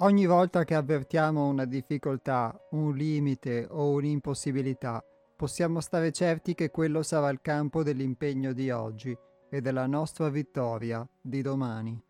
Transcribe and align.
Ogni 0.00 0.26
volta 0.26 0.64
che 0.64 0.74
avvertiamo 0.74 1.48
una 1.48 1.64
difficoltà, 1.64 2.54
un 2.72 2.94
limite 2.94 3.66
o 3.70 3.92
un'impossibilità, 3.92 5.02
possiamo 5.34 5.80
stare 5.80 6.12
certi 6.12 6.54
che 6.54 6.70
quello 6.70 7.02
sarà 7.02 7.30
il 7.30 7.40
campo 7.40 7.82
dell'impegno 7.82 8.52
di 8.52 8.70
oggi 8.70 9.16
e 9.48 9.60
della 9.62 9.86
nostra 9.86 10.28
vittoria 10.28 11.08
di 11.18 11.40
domani. 11.40 12.05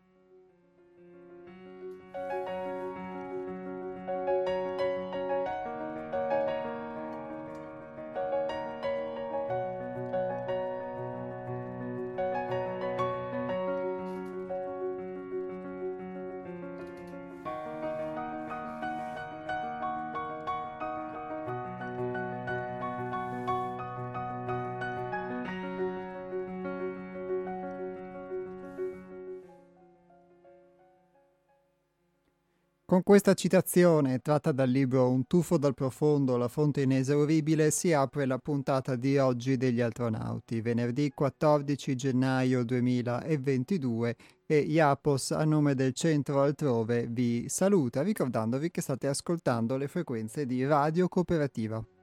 Questa 33.07 33.35
citazione, 33.35 34.19
tratta 34.19 34.51
dal 34.51 34.69
libro 34.69 35.09
Un 35.09 35.29
tuffo 35.29 35.59
dal 35.59 35.75
profondo, 35.75 36.37
la 36.37 36.49
fonte 36.49 36.81
inesauribile, 36.81 37.71
si 37.71 37.93
apre 37.93 38.27
la 38.27 38.39
puntata 38.39 38.97
di 38.97 39.17
oggi 39.17 39.57
degli 39.57 39.81
astronauti, 39.81 40.61
venerdì 40.61 41.13
14 41.15 41.95
gennaio 41.95 42.65
2022 42.65 44.17
e 44.45 44.59
Iapos 44.59 45.31
a 45.31 45.45
nome 45.45 45.77
del 45.77 45.93
centro 45.93 46.43
altrove 46.43 47.07
vi 47.09 47.49
saluta 47.49 48.03
ricordandovi 48.03 48.73
che 48.73 48.81
state 48.81 49.07
ascoltando 49.07 49.77
le 49.77 49.87
frequenze 49.87 50.45
di 50.45 50.67
Radio 50.67 51.07
Cooperativa. 51.07 51.96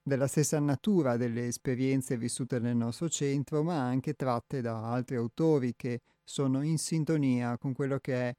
della 0.00 0.28
stessa 0.28 0.60
natura 0.60 1.16
delle 1.16 1.48
esperienze 1.48 2.16
vissute 2.16 2.60
nel 2.60 2.76
nostro 2.76 3.08
centro, 3.08 3.64
ma 3.64 3.80
anche 3.80 4.14
tratte 4.14 4.60
da 4.60 4.88
altri 4.92 5.16
autori 5.16 5.74
che 5.74 6.02
sono 6.22 6.62
in 6.62 6.78
sintonia 6.78 7.58
con 7.58 7.72
quello 7.72 7.98
che 7.98 8.14
è 8.14 8.34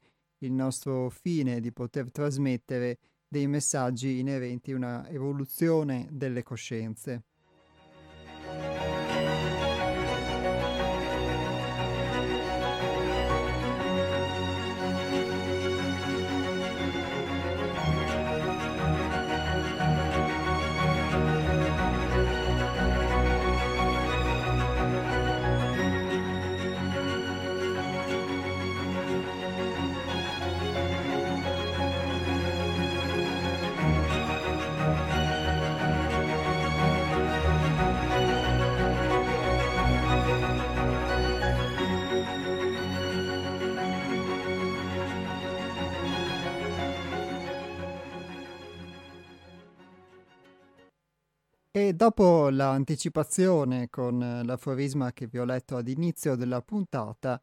il 0.45 0.53
nostro 0.53 1.09
fine 1.09 1.59
di 1.59 1.73
poter 1.73 2.09
trasmettere 2.09 2.99
dei 3.27 3.47
messaggi 3.47 4.19
inerenti 4.19 4.71
a 4.71 4.75
una 4.75 5.09
evoluzione 5.09 6.07
delle 6.11 6.43
coscienze. 6.43 7.23
E 51.77 51.93
dopo 51.93 52.49
l'anticipazione 52.49 53.87
con 53.91 54.41
l'aforisma 54.43 55.13
che 55.13 55.27
vi 55.27 55.37
ho 55.37 55.45
letto 55.45 55.77
ad 55.77 55.87
inizio 55.87 56.33
della 56.35 56.59
puntata, 56.63 57.39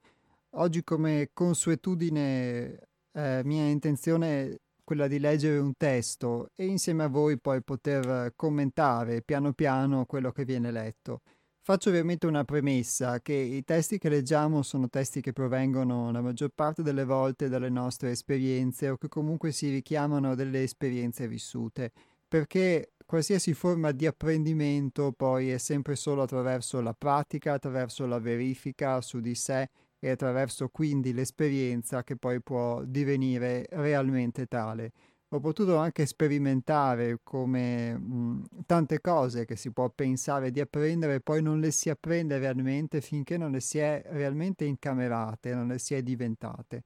oggi 0.57 0.83
come 0.83 1.31
consuetudine 1.33 2.81
eh, 3.13 3.43
mia 3.45 3.69
intenzione 3.69 4.63
quella 4.83 5.07
di 5.07 5.21
leggere 5.21 5.59
un 5.59 5.77
testo 5.77 6.51
e 6.57 6.67
insieme 6.67 7.05
a 7.05 7.09
voi 7.09 7.39
poi 7.39 7.63
poter 7.63 8.33
commentare 8.35 9.23
piano 9.23 9.53
piano 9.53 10.05
quello 10.05 10.33
che 10.33 10.45
viene 10.45 10.73
letto. 10.73 11.21
Faccio 11.63 11.91
ovviamente 11.91 12.27
una 12.27 12.43
premessa 12.43 13.21
che 13.21 13.35
i 13.35 13.63
testi 13.63 13.99
che 13.99 14.09
leggiamo 14.09 14.63
sono 14.63 14.89
testi 14.89 15.21
che 15.21 15.33
provengono 15.33 16.11
la 16.11 16.21
maggior 16.21 16.51
parte 16.53 16.83
delle 16.83 17.05
volte 17.05 17.49
dalle 17.49 17.71
nostre 17.71 18.11
esperienze 18.11 18.89
o 18.89 18.97
che 18.97 19.07
comunque 19.07 19.53
si 19.53 19.71
richiamano 19.71 20.35
delle 20.35 20.65
esperienze 20.65 21.29
vissute, 21.29 21.93
perché 22.27 22.94
qualsiasi 23.15 23.55
forma 23.55 23.93
di 23.93 24.07
apprendimento 24.07 25.13
poi 25.13 25.51
è 25.51 25.59
sempre 25.59 25.95
solo 25.95 26.23
attraverso 26.23 26.81
la 26.81 26.95
pratica, 26.95 27.53
attraverso 27.53 28.07
la 28.07 28.19
verifica 28.19 29.01
su 29.01 29.21
di 29.21 29.37
sé 29.37 29.71
e 30.01 30.11
attraverso 30.11 30.69
quindi 30.69 31.13
l'esperienza 31.13 32.03
che 32.03 32.17
poi 32.17 32.43
può 32.43 32.83
divenire 32.83 33.67
realmente 33.71 34.47
tale. 34.47 34.91
Ho 35.29 35.39
potuto 35.39 35.77
anche 35.77 36.07
sperimentare 36.07 37.21
come 37.23 37.97
mh, 37.97 38.49
tante 38.67 39.01
cose 39.01 39.45
che 39.45 39.55
si 39.55 39.71
può 39.71 39.89
pensare 39.91 40.51
di 40.51 40.59
apprendere, 40.59 41.21
poi 41.21 41.41
non 41.41 41.61
le 41.61 41.71
si 41.71 41.91
apprende 41.91 42.39
realmente 42.39 43.01
finché 43.01 43.37
non 43.37 43.53
le 43.53 43.61
si 43.61 43.79
è 43.79 44.03
realmente 44.09 44.65
incamerate, 44.65 45.55
non 45.55 45.69
le 45.69 45.79
si 45.79 45.95
è 45.95 46.03
diventate. 46.03 46.83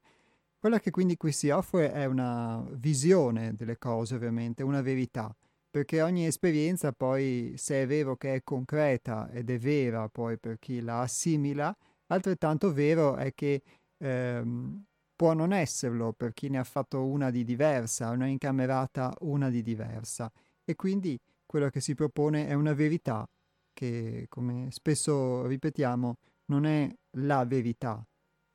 Quella 0.58 0.78
che 0.78 0.90
quindi 0.90 1.16
qui 1.16 1.32
si 1.32 1.48
offre 1.48 1.90
è 1.90 2.04
una 2.04 2.62
visione 2.72 3.54
delle 3.54 3.78
cose, 3.78 4.14
ovviamente, 4.14 4.62
una 4.62 4.82
verità 4.82 5.34
perché 5.70 6.02
ogni 6.02 6.26
esperienza 6.26 6.92
poi, 6.92 7.54
se 7.56 7.82
è 7.82 7.86
vero 7.86 8.16
che 8.16 8.34
è 8.34 8.42
concreta 8.42 9.30
ed 9.30 9.50
è 9.50 9.58
vera 9.58 10.08
poi 10.08 10.38
per 10.38 10.58
chi 10.58 10.80
la 10.80 11.00
assimila, 11.00 11.74
altrettanto 12.06 12.72
vero 12.72 13.16
è 13.16 13.34
che 13.34 13.62
ehm, 13.98 14.84
può 15.14 15.32
non 15.34 15.52
esserlo 15.52 16.12
per 16.12 16.32
chi 16.32 16.48
ne 16.48 16.58
ha 16.58 16.64
fatto 16.64 17.04
una 17.04 17.30
di 17.30 17.44
diversa, 17.44 18.10
una 18.10 18.26
incamerata 18.26 19.14
una 19.20 19.50
di 19.50 19.62
diversa. 19.62 20.30
E 20.64 20.76
quindi 20.76 21.18
quello 21.44 21.68
che 21.70 21.80
si 21.80 21.94
propone 21.94 22.46
è 22.46 22.54
una 22.54 22.72
verità 22.72 23.28
che, 23.72 24.26
come 24.28 24.68
spesso 24.70 25.46
ripetiamo, 25.46 26.16
non 26.46 26.66
è 26.66 26.88
la 27.18 27.44
verità, 27.44 28.02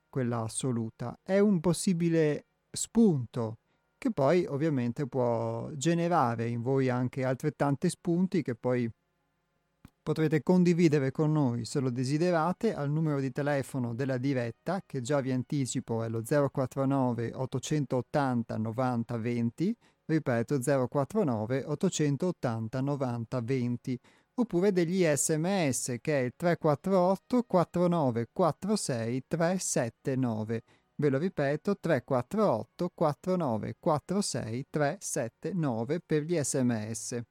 quella 0.09 0.41
assoluta, 0.41 1.19
è 1.23 1.39
un 1.39 1.59
possibile 1.59 2.45
spunto 2.71 3.57
che 4.03 4.11
poi 4.11 4.45
ovviamente 4.45 5.07
può 5.07 5.71
generare 5.75 6.49
in 6.49 6.61
voi 6.61 6.89
anche 6.89 7.23
altrettanti 7.23 7.87
spunti 7.87 8.41
che 8.41 8.53
poi 8.53 8.91
potrete 10.01 10.43
condividere 10.43 11.11
con 11.11 11.31
noi 11.31 11.63
se 11.63 11.79
lo 11.79 11.89
desiderate 11.89 12.73
al 12.73 12.91
numero 12.91 13.21
di 13.21 13.31
telefono 13.31 13.93
della 13.95 14.17
diretta 14.17 14.83
che 14.85 14.99
già 14.99 15.21
vi 15.21 15.31
anticipo 15.31 16.03
è 16.03 16.09
lo 16.09 16.21
049 16.21 17.31
880 17.33 18.57
90 18.57 19.17
20 19.17 19.77
ripeto 20.07 20.59
049 20.59 21.63
880 21.63 22.81
90 22.81 23.39
20 23.41 23.99
oppure 24.33 24.73
degli 24.73 25.05
sms 25.05 25.95
che 26.01 26.19
è 26.19 26.23
il 26.23 26.33
348 26.35 27.43
4946 27.43 29.23
379. 29.29 30.63
Ve 31.03 31.09
lo 31.09 31.17
ripeto 31.17 31.77
348 31.77 32.91
4946 32.95 34.67
379 34.69 35.99
per 35.99 36.21
gli 36.21 36.41
sms. 36.41 37.21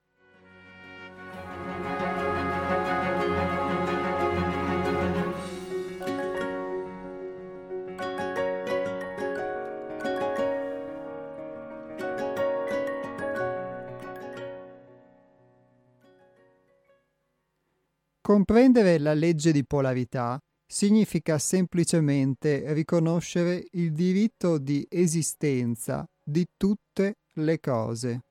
Comprendere 18.21 18.99
la 18.99 19.15
legge 19.15 19.51
di 19.51 19.65
polarità 19.65 20.39
significa 20.73 21.39
semplicemente 21.39 22.73
riconoscere 22.73 23.69
il 23.73 23.93
diritto 23.93 24.57
di 24.57 24.87
esistenza 24.89 26.09
di 26.25 26.49
tutte 26.57 27.19
le 27.35 27.61
cose. 27.61 28.25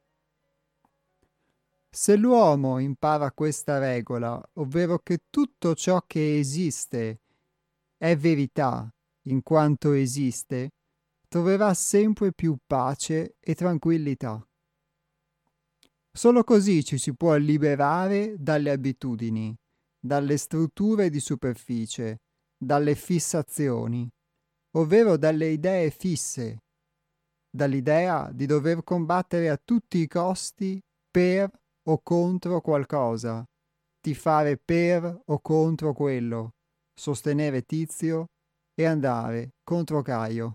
Se 1.88 2.16
l'uomo 2.16 2.80
impara 2.80 3.32
questa 3.32 3.78
regola, 3.78 4.42
ovvero 4.54 4.98
che 5.04 5.20
tutto 5.30 5.76
ciò 5.76 6.02
che 6.08 6.40
esiste 6.40 7.20
è 7.96 8.18
verità 8.18 8.92
in 9.26 9.44
quanto 9.44 9.92
esiste, 9.92 10.72
troverà 11.28 11.76
sempre 11.76 12.34
più 12.34 12.58
pace 12.66 13.36
e 13.40 13.54
tranquillità. 13.54 14.44
Solo 16.12 16.44
così 16.44 16.84
ci 16.84 16.98
si 16.98 17.14
può 17.14 17.36
liberare 17.36 18.34
dalle 18.40 18.72
abitudini 18.72 19.56
dalle 20.02 20.38
strutture 20.38 21.12
di 21.12 21.20
superficie, 21.20 22.22
dalle 22.63 22.94
fissazioni, 22.94 24.08
ovvero 24.78 25.18
dalle 25.18 25.48
idee 25.48 25.90
fisse, 25.90 26.60
dall'idea 27.50 28.31
di 28.31 28.46
dover 28.46 28.84
combattere 28.84 29.50
a 29.50 29.58
tutti 29.58 29.98
i 29.98 30.08
costi 30.08 30.80
per 31.10 31.50
o 31.90 32.02
contro 32.04 32.62
qualcosa, 32.62 33.44
tifare 34.00 34.58
per 34.58 35.22
o 35.25 35.40
contro 35.40 35.94
quello, 35.94 36.52
sostenere 36.94 37.63
Tizio 37.63 38.28
e 38.75 38.86
andare 38.86 39.56
contro 39.64 40.04
Caio. 40.04 40.54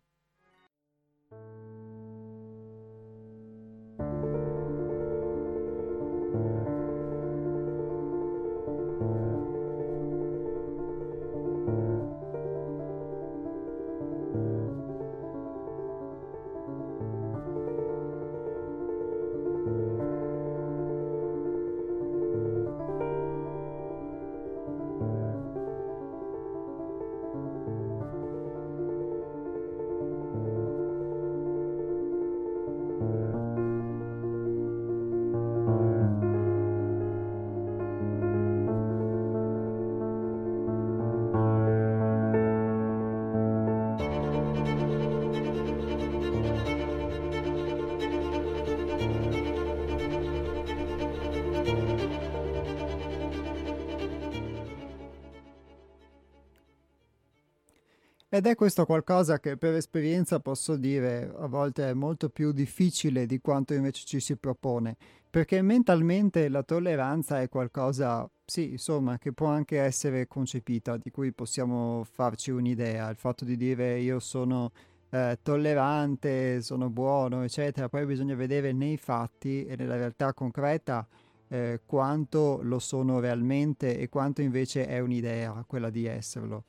Ed 58.37 58.45
è 58.45 58.55
questo 58.55 58.85
qualcosa 58.85 59.41
che 59.41 59.57
per 59.57 59.73
esperienza 59.73 60.41
posso 60.41 60.77
dire 60.77 61.33
a 61.39 61.47
volte 61.47 61.89
è 61.89 61.95
molto 61.95 62.29
più 62.29 62.53
difficile 62.53 63.25
di 63.25 63.41
quanto 63.41 63.73
invece 63.73 64.05
ci 64.05 64.21
si 64.21 64.37
propone, 64.37 64.95
perché 65.31 65.63
mentalmente 65.63 66.51
la 66.51 66.63
tolleranza 66.63 67.41
è 67.41 67.49
qualcosa, 67.49 68.29
sì, 68.45 68.73
insomma, 68.73 69.17
che 69.17 69.33
può 69.33 69.47
anche 69.47 69.81
essere 69.81 70.27
concepita, 70.27 70.99
di 70.99 71.11
cui 71.11 71.33
possiamo 71.33 72.05
farci 72.05 72.51
un'idea, 72.51 73.09
il 73.09 73.17
fatto 73.17 73.47
di 73.47 73.57
dire 73.57 74.01
io 74.01 74.19
sono 74.19 74.71
eh, 75.09 75.39
tollerante, 75.43 76.61
sono 76.61 76.91
buono, 76.91 77.43
eccetera, 77.43 77.89
poi 77.89 78.05
bisogna 78.05 78.35
vedere 78.35 78.73
nei 78.73 78.99
fatti 78.99 79.65
e 79.65 79.77
nella 79.77 79.97
realtà 79.97 80.35
concreta 80.35 81.09
eh, 81.49 81.81
quanto 81.87 82.61
lo 82.63 82.81
sono 82.81 83.19
realmente 83.19 83.97
e 83.97 84.11
quanto 84.11 84.43
invece 84.43 84.87
è 84.87 84.99
un'idea 84.99 85.65
quella 85.67 85.89
di 85.89 86.05
esserlo. 86.05 86.65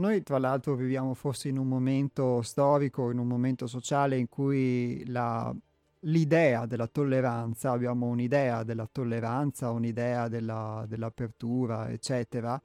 Noi 0.00 0.22
tra 0.22 0.38
l'altro 0.38 0.76
viviamo 0.76 1.12
forse 1.12 1.50
in 1.50 1.58
un 1.58 1.68
momento 1.68 2.40
storico, 2.40 3.10
in 3.10 3.18
un 3.18 3.26
momento 3.26 3.66
sociale 3.66 4.16
in 4.16 4.30
cui 4.30 5.04
la, 5.08 5.54
l'idea 6.00 6.64
della 6.64 6.86
tolleranza, 6.86 7.72
abbiamo 7.72 8.06
un'idea 8.06 8.62
della 8.62 8.88
tolleranza, 8.90 9.68
un'idea 9.68 10.28
della, 10.28 10.86
dell'apertura, 10.88 11.90
eccetera, 11.90 12.58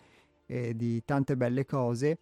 e 0.46 0.78
di 0.78 1.04
tante 1.04 1.36
belle 1.36 1.66
cose, 1.66 2.20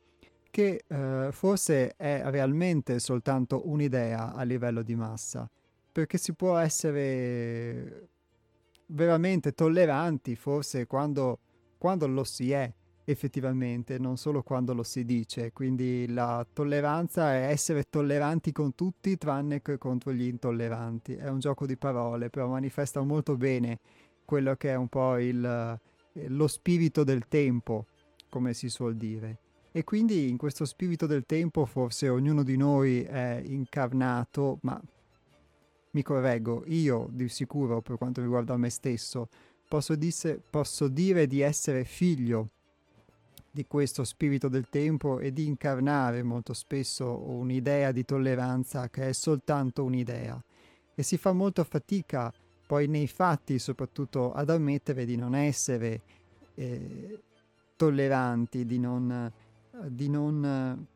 che 0.50 0.84
eh, 0.88 1.28
forse 1.32 1.94
è 1.96 2.24
realmente 2.26 2.98
soltanto 2.98 3.70
un'idea 3.70 4.34
a 4.34 4.42
livello 4.42 4.82
di 4.82 4.96
massa, 4.96 5.48
perché 5.92 6.18
si 6.18 6.34
può 6.34 6.58
essere 6.58 8.08
veramente 8.88 9.52
tolleranti 9.54 10.36
forse 10.36 10.88
quando, 10.88 11.38
quando 11.78 12.08
lo 12.08 12.24
si 12.24 12.52
è, 12.52 12.74
effettivamente, 13.06 13.98
non 13.98 14.18
solo 14.18 14.44
quando 14.44 14.74
lo 14.74 14.84
si 14.84 15.06
dice. 15.06 15.52
Quindi 15.52 16.08
la 16.08 16.46
tolleranza 16.52 17.34
è 17.34 17.50
essere 17.50 17.84
tolleranti 17.90 18.52
con 18.52 18.76
tutti 18.76 19.18
tranne 19.18 19.62
che 19.62 19.78
contro 19.78 20.14
gli 20.14 20.28
intolleranti. 20.28 21.16
È 21.16 21.30
un 21.30 21.40
gioco 21.40 21.66
di 21.66 21.78
parole, 21.78 22.30
però 22.30 22.48
manifesta 22.48 23.02
molto 23.02 23.36
bene 23.36 23.80
quello 24.26 24.56
che 24.56 24.72
è 24.72 24.76
un 24.76 24.88
po' 24.88 25.18
il, 25.18 25.44
eh, 26.14 26.28
lo 26.30 26.48
spirito 26.48 27.04
del 27.04 27.28
tempo, 27.28 27.86
come 28.30 28.54
si 28.54 28.70
suol 28.70 28.96
dire. 28.96 29.38
E 29.72 29.84
quindi 29.84 30.30
in 30.30 30.38
questo 30.38 30.66
spirito 30.66 31.08
del 31.08 31.26
tempo 31.26 31.66
forse 31.66 32.08
ognuno 32.08 32.44
di 32.44 32.56
noi 32.58 33.02
è 33.02 33.42
incarnato, 33.44 34.60
ma 34.62 34.80
mi 35.92 36.02
correggo, 36.02 36.64
io 36.68 37.08
di 37.12 37.28
sicuro 37.28 37.82
per 37.82 37.98
quanto 37.98 38.22
riguarda 38.22 38.56
me 38.58 38.70
stesso, 38.70 39.30
posso, 39.68 39.96
disse, 39.96 40.40
posso 40.48 40.88
dire 40.88 41.28
di 41.28 41.42
essere 41.42 41.84
figlio 41.86 42.50
di 43.54 43.68
questo 43.68 44.04
spirito 44.04 44.48
del 44.48 44.68
tempo 44.68 45.20
e 45.20 45.32
di 45.32 45.46
incarnare 45.46 46.24
molto 46.24 46.54
spesso 46.54 47.20
un'idea 47.30 47.92
di 47.92 48.04
tolleranza 48.04 48.90
che 48.90 49.10
è 49.10 49.14
soltanto 49.14 49.84
un'idea. 49.84 50.44
E 50.96 51.04
si 51.04 51.18
fa 51.18 51.34
molto 51.34 51.64
fatica 51.64 52.34
poi 52.66 52.88
nei 52.88 53.06
fatti 53.06 53.60
soprattutto 53.60 54.34
ad 54.34 54.50
ammettere 54.50 55.06
di 55.06 55.16
non 55.16 55.36
essere 55.36 56.02
eh, 56.56 57.20
tolleranti, 57.76 58.66
di 58.66 58.80
non, 58.80 59.32
di 59.86 60.10
non 60.10 60.88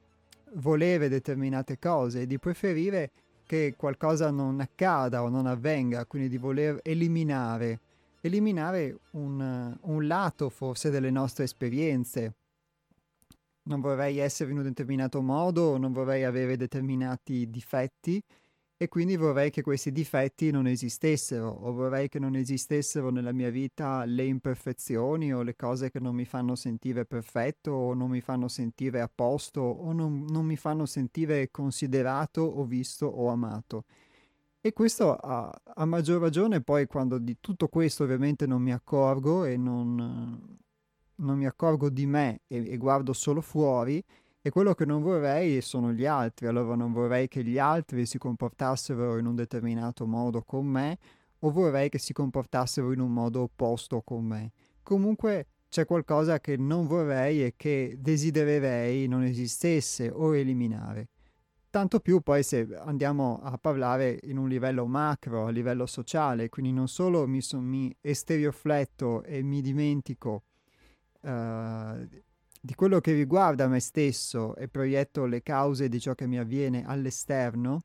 volere 0.53 1.09
determinate 1.09 1.77
cose, 1.77 2.25
di 2.25 2.39
preferire 2.39 3.11
che 3.45 3.75
qualcosa 3.77 4.31
non 4.31 4.59
accada 4.61 5.21
o 5.21 5.29
non 5.29 5.45
avvenga, 5.45 6.05
quindi 6.05 6.27
di 6.27 6.39
voler 6.39 6.79
eliminare, 6.81 7.81
eliminare 8.21 8.97
un, 9.11 9.77
un 9.79 10.07
lato 10.07 10.49
forse 10.49 10.89
delle 10.89 11.11
nostre 11.11 11.43
esperienze, 11.43 12.33
non 13.67 13.81
vorrei 13.81 14.17
essere 14.17 14.51
in 14.51 14.57
un 14.57 14.63
determinato 14.63 15.21
modo, 15.21 15.77
non 15.77 15.91
vorrei 15.91 16.23
avere 16.23 16.57
determinati 16.57 17.49
difetti 17.49 18.23
e 18.79 18.87
quindi 18.89 19.15
vorrei 19.17 19.49
che 19.49 19.63
questi 19.63 19.91
difetti 19.91 20.51
non 20.51 20.67
esistessero 20.67 21.47
o 21.49 21.71
vorrei 21.73 22.09
che 22.09 22.19
non 22.19 22.35
esistessero 22.35 23.09
nella 23.09 23.31
mia 23.31 23.49
vita 23.49 24.05
le 24.05 24.23
imperfezioni 24.23 25.33
o 25.33 25.41
le 25.41 25.55
cose 25.55 25.89
che 25.89 25.99
non 25.99 26.13
mi 26.13 26.25
fanno 26.25 26.55
sentire 26.55 27.03
perfetto 27.05 27.71
o 27.71 27.93
non 27.95 28.11
mi 28.11 28.21
fanno 28.21 28.47
sentire 28.47 29.01
a 29.01 29.09
posto 29.13 29.61
o 29.61 29.91
non, 29.93 30.25
non 30.29 30.45
mi 30.45 30.57
fanno 30.57 30.85
sentire 30.85 31.49
considerato 31.49 32.41
o 32.41 32.65
visto 32.65 33.07
o 33.07 33.29
amato. 33.29 33.85
E 34.61 34.73
questo 34.73 35.15
a, 35.15 35.51
a 35.63 35.85
maggior 35.85 36.21
ragione 36.21 36.61
poi 36.61 36.85
quando 36.85 37.17
di 37.17 37.37
tutto 37.39 37.67
questo 37.69 38.03
ovviamente 38.03 38.45
non 38.45 38.61
mi 38.61 38.73
accorgo 38.73 39.45
e 39.45 39.57
non, 39.57 40.57
non 41.17 41.37
mi 41.37 41.45
accorgo 41.45 41.89
di 41.89 42.05
me 42.05 42.41
e, 42.47 42.71
e 42.71 42.77
guardo 42.77 43.13
solo 43.13 43.41
fuori 43.41 44.03
e 44.41 44.49
quello 44.49 44.73
che 44.73 44.85
non 44.85 45.01
vorrei 45.01 45.61
sono 45.61 45.91
gli 45.91 46.05
altri, 46.05 46.47
allora 46.47 46.75
non 46.75 46.91
vorrei 46.93 47.27
che 47.27 47.43
gli 47.43 47.57
altri 47.57 48.05
si 48.05 48.17
comportassero 48.17 49.17
in 49.17 49.25
un 49.25 49.35
determinato 49.35 50.05
modo 50.05 50.41
con 50.43 50.65
me 50.65 50.97
o 51.39 51.51
vorrei 51.51 51.89
che 51.89 51.99
si 51.99 52.13
comportassero 52.13 52.91
in 52.91 52.99
un 52.99 53.11
modo 53.11 53.41
opposto 53.41 54.01
con 54.01 54.25
me. 54.25 54.51
comunque 54.83 55.47
c'è 55.69 55.85
qualcosa 55.85 56.39
che 56.39 56.55
non 56.55 56.87
vorrei 56.87 57.43
e 57.43 57.53
che 57.57 57.97
desidererei 57.99 59.07
non 59.07 59.23
esistesse 59.23 60.09
o 60.09 60.35
eliminare. 60.35 61.09
Tanto 61.69 61.99
più 61.99 62.21
poi 62.21 62.41
se 62.41 62.67
andiamo 62.85 63.39
a 63.43 63.57
parlare 63.57 64.17
in 64.23 64.37
un 64.37 64.47
livello 64.47 64.87
macro, 64.87 65.45
a 65.45 65.49
livello 65.49 65.85
sociale, 65.85 66.47
quindi 66.47 66.71
non 66.71 66.87
solo 66.87 67.27
mi, 67.27 67.41
so, 67.41 67.59
mi 67.59 67.95
esteriofletto 67.99 69.23
e 69.23 69.43
mi 69.43 69.61
dimentico 69.61 70.43
uh, 71.27 72.07
di 72.59 72.75
quello 72.75 72.99
che 72.99 73.13
riguarda 73.13 73.67
me 73.67 73.79
stesso 73.79 74.55
e 74.55 74.67
proietto 74.67 75.25
le 75.25 75.41
cause 75.43 75.89
di 75.89 75.99
ciò 75.99 76.13
che 76.15 76.27
mi 76.27 76.37
avviene 76.37 76.85
all'esterno, 76.85 77.83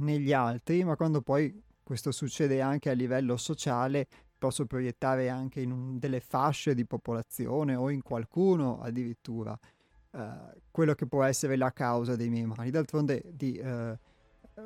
negli 0.00 0.32
altri, 0.32 0.84
ma 0.84 0.96
quando 0.96 1.20
poi 1.22 1.62
questo 1.82 2.10
succede 2.10 2.60
anche 2.60 2.90
a 2.90 2.94
livello 2.94 3.36
sociale, 3.36 4.06
posso 4.38 4.66
proiettare 4.66 5.28
anche 5.28 5.60
in 5.60 5.70
un, 5.70 5.98
delle 5.98 6.20
fasce 6.20 6.74
di 6.74 6.86
popolazione 6.86 7.74
o 7.74 7.90
in 7.90 8.02
qualcuno 8.02 8.80
addirittura 8.80 9.58
uh, 10.12 10.20
quello 10.70 10.94
che 10.94 11.06
può 11.06 11.22
essere 11.24 11.56
la 11.56 11.72
causa 11.72 12.16
dei 12.16 12.30
miei 12.30 12.46
mali. 12.46 12.70
D'altronde 12.70 13.22
di 13.32 13.60
uh, 13.62 13.96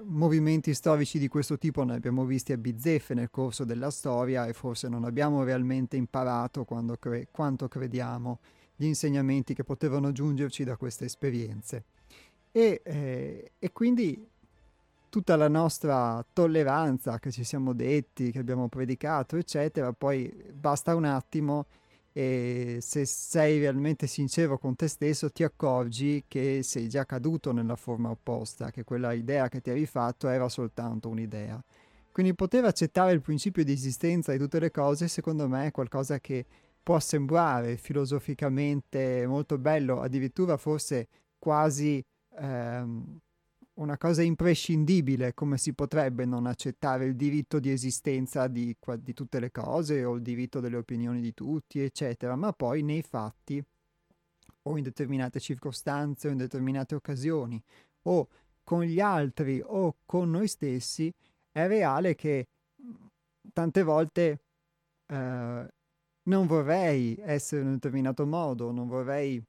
movimenti 0.02 0.74
storici 0.74 1.18
di 1.18 1.28
questo 1.28 1.58
tipo 1.58 1.84
ne 1.84 1.94
abbiamo 1.94 2.24
visti 2.24 2.52
a 2.52 2.56
bizzeffe 2.56 3.14
nel 3.14 3.30
corso 3.30 3.64
della 3.64 3.90
storia 3.90 4.46
e 4.46 4.52
forse 4.52 4.88
non 4.88 5.04
abbiamo 5.04 5.42
realmente 5.42 5.96
imparato 5.96 6.64
cre- 6.98 7.28
quanto 7.30 7.68
crediamo 7.68 8.40
gli 8.76 8.86
insegnamenti 8.86 9.54
che 9.54 9.64
potevano 9.64 10.12
giungerci 10.12 10.64
da 10.64 10.76
queste 10.76 11.04
esperienze. 11.04 11.84
E, 12.50 12.80
eh, 12.84 13.52
e 13.58 13.72
quindi 13.72 14.28
tutta 15.08 15.36
la 15.36 15.48
nostra 15.48 16.24
tolleranza 16.32 17.18
che 17.20 17.30
ci 17.30 17.44
siamo 17.44 17.72
detti, 17.72 18.32
che 18.32 18.38
abbiamo 18.40 18.68
predicato, 18.68 19.36
eccetera, 19.36 19.92
poi 19.92 20.28
basta 20.52 20.94
un 20.94 21.04
attimo 21.04 21.66
e 22.16 22.78
se 22.80 23.04
sei 23.06 23.58
realmente 23.58 24.06
sincero 24.06 24.56
con 24.56 24.76
te 24.76 24.86
stesso 24.86 25.30
ti 25.30 25.42
accorgi 25.42 26.24
che 26.28 26.60
sei 26.62 26.88
già 26.88 27.04
caduto 27.04 27.50
nella 27.52 27.74
forma 27.74 28.08
opposta, 28.08 28.70
che 28.70 28.84
quella 28.84 29.12
idea 29.12 29.48
che 29.48 29.60
ti 29.60 29.70
avevi 29.70 29.86
fatto 29.86 30.28
era 30.28 30.48
soltanto 30.48 31.08
un'idea. 31.08 31.60
Quindi 32.12 32.32
poter 32.36 32.64
accettare 32.64 33.10
il 33.10 33.20
principio 33.20 33.64
di 33.64 33.72
esistenza 33.72 34.30
di 34.30 34.38
tutte 34.38 34.60
le 34.60 34.70
cose, 34.70 35.08
secondo 35.08 35.48
me, 35.48 35.66
è 35.66 35.70
qualcosa 35.72 36.20
che 36.20 36.46
può 36.80 37.00
sembrare 37.00 37.76
filosoficamente 37.76 39.26
molto 39.26 39.58
bello, 39.58 40.00
addirittura 40.00 40.56
forse 40.56 41.08
quasi 41.36 42.00
ehm, 42.38 43.18
una 43.74 43.96
cosa 43.96 44.22
imprescindibile, 44.22 45.34
come 45.34 45.58
si 45.58 45.72
potrebbe 45.72 46.24
non 46.24 46.46
accettare 46.46 47.06
il 47.06 47.16
diritto 47.16 47.58
di 47.58 47.70
esistenza 47.70 48.46
di, 48.46 48.76
di, 48.98 49.12
tutte 49.12 49.40
le 49.40 49.50
cose 49.50 50.04
o 50.04 50.14
il 50.14 50.22
diritto 50.22 50.60
delle 50.60 50.76
opinioni 50.76 51.20
di 51.20 51.34
tutti, 51.34 51.80
eccetera, 51.80 52.36
ma 52.36 52.52
poi 52.52 52.82
nei 52.82 53.02
fatti 53.02 53.64
o 54.66 54.76
in 54.76 54.82
determinate 54.82 55.40
circostanze 55.40 56.28
o 56.28 56.30
in 56.30 56.36
determinate 56.38 56.94
occasioni 56.94 57.62
o 58.02 58.28
con 58.62 58.82
gli 58.82 59.00
altri 59.00 59.60
o 59.62 59.96
con 60.06 60.30
noi 60.30 60.48
stessi 60.48 61.12
è 61.50 61.66
reale 61.66 62.14
che 62.14 62.48
tante 63.52 63.82
volte 63.82 64.40
eh, 65.06 65.72
non 66.22 66.46
vorrei 66.46 67.18
essere 67.20 67.60
in 67.60 67.66
un 67.68 67.74
determinato 67.74 68.26
modo, 68.26 68.70
non 68.70 68.88
vorrei 68.88 69.42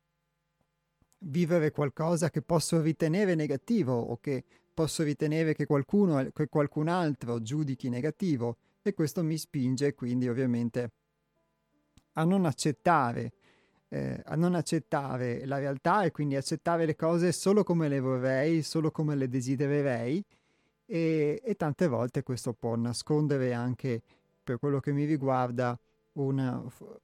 vivere 1.27 1.71
qualcosa 1.71 2.29
che 2.29 2.41
posso 2.41 2.81
ritenere 2.81 3.35
negativo 3.35 3.93
o 3.93 4.17
che 4.19 4.43
posso 4.73 5.03
ritenere 5.03 5.53
che 5.53 5.65
qualcuno, 5.65 6.29
che 6.31 6.47
qualcun 6.47 6.87
altro 6.87 7.41
giudichi 7.41 7.89
negativo 7.89 8.57
e 8.81 8.93
questo 8.93 9.23
mi 9.23 9.37
spinge 9.37 9.93
quindi 9.95 10.27
ovviamente 10.27 10.91
a 12.13 12.23
non 12.23 12.45
accettare 12.45 13.33
eh, 13.89 14.19
a 14.25 14.35
non 14.35 14.55
accettare 14.55 15.45
la 15.45 15.57
realtà 15.57 16.03
e 16.03 16.11
quindi 16.11 16.35
accettare 16.35 16.85
le 16.85 16.95
cose 16.95 17.31
solo 17.31 17.63
come 17.63 17.87
le 17.87 17.99
vorrei, 17.99 18.61
solo 18.61 18.91
come 18.91 19.15
le 19.15 19.29
desidererei 19.29 20.23
e, 20.85 21.41
e 21.43 21.55
tante 21.55 21.87
volte 21.87 22.23
questo 22.23 22.53
può 22.53 22.75
nascondere 22.75 23.53
anche 23.53 24.01
per 24.43 24.57
quello 24.59 24.79
che 24.79 24.91
mi 24.91 25.05
riguarda 25.05 25.79
una 26.13 26.63
f- 26.67 26.99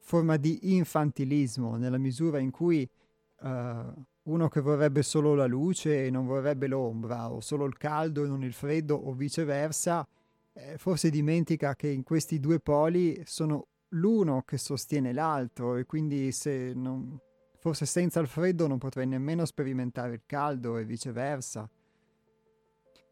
forma 0.00 0.36
di 0.36 0.74
infantilismo 0.74 1.76
nella 1.76 1.98
misura 1.98 2.38
in 2.38 2.50
cui 2.50 2.88
uh, 3.40 4.04
uno 4.22 4.48
che 4.48 4.60
vorrebbe 4.60 5.02
solo 5.02 5.34
la 5.34 5.46
luce 5.46 6.06
e 6.06 6.10
non 6.10 6.26
vorrebbe 6.26 6.66
l'ombra, 6.66 7.30
o 7.30 7.40
solo 7.40 7.64
il 7.64 7.76
caldo 7.76 8.24
e 8.24 8.28
non 8.28 8.42
il 8.42 8.52
freddo, 8.52 8.94
o 8.94 9.12
viceversa, 9.12 10.06
eh, 10.52 10.76
forse 10.78 11.10
dimentica 11.10 11.74
che 11.74 11.88
in 11.88 12.02
questi 12.02 12.40
due 12.40 12.60
poli 12.60 13.20
sono 13.24 13.68
l'uno 13.90 14.42
che 14.42 14.58
sostiene 14.58 15.12
l'altro 15.12 15.76
e 15.76 15.86
quindi 15.86 16.30
se 16.32 16.72
non, 16.74 17.18
forse 17.58 17.86
senza 17.86 18.20
il 18.20 18.26
freddo 18.26 18.66
non 18.66 18.78
potrei 18.78 19.06
nemmeno 19.06 19.44
sperimentare 19.44 20.14
il 20.14 20.22
caldo 20.26 20.76
e 20.76 20.84
viceversa. 20.84 21.68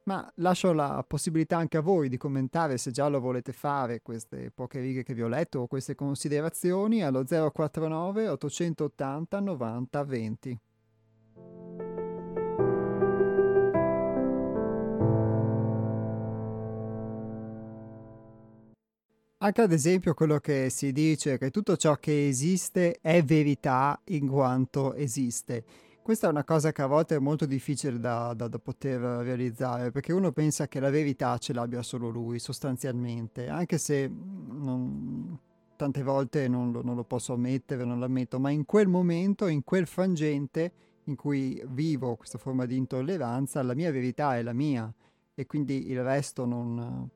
Ma 0.06 0.30
lascio 0.36 0.72
la 0.72 1.04
possibilità 1.06 1.56
anche 1.56 1.78
a 1.78 1.80
voi 1.80 2.08
di 2.08 2.16
commentare 2.16 2.78
se 2.78 2.92
già 2.92 3.08
lo 3.08 3.18
volete 3.18 3.52
fare 3.52 4.02
queste 4.02 4.52
poche 4.54 4.78
righe 4.78 5.02
che 5.02 5.14
vi 5.14 5.22
ho 5.22 5.26
letto 5.26 5.60
o 5.60 5.66
queste 5.66 5.96
considerazioni 5.96 7.02
allo 7.02 7.24
049 7.24 8.28
880 8.28 9.40
90 9.40 10.04
20. 10.04 10.60
Anche 19.38 19.60
ad 19.60 19.72
esempio 19.72 20.14
quello 20.14 20.38
che 20.38 20.70
si 20.70 20.92
dice 20.92 21.36
che 21.36 21.50
tutto 21.50 21.76
ciò 21.76 21.96
che 21.96 22.28
esiste 22.28 22.98
è 23.00 23.24
verità 23.24 24.00
in 24.04 24.28
quanto 24.28 24.94
esiste. 24.94 25.64
Questa 26.06 26.28
è 26.28 26.30
una 26.30 26.44
cosa 26.44 26.70
che 26.70 26.82
a 26.82 26.86
volte 26.86 27.16
è 27.16 27.18
molto 27.18 27.46
difficile 27.46 27.98
da, 27.98 28.32
da, 28.32 28.46
da, 28.46 28.60
poter 28.60 29.00
realizzare, 29.00 29.90
perché 29.90 30.12
uno 30.12 30.30
pensa 30.30 30.68
che 30.68 30.78
la 30.78 30.88
verità 30.88 31.36
ce 31.36 31.52
l'abbia 31.52 31.82
solo 31.82 32.10
lui, 32.10 32.38
sostanzialmente, 32.38 33.48
anche 33.48 33.76
se 33.76 34.08
non, 34.08 35.36
tante 35.74 36.04
volte 36.04 36.46
non 36.46 36.70
lo, 36.70 36.84
non 36.84 36.94
lo 36.94 37.02
posso 37.02 37.32
ammettere, 37.32 37.84
non 37.84 37.98
l'ammetto, 37.98 38.38
ma 38.38 38.50
in 38.50 38.64
quel 38.66 38.86
momento, 38.86 39.48
in 39.48 39.64
quel 39.64 39.88
frangente 39.88 40.72
in 41.06 41.16
cui 41.16 41.60
vivo 41.70 42.14
questa 42.14 42.38
forma 42.38 42.66
di 42.66 42.76
intolleranza, 42.76 43.60
la 43.64 43.74
mia 43.74 43.90
verità 43.90 44.36
è 44.36 44.42
la 44.42 44.52
mia 44.52 44.88
e 45.34 45.46
quindi 45.46 45.90
il 45.90 46.04
resto 46.04 46.44
non, 46.44 47.10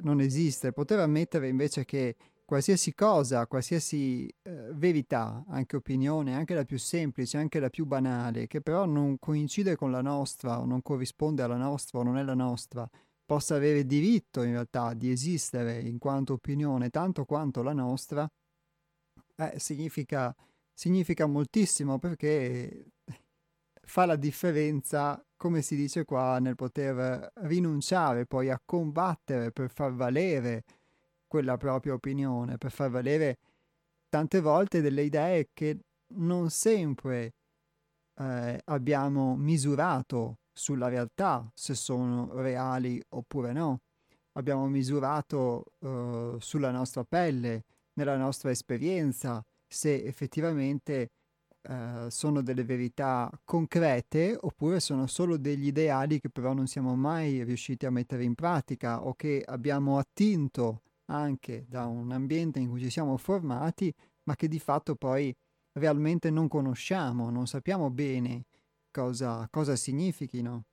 non 0.00 0.20
esiste. 0.20 0.72
Poter 0.72 0.98
ammettere 0.98 1.46
invece 1.46 1.84
che 1.84 2.16
qualsiasi 2.48 2.94
cosa, 2.94 3.46
qualsiasi 3.46 4.26
eh, 4.40 4.70
verità, 4.72 5.44
anche 5.48 5.76
opinione, 5.76 6.34
anche 6.34 6.54
la 6.54 6.64
più 6.64 6.78
semplice, 6.78 7.36
anche 7.36 7.60
la 7.60 7.68
più 7.68 7.84
banale, 7.84 8.46
che 8.46 8.62
però 8.62 8.86
non 8.86 9.18
coincide 9.18 9.76
con 9.76 9.90
la 9.90 10.00
nostra 10.00 10.58
o 10.58 10.64
non 10.64 10.80
corrisponde 10.80 11.42
alla 11.42 11.58
nostra 11.58 11.98
o 11.98 12.02
non 12.02 12.16
è 12.16 12.22
la 12.22 12.32
nostra, 12.32 12.88
possa 13.26 13.56
avere 13.56 13.84
diritto 13.84 14.42
in 14.44 14.52
realtà 14.52 14.94
di 14.94 15.10
esistere 15.10 15.78
in 15.80 15.98
quanto 15.98 16.32
opinione 16.32 16.88
tanto 16.88 17.26
quanto 17.26 17.62
la 17.62 17.74
nostra, 17.74 18.26
eh, 19.36 19.58
significa, 19.58 20.34
significa 20.72 21.26
moltissimo 21.26 21.98
perché 21.98 22.92
fa 23.84 24.06
la 24.06 24.16
differenza, 24.16 25.22
come 25.36 25.60
si 25.60 25.76
dice 25.76 26.06
qua, 26.06 26.38
nel 26.38 26.54
poter 26.54 27.30
rinunciare 27.42 28.24
poi 28.24 28.48
a 28.48 28.58
combattere 28.64 29.52
per 29.52 29.68
far 29.70 29.92
valere 29.92 30.64
quella 31.28 31.56
propria 31.56 31.94
opinione, 31.94 32.58
per 32.58 32.72
far 32.72 32.90
valere 32.90 33.38
tante 34.08 34.40
volte 34.40 34.80
delle 34.80 35.02
idee 35.02 35.50
che 35.52 35.78
non 36.14 36.50
sempre 36.50 37.34
eh, 38.18 38.60
abbiamo 38.64 39.36
misurato 39.36 40.38
sulla 40.52 40.88
realtà, 40.88 41.48
se 41.54 41.74
sono 41.74 42.30
reali 42.40 43.00
oppure 43.10 43.52
no. 43.52 43.80
Abbiamo 44.32 44.66
misurato 44.68 45.64
eh, 45.80 46.36
sulla 46.38 46.70
nostra 46.70 47.04
pelle, 47.04 47.64
nella 47.94 48.16
nostra 48.16 48.50
esperienza, 48.50 49.44
se 49.66 50.02
effettivamente 50.04 51.10
eh, 51.62 52.06
sono 52.08 52.40
delle 52.40 52.64
verità 52.64 53.30
concrete 53.44 54.36
oppure 54.40 54.80
sono 54.80 55.06
solo 55.06 55.36
degli 55.36 55.66
ideali 55.66 56.20
che 56.20 56.30
però 56.30 56.52
non 56.52 56.66
siamo 56.66 56.94
mai 56.94 57.42
riusciti 57.42 57.84
a 57.84 57.90
mettere 57.90 58.24
in 58.24 58.34
pratica 58.34 59.04
o 59.04 59.14
che 59.14 59.42
abbiamo 59.44 59.98
attinto 59.98 60.82
anche 61.08 61.66
da 61.68 61.86
un 61.86 62.12
ambiente 62.12 62.58
in 62.60 62.68
cui 62.70 62.80
ci 62.80 62.90
siamo 62.90 63.16
formati, 63.16 63.92
ma 64.24 64.34
che 64.36 64.48
di 64.48 64.58
fatto 64.58 64.94
poi 64.96 65.34
realmente 65.72 66.30
non 66.30 66.48
conosciamo, 66.48 67.30
non 67.30 67.46
sappiamo 67.46 67.90
bene 67.90 68.46
cosa, 68.90 69.46
cosa 69.50 69.76
significhino. 69.76 70.67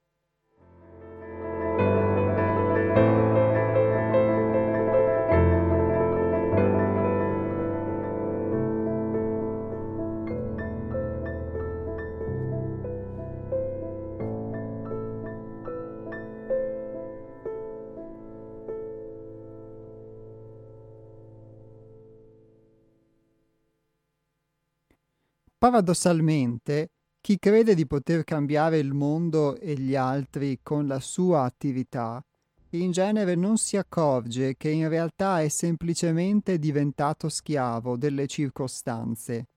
Paradossalmente, 25.65 26.91
chi 27.19 27.39
crede 27.39 27.73
di 27.73 27.87
poter 27.87 28.23
cambiare 28.23 28.77
il 28.77 28.93
mondo 28.93 29.57
e 29.57 29.73
gli 29.73 29.95
altri 29.95 30.59
con 30.61 30.85
la 30.85 30.99
sua 30.99 31.41
attività, 31.41 32.23
in 32.69 32.91
genere 32.91 33.33
non 33.33 33.57
si 33.57 33.75
accorge 33.75 34.57
che 34.57 34.69
in 34.69 34.87
realtà 34.89 35.41
è 35.41 35.47
semplicemente 35.47 36.59
diventato 36.59 37.29
schiavo 37.29 37.97
delle 37.97 38.27
circostanze 38.27 39.47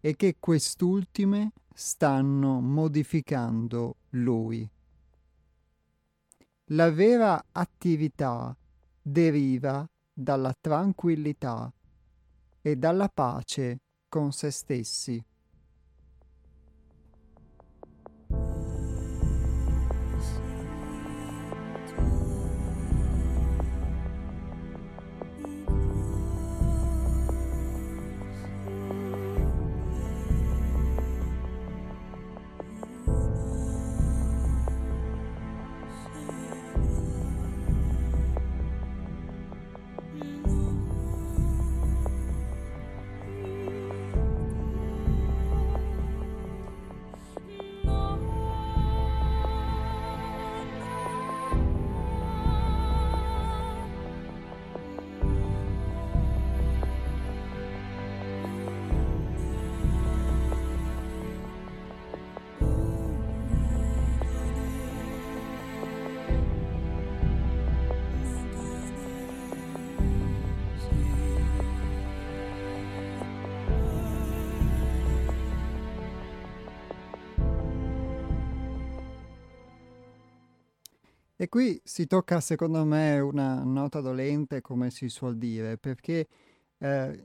e 0.00 0.16
che 0.16 0.36
quest'ultime 0.40 1.52
stanno 1.74 2.58
modificando 2.60 3.96
lui. 4.10 4.66
La 6.68 6.90
vera 6.90 7.44
attività 7.52 8.56
deriva 9.02 9.86
dalla 10.14 10.56
tranquillità 10.58 11.70
e 12.62 12.76
dalla 12.76 13.10
pace 13.10 13.80
con 14.08 14.32
se 14.32 14.50
stessi. 14.50 15.22
Qui 81.52 81.78
si 81.84 82.06
tocca, 82.06 82.40
secondo 82.40 82.82
me, 82.86 83.20
una 83.20 83.62
nota 83.62 84.00
dolente, 84.00 84.62
come 84.62 84.90
si 84.90 85.10
suol 85.10 85.36
dire, 85.36 85.76
perché 85.76 86.26
eh, 86.78 87.22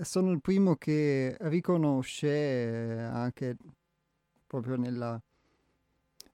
sono 0.00 0.32
il 0.32 0.40
primo 0.40 0.74
che 0.74 1.36
riconosce 1.42 2.28
eh, 2.28 2.98
anche 2.98 3.56
proprio 4.48 4.74
nella, 4.74 5.22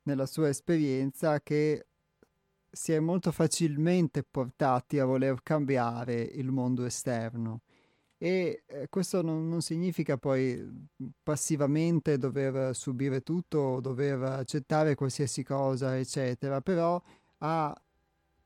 nella 0.04 0.24
sua 0.24 0.48
esperienza 0.48 1.38
che 1.42 1.88
si 2.70 2.92
è 2.92 2.98
molto 2.98 3.30
facilmente 3.30 4.22
portati 4.22 4.98
a 4.98 5.04
voler 5.04 5.42
cambiare 5.42 6.14
il 6.22 6.50
mondo 6.50 6.86
esterno. 6.86 7.60
E 8.16 8.62
eh, 8.66 8.88
questo 8.88 9.20
non, 9.20 9.48
non, 9.48 9.60
significa 9.60 10.16
poi 10.16 10.88
passivamente 11.22 12.16
dover 12.16 12.74
subire 12.74 13.20
tutto, 13.20 13.80
dover 13.80 14.22
accettare 14.22 14.94
qualsiasi 14.94 15.42
cosa, 15.42 15.98
eccetera, 15.98 16.62
però 16.62 16.98
a 17.44 17.78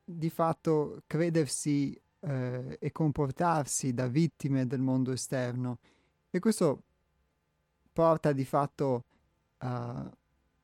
di 0.05 0.31
fatto 0.31 1.03
credersi 1.07 1.99
eh, 2.21 2.77
e 2.81 2.93
comportarsi 2.93 3.95
da 3.95 4.09
vittime 4.09 4.67
del 4.67 4.81
mondo 4.81 5.13
esterno. 5.13 5.79
E 6.31 6.41
questo 6.41 6.83
porta 7.93 8.33
di 8.33 8.45
fatto 8.45 9.05
uh, 9.59 10.11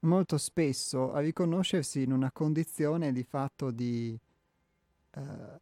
molto 0.01 0.39
spesso 0.39 1.13
a 1.13 1.21
riconoscersi 1.21 2.03
in 2.03 2.13
una 2.13 2.31
condizione 2.31 3.13
di 3.13 3.25
fatto 3.25 3.71
di, 3.71 4.17
uh, 5.17 5.61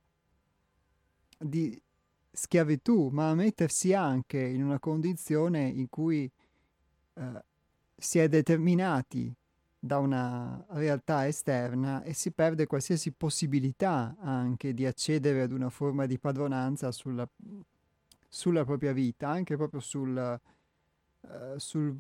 di 1.39 1.81
schiavitù, 2.31 3.09
ma 3.09 3.31
a 3.31 3.35
mettersi 3.35 3.95
anche 3.95 4.39
in 4.39 4.63
una 4.63 4.79
condizione 4.79 5.67
in 5.69 5.89
cui 5.89 6.31
uh, 7.15 7.23
si 7.97 8.19
è 8.19 8.29
determinati 8.29 9.35
da 9.85 9.99
una 9.99 10.65
realtà 10.69 11.27
esterna 11.27 12.05
e 12.05 12.13
si 12.13 12.31
perde 12.31 12.69
qualsiasi 12.69 13.11
possibilità 13.11 14.15
anche 14.21 14.73
di 14.75 14.87
accedere 14.87 15.43
ad 15.43 15.51
una 15.51 15.71
forma 15.71 16.07
di 16.07 16.21
padronanza 16.21 16.93
sulla, 16.93 17.29
sulla 18.29 18.65
propria 18.65 18.93
vita, 18.93 19.29
anche 19.29 19.57
proprio 19.57 19.81
sul, 19.81 20.41
uh, 21.21 21.59
sul 21.59 21.99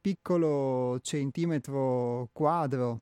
piccolo 0.00 1.00
centimetro 1.00 2.28
quadro, 2.30 3.00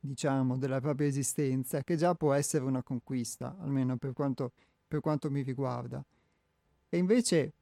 diciamo, 0.00 0.58
della 0.58 0.80
propria 0.80 1.06
esistenza, 1.06 1.84
che 1.84 1.94
già 1.94 2.16
può 2.16 2.32
essere 2.32 2.64
una 2.64 2.82
conquista, 2.82 3.54
almeno 3.60 3.96
per 3.96 4.12
quanto, 4.12 4.50
per 4.88 4.98
quanto 4.98 5.30
mi 5.30 5.42
riguarda. 5.42 6.04
E 6.88 6.98
invece 6.98 7.52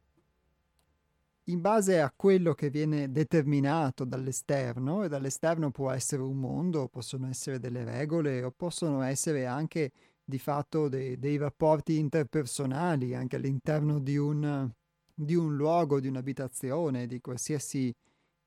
in 1.49 1.61
base 1.61 2.01
a 2.01 2.13
quello 2.15 2.55
che 2.55 2.71
viene 2.71 3.11
determinato 3.11 4.05
dall'esterno, 4.05 5.05
e 5.05 5.09
dall'esterno 5.09 5.71
può 5.71 5.91
essere 5.91 6.23
un 6.23 6.39
mondo, 6.39 6.89
possono 6.89 7.29
essere 7.29 7.59
delle 7.61 7.85
regole 7.85 8.43
o 8.43 8.51
possono 8.51 9.03
essere 9.03 9.47
anche 9.47 9.93
di 10.25 10.39
fatto 10.39 10.89
dei, 10.89 11.19
dei 11.19 11.37
rapporti 11.37 11.99
interpersonali 11.99 13.15
anche 13.15 13.37
all'interno 13.37 14.01
di 14.01 14.17
un, 14.17 14.69
di 15.15 15.37
un 15.37 15.55
luogo, 15.55 16.01
di 16.01 16.09
un'abitazione, 16.09 17.07
di 17.07 17.21
qualsiasi, 17.21 17.95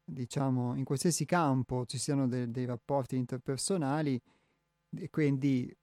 diciamo, 0.03 0.75
in 0.75 0.83
qualsiasi 0.83 1.23
campo 1.23 1.85
ci 1.85 1.97
siano 1.97 2.27
de, 2.27 2.51
dei 2.51 2.65
rapporti 2.65 3.15
interpersonali 3.15 4.19
e 4.97 5.09
quindi 5.09 5.73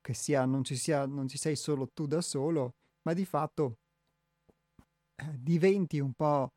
che 0.00 0.14
sia, 0.14 0.44
non, 0.46 0.64
ci 0.64 0.74
sia, 0.74 1.06
non 1.06 1.28
ci 1.28 1.38
sei 1.38 1.54
solo 1.54 1.88
tu 1.92 2.06
da 2.06 2.20
solo, 2.20 2.74
ma 3.02 3.12
di 3.12 3.24
fatto 3.24 3.76
diventi 5.38 5.98
un 5.98 6.12
po' 6.12 6.52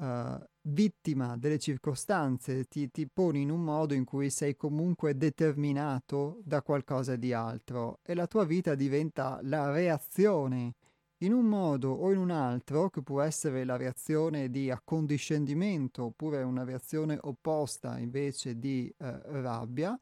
uh, 0.00 0.38
vittima 0.62 1.36
delle 1.36 1.58
circostanze, 1.58 2.64
ti, 2.64 2.90
ti 2.90 3.08
poni 3.08 3.42
in 3.42 3.50
un 3.50 3.62
modo 3.62 3.94
in 3.94 4.04
cui 4.04 4.30
sei 4.30 4.56
comunque 4.56 5.16
determinato 5.16 6.40
da 6.44 6.62
qualcosa 6.62 7.16
di 7.16 7.32
altro 7.32 8.00
e 8.02 8.14
la 8.14 8.26
tua 8.26 8.44
vita 8.44 8.74
diventa 8.74 9.38
la 9.42 9.70
reazione 9.70 10.74
in 11.22 11.32
un 11.32 11.46
modo 11.46 11.90
o 11.90 12.12
in 12.12 12.18
un 12.18 12.30
altro, 12.30 12.90
che 12.90 13.02
può 13.02 13.20
essere 13.22 13.64
la 13.64 13.76
reazione 13.76 14.50
di 14.50 14.70
accondiscendimento 14.70 16.04
oppure 16.04 16.42
una 16.42 16.62
reazione 16.62 17.18
opposta 17.20 17.98
invece 17.98 18.58
di 18.58 18.92
eh, 18.98 19.20
rabbia, 19.40 19.98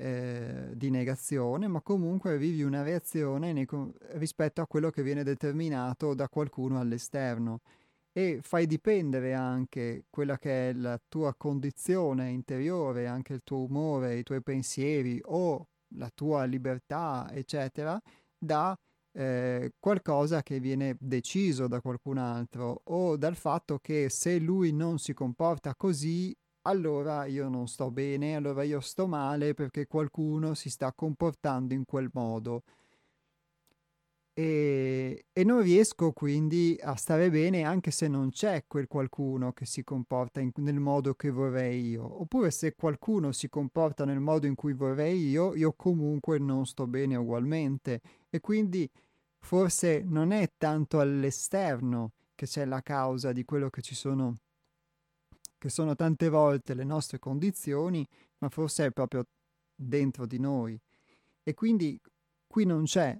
eh, 0.00 0.70
di 0.74 0.90
negazione, 0.90 1.66
ma 1.66 1.80
comunque 1.80 2.38
vivi 2.38 2.62
una 2.62 2.82
reazione 2.82 3.52
nei, 3.52 3.66
rispetto 4.12 4.60
a 4.60 4.66
quello 4.66 4.90
che 4.90 5.02
viene 5.02 5.24
determinato 5.24 6.14
da 6.14 6.28
qualcuno 6.28 6.78
all'esterno. 6.78 7.60
E 8.12 8.38
fai 8.42 8.66
dipendere 8.66 9.34
anche 9.34 10.04
quella 10.08 10.38
che 10.38 10.70
è 10.70 10.72
la 10.72 11.00
tua 11.08 11.34
condizione 11.34 12.30
interiore, 12.30 13.06
anche 13.06 13.32
il 13.34 13.42
tuo 13.44 13.64
umore, 13.64 14.16
i 14.18 14.22
tuoi 14.22 14.42
pensieri 14.42 15.20
o 15.24 15.66
la 15.96 16.10
tua 16.14 16.44
libertà, 16.44 17.28
eccetera, 17.32 18.00
da 18.36 18.78
eh, 19.12 19.72
qualcosa 19.80 20.42
che 20.42 20.60
viene 20.60 20.96
deciso 21.00 21.66
da 21.66 21.80
qualcun 21.80 22.18
altro 22.18 22.82
o 22.84 23.16
dal 23.16 23.34
fatto 23.34 23.78
che 23.80 24.08
se 24.10 24.38
lui 24.38 24.72
non 24.72 24.98
si 24.98 25.12
comporta 25.12 25.74
così 25.74 26.36
allora 26.68 27.24
io 27.26 27.48
non 27.48 27.66
sto 27.66 27.90
bene, 27.90 28.36
allora 28.36 28.62
io 28.62 28.80
sto 28.80 29.06
male 29.06 29.54
perché 29.54 29.86
qualcuno 29.86 30.54
si 30.54 30.68
sta 30.70 30.92
comportando 30.92 31.74
in 31.74 31.84
quel 31.84 32.10
modo. 32.12 32.62
E, 34.34 35.24
e, 35.32 35.44
non 35.44 35.62
riesco 35.62 36.12
quindi 36.12 36.78
a 36.80 36.94
stare 36.94 37.28
bene 37.28 37.64
anche 37.64 37.90
se 37.90 38.06
non 38.06 38.30
c'è 38.30 38.66
quel 38.68 38.86
qualcuno 38.86 39.52
che 39.52 39.66
si 39.66 39.82
comporta 39.82 40.38
in, 40.38 40.52
nel 40.56 40.78
modo 40.78 41.14
che 41.14 41.30
vorrei 41.30 41.88
io. 41.88 42.20
Oppure 42.20 42.50
se 42.52 42.74
qualcuno 42.76 43.32
si 43.32 43.48
comporta 43.48 44.04
nel 44.04 44.20
modo 44.20 44.46
in 44.46 44.54
cui 44.54 44.74
vorrei 44.74 45.28
io, 45.28 45.56
io 45.56 45.72
comunque 45.74 46.38
non 46.38 46.66
sto 46.66 46.86
bene 46.86 47.16
ugualmente. 47.16 48.00
E 48.30 48.40
quindi 48.40 48.88
forse 49.40 50.02
non 50.04 50.30
è 50.30 50.52
tanto 50.56 51.00
all'esterno 51.00 52.12
che 52.36 52.46
c'è 52.46 52.64
la 52.64 52.82
causa 52.82 53.32
di 53.32 53.44
quello 53.44 53.70
che 53.70 53.82
ci 53.82 53.96
sono 53.96 54.36
che 55.58 55.68
sono 55.68 55.94
tante 55.94 56.28
volte 56.28 56.74
le 56.74 56.84
nostre 56.84 57.18
condizioni, 57.18 58.06
ma 58.38 58.48
forse 58.48 58.86
è 58.86 58.90
proprio 58.90 59.26
dentro 59.74 60.24
di 60.24 60.38
noi. 60.38 60.78
E 61.42 61.54
quindi 61.54 62.00
qui 62.46 62.64
non 62.64 62.84
c'è 62.84 63.18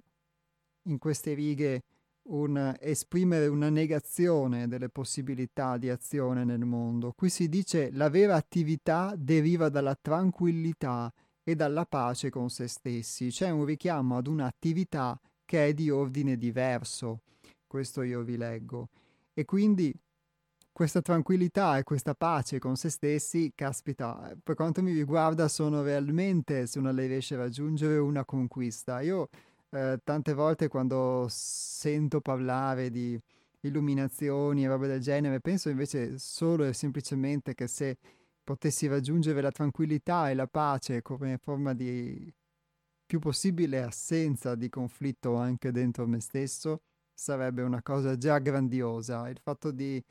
in 0.83 0.97
queste 0.97 1.33
righe 1.33 1.83
un 2.29 2.75
esprimere 2.79 3.47
una 3.47 3.69
negazione 3.69 4.67
delle 4.67 4.89
possibilità 4.89 5.77
di 5.77 5.89
azione 5.89 6.43
nel 6.43 6.63
mondo. 6.65 7.13
Qui 7.13 7.29
si 7.29 7.49
dice 7.49 7.89
la 7.91 8.09
vera 8.09 8.35
attività 8.35 9.13
deriva 9.17 9.69
dalla 9.69 9.97
tranquillità 9.99 11.11
e 11.43 11.55
dalla 11.55 11.85
pace 11.85 12.29
con 12.29 12.49
se 12.49 12.67
stessi. 12.67 13.29
C'è 13.29 13.49
un 13.49 13.65
richiamo 13.65 14.17
ad 14.17 14.27
un'attività 14.27 15.19
che 15.43 15.67
è 15.67 15.73
di 15.73 15.89
ordine 15.89 16.37
diverso. 16.37 17.21
Questo 17.65 18.03
io 18.03 18.21
vi 18.21 18.37
leggo. 18.37 18.89
E 19.33 19.45
quindi 19.45 19.91
questa 20.79 21.01
tranquillità 21.01 21.77
e 21.77 21.83
questa 21.83 22.15
pace 22.15 22.57
con 22.57 22.77
se 22.77 22.89
stessi, 22.89 23.51
caspita, 23.53 24.33
per 24.41 24.55
quanto 24.55 24.81
mi 24.81 24.93
riguarda 24.93 25.49
sono 25.49 25.81
realmente, 25.81 26.67
se 26.67 26.79
uno 26.79 26.93
le 26.93 27.05
riesce 27.05 27.35
a 27.35 27.39
raggiungere, 27.39 27.97
una 27.97 28.23
conquista. 28.23 29.01
Io 29.01 29.27
eh, 29.71 29.99
tante 30.01 30.33
volte 30.33 30.69
quando 30.69 31.25
sento 31.27 32.21
parlare 32.21 32.89
di 32.89 33.19
illuminazioni 33.59 34.63
e 34.63 34.67
robe 34.69 34.87
del 34.87 35.01
genere, 35.01 35.41
penso 35.41 35.67
invece 35.67 36.17
solo 36.17 36.63
e 36.63 36.71
semplicemente 36.71 37.55
che 37.55 37.67
se 37.67 37.97
potessi 38.41 38.87
raggiungere 38.87 39.41
la 39.41 39.51
tranquillità 39.51 40.29
e 40.29 40.33
la 40.33 40.47
pace 40.47 41.01
come 41.01 41.37
forma 41.39 41.73
di 41.73 42.33
più 43.05 43.19
possibile 43.19 43.83
assenza 43.83 44.55
di 44.55 44.69
conflitto 44.69 45.35
anche 45.35 45.71
dentro 45.73 46.07
me 46.07 46.21
stesso, 46.21 46.83
sarebbe 47.13 47.63
una 47.63 47.81
cosa 47.81 48.15
già 48.15 48.39
grandiosa. 48.39 49.27
Il 49.27 49.39
fatto 49.43 49.71
di 49.71 50.01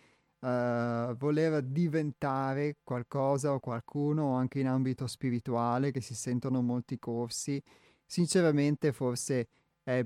uh, 0.41 1.17
voler 1.17 1.63
diventare 1.63 2.79
qualcosa 2.83 3.53
o 3.53 3.61
qualcuno 3.61 4.35
anche 4.35 4.61
in 4.61 4.67
ambito 4.67 5.07
spirituale, 5.07 5.91
che 5.91 6.01
si 6.01 6.15
sentono 6.15 6.63
molti 6.63 6.99
corsi, 6.99 7.63
sinceramente 8.05 8.93
forse 8.93 9.49
è 9.83 10.05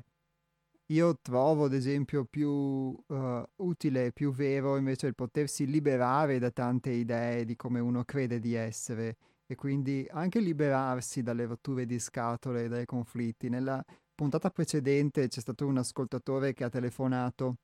io 0.92 1.18
trovo 1.22 1.64
ad 1.64 1.72
esempio 1.72 2.24
più 2.24 2.50
uh, 2.50 3.42
utile, 3.56 4.12
più 4.12 4.32
vero 4.32 4.76
invece 4.76 5.06
il 5.06 5.14
potersi 5.14 5.66
liberare 5.66 6.38
da 6.38 6.50
tante 6.50 6.90
idee 6.90 7.44
di 7.44 7.56
come 7.56 7.80
uno 7.80 8.04
crede 8.04 8.38
di 8.40 8.54
essere 8.54 9.16
e 9.46 9.54
quindi 9.54 10.06
anche 10.10 10.40
liberarsi 10.40 11.22
dalle 11.22 11.46
rotture 11.46 11.86
di 11.86 11.98
scatole 11.98 12.64
e 12.64 12.68
dai 12.68 12.84
conflitti. 12.84 13.48
Nella 13.48 13.82
puntata 14.14 14.50
precedente 14.50 15.28
c'è 15.28 15.40
stato 15.40 15.66
un 15.66 15.78
ascoltatore 15.78 16.52
che 16.52 16.64
ha 16.64 16.68
telefonato 16.68 17.56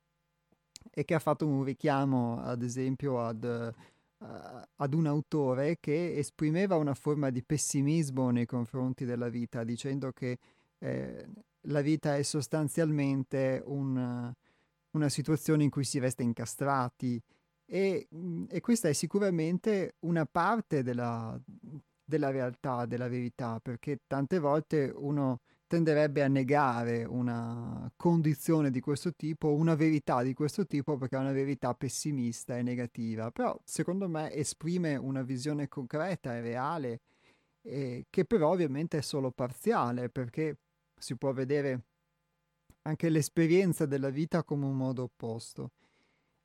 e 0.91 1.05
che 1.05 1.13
ha 1.13 1.19
fatto 1.19 1.47
un 1.47 1.63
richiamo 1.63 2.39
ad 2.41 2.63
esempio 2.63 3.23
ad, 3.23 3.43
uh, 3.43 4.25
ad 4.75 4.93
un 4.93 5.05
autore 5.05 5.77
che 5.79 6.15
esprimeva 6.17 6.75
una 6.75 6.93
forma 6.93 7.29
di 7.29 7.43
pessimismo 7.43 8.29
nei 8.29 8.45
confronti 8.45 9.05
della 9.05 9.29
vita 9.29 9.63
dicendo 9.63 10.11
che 10.11 10.37
eh, 10.79 11.27
la 11.63 11.81
vita 11.81 12.15
è 12.15 12.23
sostanzialmente 12.23 13.61
un, 13.65 14.33
una 14.91 15.09
situazione 15.09 15.63
in 15.63 15.69
cui 15.69 15.83
si 15.83 15.99
resta 15.99 16.23
incastrati 16.23 17.21
e, 17.65 18.07
mhmm, 18.09 18.45
e 18.49 18.61
questa 18.61 18.89
è 18.89 18.93
sicuramente 18.93 19.95
una 19.99 20.25
parte 20.25 20.81
della, 20.81 21.39
della 22.03 22.31
realtà, 22.31 22.85
della 22.87 23.07
verità, 23.07 23.59
perché 23.61 23.99
tante 24.07 24.39
volte 24.39 24.91
uno 24.95 25.41
tenderebbe 25.69 26.23
a 26.23 26.27
negare 26.27 27.03
una 27.05 27.91
condizione 27.95 28.71
di 28.71 28.79
questo 28.79 29.13
tipo, 29.13 29.53
una 29.53 29.75
verità 29.75 30.23
di 30.23 30.33
questo 30.33 30.65
tipo, 30.65 30.97
perché 30.97 31.15
è 31.15 31.19
una 31.19 31.31
verità 31.31 31.75
pessimista 31.75 32.57
e 32.57 32.63
negativa, 32.63 33.29
però 33.29 33.57
secondo 33.63 34.09
me 34.09 34.33
esprime 34.33 34.95
una 34.95 35.21
visione 35.21 35.67
concreta 35.67 36.35
e 36.35 36.41
reale, 36.41 37.01
eh, 37.61 38.07
che 38.09 38.25
però 38.25 38.49
ovviamente 38.49 38.97
è 38.97 39.01
solo 39.01 39.29
parziale, 39.29 40.09
perché 40.09 40.57
si 40.97 41.15
può 41.15 41.33
vedere 41.33 41.83
anche 42.81 43.09
l'esperienza 43.09 43.85
della 43.85 44.09
vita 44.09 44.43
come 44.43 44.65
un 44.65 44.75
modo 44.75 45.03
opposto. 45.03 45.69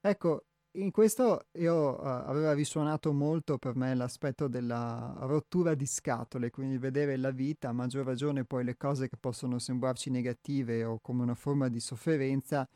Ecco, 0.02 0.44
in 0.76 0.90
questo 0.90 1.46
io 1.52 2.00
uh, 2.00 2.04
aveva 2.04 2.52
risuonato 2.52 3.12
molto 3.12 3.58
per 3.58 3.76
me 3.76 3.94
l'aspetto 3.94 4.48
della 4.48 5.14
rottura 5.20 5.74
di 5.74 5.86
scatole, 5.86 6.50
quindi 6.50 6.78
vedere 6.78 7.16
la 7.16 7.30
vita, 7.30 7.68
a 7.68 7.72
maggior 7.72 8.04
ragione 8.04 8.44
poi 8.44 8.64
le 8.64 8.76
cose 8.76 9.08
che 9.08 9.16
possono 9.16 9.58
sembrarci 9.58 10.10
negative 10.10 10.84
o 10.84 10.98
come 11.00 11.22
una 11.22 11.34
forma 11.34 11.68
di 11.68 11.80
sofferenza, 11.80 12.68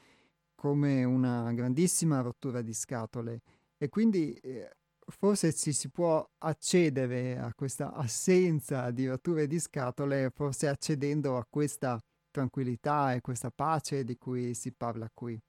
come 0.54 1.04
una 1.04 1.52
grandissima 1.52 2.20
rottura 2.20 2.62
di 2.62 2.72
scatole. 2.72 3.42
E 3.76 3.88
quindi 3.88 4.32
eh, 4.34 4.70
forse 5.06 5.52
ci 5.52 5.72
si 5.72 5.90
può 5.90 6.24
accedere 6.38 7.38
a 7.38 7.52
questa 7.54 7.92
assenza 7.92 8.90
di 8.90 9.08
rotture 9.08 9.46
di 9.46 9.58
scatole, 9.58 10.30
forse 10.34 10.68
accedendo 10.68 11.37
a 11.37 11.46
questa 11.48 11.98
tranquillità 12.30 13.14
e 13.14 13.20
questa 13.20 13.50
pace 13.50 14.04
di 14.04 14.16
cui 14.16 14.54
si 14.54 14.72
parla 14.72 15.11
qui. 15.12 15.40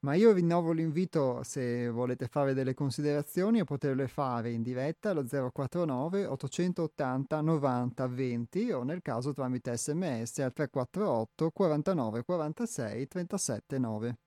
Ma 0.00 0.14
io 0.14 0.30
rinnovo 0.32 0.70
l'invito, 0.70 1.42
se 1.42 1.88
volete 1.88 2.28
fare 2.28 2.54
delle 2.54 2.72
considerazioni, 2.72 3.58
a 3.58 3.64
poterle 3.64 4.06
fare 4.06 4.52
in 4.52 4.62
diretta 4.62 5.10
allo 5.10 5.24
049 5.24 6.24
880 6.24 7.40
90 7.40 8.06
20 8.06 8.70
o 8.70 8.84
nel 8.84 9.02
caso 9.02 9.32
tramite 9.32 9.76
sms 9.76 10.38
al 10.38 10.52
348 10.52 11.50
49 11.50 12.22
46 12.22 13.08
37 13.08 13.78
9. 13.78 14.18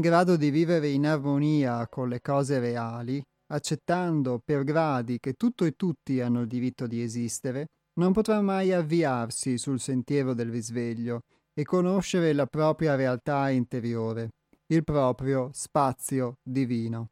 In 0.00 0.06
grado 0.08 0.36
di 0.36 0.48
vivere 0.48 0.88
in 0.88 1.06
armonia 1.06 1.86
con 1.86 2.08
le 2.08 2.22
cose 2.22 2.58
reali, 2.58 3.22
accettando 3.48 4.40
per 4.42 4.64
gradi 4.64 5.18
che 5.20 5.34
tutto 5.34 5.66
e 5.66 5.72
tutti 5.72 6.22
hanno 6.22 6.40
il 6.40 6.46
diritto 6.46 6.86
di 6.86 7.02
esistere, 7.02 7.66
non 7.98 8.14
potrà 8.14 8.40
mai 8.40 8.72
avviarsi 8.72 9.58
sul 9.58 9.78
sentiero 9.78 10.32
del 10.32 10.48
risveglio 10.48 11.20
e 11.52 11.64
conoscere 11.64 12.32
la 12.32 12.46
propria 12.46 12.94
realtà 12.94 13.50
interiore, 13.50 14.30
il 14.68 14.84
proprio 14.84 15.50
spazio 15.52 16.38
divino. 16.42 17.10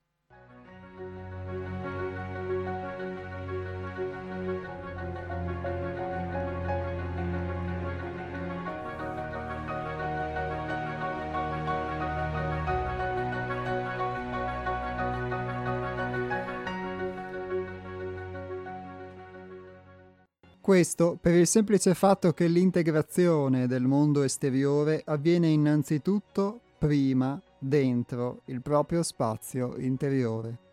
Questo 20.69 21.17
per 21.19 21.35
il 21.35 21.47
semplice 21.47 21.95
fatto 21.95 22.35
che 22.35 22.47
l'integrazione 22.47 23.67
del 23.67 23.85
mondo 23.85 24.23
esteriore 24.23 25.01
avviene 25.07 25.49
innanzitutto 25.49 26.61
prima 26.77 27.41
dentro 27.59 28.43
il 28.49 28.61
proprio 28.61 29.03
spazio 29.03 29.79
interiore. 29.79 30.68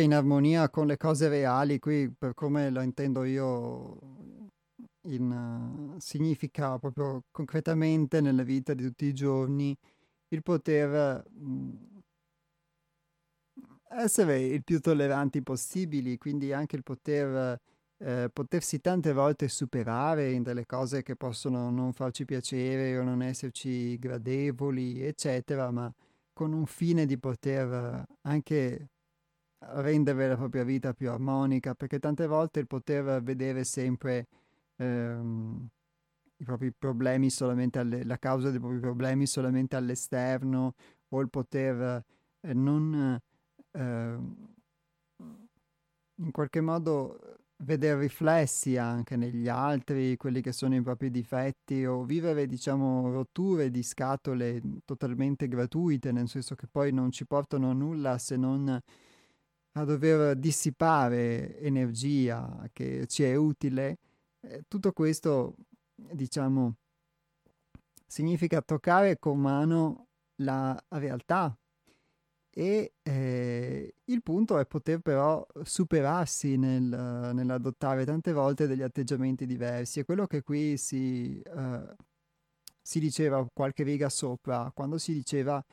In 0.00 0.14
armonia 0.14 0.68
con 0.70 0.86
le 0.86 0.96
cose 0.96 1.28
reali, 1.28 1.78
qui 1.78 2.10
per 2.10 2.34
come 2.34 2.70
lo 2.70 2.80
intendo 2.82 3.24
io, 3.24 3.98
in, 5.02 5.30
uh, 5.30 5.98
significa 5.98 6.78
proprio 6.78 7.24
concretamente 7.30 8.20
nella 8.20 8.42
vita 8.42 8.74
di 8.74 8.84
tutti 8.84 9.06
i 9.06 9.14
giorni 9.14 9.76
il 10.28 10.42
poter 10.42 11.24
mh, 11.30 12.00
essere 13.90 14.40
il 14.40 14.62
più 14.64 14.80
tolleranti 14.80 15.42
possibili, 15.42 16.18
quindi 16.18 16.52
anche 16.52 16.76
il 16.76 16.82
poter 16.82 17.60
eh, 18.02 18.30
potersi 18.32 18.80
tante 18.80 19.12
volte 19.12 19.48
superare 19.48 20.32
in 20.32 20.42
delle 20.42 20.64
cose 20.66 21.02
che 21.02 21.16
possono 21.16 21.70
non 21.70 21.92
farci 21.92 22.24
piacere 22.24 22.96
o 22.98 23.02
non 23.02 23.22
esserci 23.22 23.98
gradevoli, 23.98 25.02
eccetera, 25.02 25.70
ma 25.70 25.92
con 26.32 26.52
un 26.52 26.66
fine 26.66 27.04
di 27.06 27.18
poter 27.18 28.04
anche 28.22 28.88
rendere 29.60 30.28
la 30.28 30.36
propria 30.36 30.64
vita 30.64 30.94
più 30.94 31.10
armonica, 31.10 31.74
perché 31.74 31.98
tante 31.98 32.26
volte 32.26 32.60
il 32.60 32.66
poter 32.66 33.22
vedere 33.22 33.64
sempre 33.64 34.26
ehm, 34.76 35.68
i 36.36 36.44
propri 36.44 36.72
problemi 36.72 37.30
solamente 37.30 37.78
alle, 37.78 38.04
la 38.04 38.18
causa 38.18 38.50
dei 38.50 38.58
propri 38.58 38.80
problemi 38.80 39.26
solamente 39.26 39.76
all'esterno 39.76 40.74
o 41.08 41.20
il 41.20 41.28
poter 41.28 42.04
eh, 42.40 42.54
non 42.54 43.20
eh, 43.72 44.18
in 46.16 46.30
qualche 46.32 46.60
modo 46.60 47.38
vedere 47.62 48.00
riflessi 48.00 48.78
anche 48.78 49.16
negli 49.16 49.48
altri 49.48 50.16
quelli 50.16 50.40
che 50.40 50.52
sono 50.52 50.74
i 50.74 50.82
propri 50.82 51.10
difetti 51.10 51.84
o 51.84 52.04
vivere 52.04 52.46
diciamo 52.46 53.10
rotture 53.10 53.70
di 53.70 53.82
scatole 53.82 54.62
totalmente 54.86 55.46
gratuite 55.46 56.10
nel 56.10 56.28
senso 56.28 56.54
che 56.54 56.66
poi 56.66 56.90
non 56.90 57.10
ci 57.10 57.26
portano 57.26 57.70
a 57.70 57.74
nulla 57.74 58.16
se 58.16 58.36
non 58.36 58.80
a 59.72 59.84
dover 59.84 60.36
dissipare 60.36 61.58
energia 61.60 62.68
che 62.72 63.06
ci 63.06 63.22
è 63.22 63.34
utile 63.34 63.98
eh, 64.40 64.64
tutto 64.66 64.92
questo 64.92 65.54
diciamo 65.94 66.76
significa 68.06 68.60
toccare 68.62 69.18
con 69.18 69.38
mano 69.38 70.06
la 70.36 70.76
realtà 70.88 71.56
e 72.52 72.94
eh, 73.02 73.94
il 74.04 74.22
punto 74.22 74.58
è 74.58 74.66
poter 74.66 74.98
però 74.98 75.46
superarsi 75.62 76.56
nel, 76.56 76.82
nell'adottare 77.32 78.04
tante 78.04 78.32
volte 78.32 78.66
degli 78.66 78.82
atteggiamenti 78.82 79.46
diversi. 79.46 80.00
È 80.00 80.04
quello 80.04 80.26
che 80.26 80.42
qui 80.42 80.76
si, 80.76 81.40
uh, 81.46 81.94
si 82.82 82.98
diceva 82.98 83.46
qualche 83.52 83.84
riga 83.84 84.08
sopra, 84.08 84.70
quando 84.74 84.98
si 84.98 85.12
diceva 85.12 85.64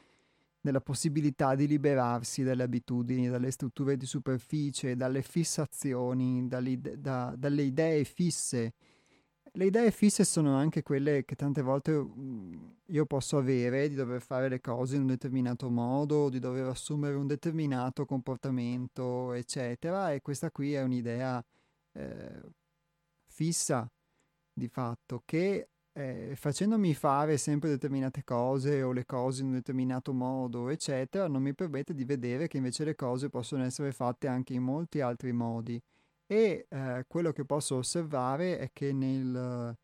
della 0.60 0.82
possibilità 0.82 1.56
di 1.56 1.68
liberarsi 1.68 2.44
dalle 2.44 2.64
abitudini, 2.64 3.30
dalle 3.30 3.52
strutture 3.52 3.96
di 3.98 4.06
superficie, 4.06 4.96
dalle 4.96 5.22
fissazioni, 5.22 6.48
da, 6.48 7.34
dalle 7.38 7.62
idee 7.62 8.04
fisse. 8.04 8.74
Le 9.54 9.66
idee 9.66 9.92
fisse 9.92 10.24
sono 10.24 10.56
anche 10.56 10.84
quelle 10.84 11.26
che 11.26 11.36
tante 11.36 11.62
volte 11.62 11.92
mhmm, 11.92 12.76
io 12.88 13.06
posso 13.06 13.38
avere 13.38 13.90
di 13.90 13.96
dover 13.96 14.22
fare 14.22 14.50
le 14.50 14.62
cose 14.62 14.96
in 14.96 15.02
un 15.02 15.08
determinato 15.08 15.70
modo, 15.70 16.30
di 16.30 16.40
dover 16.40 16.68
assumere 16.68 17.16
un 17.16 17.26
determinato 17.26 18.06
comportamento, 18.06 19.34
eccetera, 19.34 20.14
e 20.14 20.22
questa 20.22 20.52
qui 20.52 20.74
è 20.74 20.84
un'idea 20.84 21.44
eh, 21.94 22.42
fissa 23.26 23.90
di 24.54 24.68
fatto 24.68 25.24
che 25.26 25.70
eh, 25.98 26.36
facendomi 26.36 26.94
fare 26.94 27.38
sempre 27.38 27.70
determinate 27.70 28.24
cose 28.24 28.84
o 28.84 28.92
le 28.92 29.04
cose 29.06 29.42
in 29.42 29.48
un 29.48 29.54
determinato 29.54 30.14
modo, 30.14 30.70
eccetera, 30.70 31.28
non 31.28 31.42
mi 31.42 31.56
permette 31.56 31.96
di 31.96 32.06
vedere 32.06 32.48
che 32.48 32.58
invece 32.58 32.84
le 32.84 32.94
cose 32.94 33.30
possono 33.30 33.64
essere 33.64 33.92
fatte 33.92 34.28
anche 34.28 34.54
in 34.54 34.62
molti 34.62 35.02
altri 35.02 35.32
modi. 35.32 35.82
E 36.28 36.68
eh, 36.70 37.06
quello 37.08 37.32
che 37.32 37.46
posso 37.46 37.78
osservare 37.78 38.60
è 38.60 38.70
che 38.72 38.94
nel, 38.94 39.76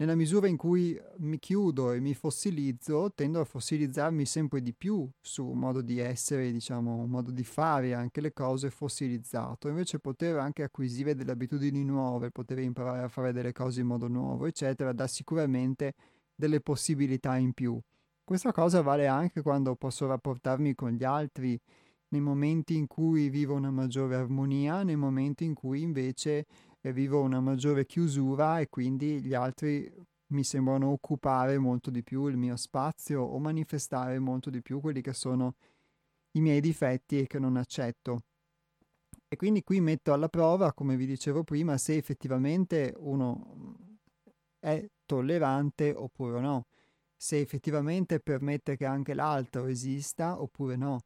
nella 0.00 0.14
misura 0.14 0.46
in 0.46 0.56
cui 0.56 0.96
mi 1.18 1.40
chiudo 1.40 1.90
e 1.90 1.98
mi 1.98 2.14
fossilizzo, 2.14 3.12
tendo 3.14 3.40
a 3.40 3.44
fossilizzarmi 3.44 4.24
sempre 4.24 4.62
di 4.62 4.72
più 4.72 5.08
su 5.20 5.44
un 5.44 5.58
modo 5.58 5.80
di 5.80 5.98
essere, 5.98 6.52
diciamo, 6.52 6.94
un 6.94 7.10
modo 7.10 7.32
di 7.32 7.42
fare 7.42 7.94
anche 7.94 8.20
le 8.20 8.32
cose 8.32 8.70
fossilizzato. 8.70 9.68
Invece 9.68 9.98
poter 9.98 10.36
anche 10.36 10.62
acquisire 10.62 11.16
delle 11.16 11.32
abitudini 11.32 11.84
nuove, 11.84 12.30
poter 12.30 12.60
imparare 12.60 13.02
a 13.02 13.08
fare 13.08 13.32
delle 13.32 13.52
cose 13.52 13.80
in 13.80 13.88
modo 13.88 14.06
nuovo, 14.06 14.46
eccetera, 14.46 14.92
dà 14.92 15.08
sicuramente 15.08 15.94
delle 16.32 16.60
possibilità 16.60 17.36
in 17.36 17.52
più. 17.52 17.76
Questa 18.22 18.52
cosa 18.52 18.82
vale 18.82 19.08
anche 19.08 19.42
quando 19.42 19.74
posso 19.74 20.06
rapportarmi 20.06 20.76
con 20.76 20.90
gli 20.90 21.02
altri 21.02 21.60
nei 22.10 22.20
momenti 22.20 22.76
in 22.76 22.86
cui 22.86 23.28
vivo 23.30 23.54
una 23.54 23.70
maggiore 23.70 24.14
armonia, 24.14 24.84
nei 24.84 24.96
momenti 24.96 25.44
in 25.44 25.54
cui 25.54 25.82
invece 25.82 26.46
vivo 26.80 27.20
una 27.20 27.40
maggiore 27.40 27.86
chiusura 27.86 28.60
e 28.60 28.68
quindi 28.68 29.20
gli 29.20 29.34
altri 29.34 29.92
mi 30.28 30.44
sembrano 30.44 30.90
occupare 30.90 31.58
molto 31.58 31.90
di 31.90 32.02
più 32.02 32.26
il 32.26 32.36
mio 32.36 32.56
spazio 32.56 33.22
o 33.22 33.38
manifestare 33.38 34.18
molto 34.18 34.50
di 34.50 34.62
più 34.62 34.80
quelli 34.80 35.00
che 35.00 35.12
sono 35.12 35.54
i 36.32 36.40
miei 36.40 36.60
difetti 36.60 37.20
e 37.20 37.26
che 37.26 37.38
non 37.38 37.56
accetto. 37.56 38.22
E 39.28 39.36
quindi 39.36 39.62
qui 39.62 39.80
metto 39.80 40.12
alla 40.12 40.28
prova, 40.28 40.72
come 40.72 40.96
vi 40.96 41.06
dicevo 41.06 41.44
prima, 41.44 41.76
se 41.76 41.96
effettivamente 41.96 42.94
uno 42.96 43.76
è 44.58 44.86
tollerante 45.04 45.92
oppure 45.94 46.40
no, 46.40 46.66
se 47.16 47.38
effettivamente 47.38 48.20
permette 48.20 48.76
che 48.76 48.86
anche 48.86 49.14
l'altro 49.14 49.66
esista 49.66 50.40
oppure 50.40 50.76
no 50.76 51.00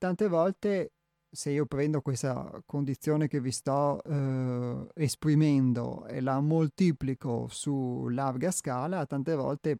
tante 0.00 0.28
volte 0.28 0.92
se 1.30 1.50
io 1.50 1.66
prendo 1.66 2.00
questa 2.00 2.62
condizione 2.66 3.28
che 3.28 3.40
vi 3.40 3.52
sto 3.52 4.02
eh, 4.02 4.86
esprimendo 4.94 6.06
e 6.06 6.20
la 6.20 6.40
moltiplico 6.40 7.46
su 7.48 8.08
larga 8.08 8.50
scala, 8.50 9.06
tante 9.06 9.34
volte 9.34 9.78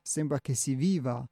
sembra 0.00 0.40
che 0.40 0.54
si 0.54 0.74
viva 0.74 1.24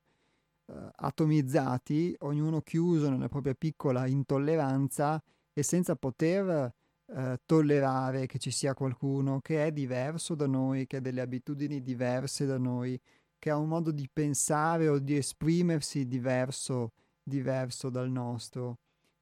eh, 0.66 0.72
atomizzati, 0.94 2.14
ognuno 2.20 2.60
chiuso 2.60 3.10
nella 3.10 3.28
propria 3.28 3.54
piccola 3.54 4.06
intolleranza 4.06 5.20
e 5.52 5.62
senza 5.62 5.96
poter 5.96 6.72
eh, 7.06 7.40
tollerare 7.44 8.26
che 8.26 8.38
ci 8.38 8.52
sia 8.52 8.74
qualcuno 8.74 9.40
che 9.40 9.66
è 9.66 9.72
diverso 9.72 10.34
da 10.36 10.46
noi, 10.46 10.86
che 10.86 10.98
ha 10.98 11.00
delle 11.00 11.20
abitudini 11.20 11.82
diverse 11.82 12.46
da 12.46 12.56
noi, 12.56 12.98
che 13.38 13.50
ha 13.50 13.56
un 13.56 13.68
modo 13.68 13.90
di 13.90 14.08
pensare 14.12 14.88
o 14.88 14.98
di 14.98 15.16
esprimersi 15.16 16.06
diverso 16.06 16.92
diverso 17.22 17.90
dal 17.90 18.10
nostro 18.10 18.78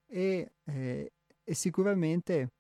e, 0.09 0.53
eh, 0.65 1.13
e 1.45 1.55
sicuramente 1.55 2.53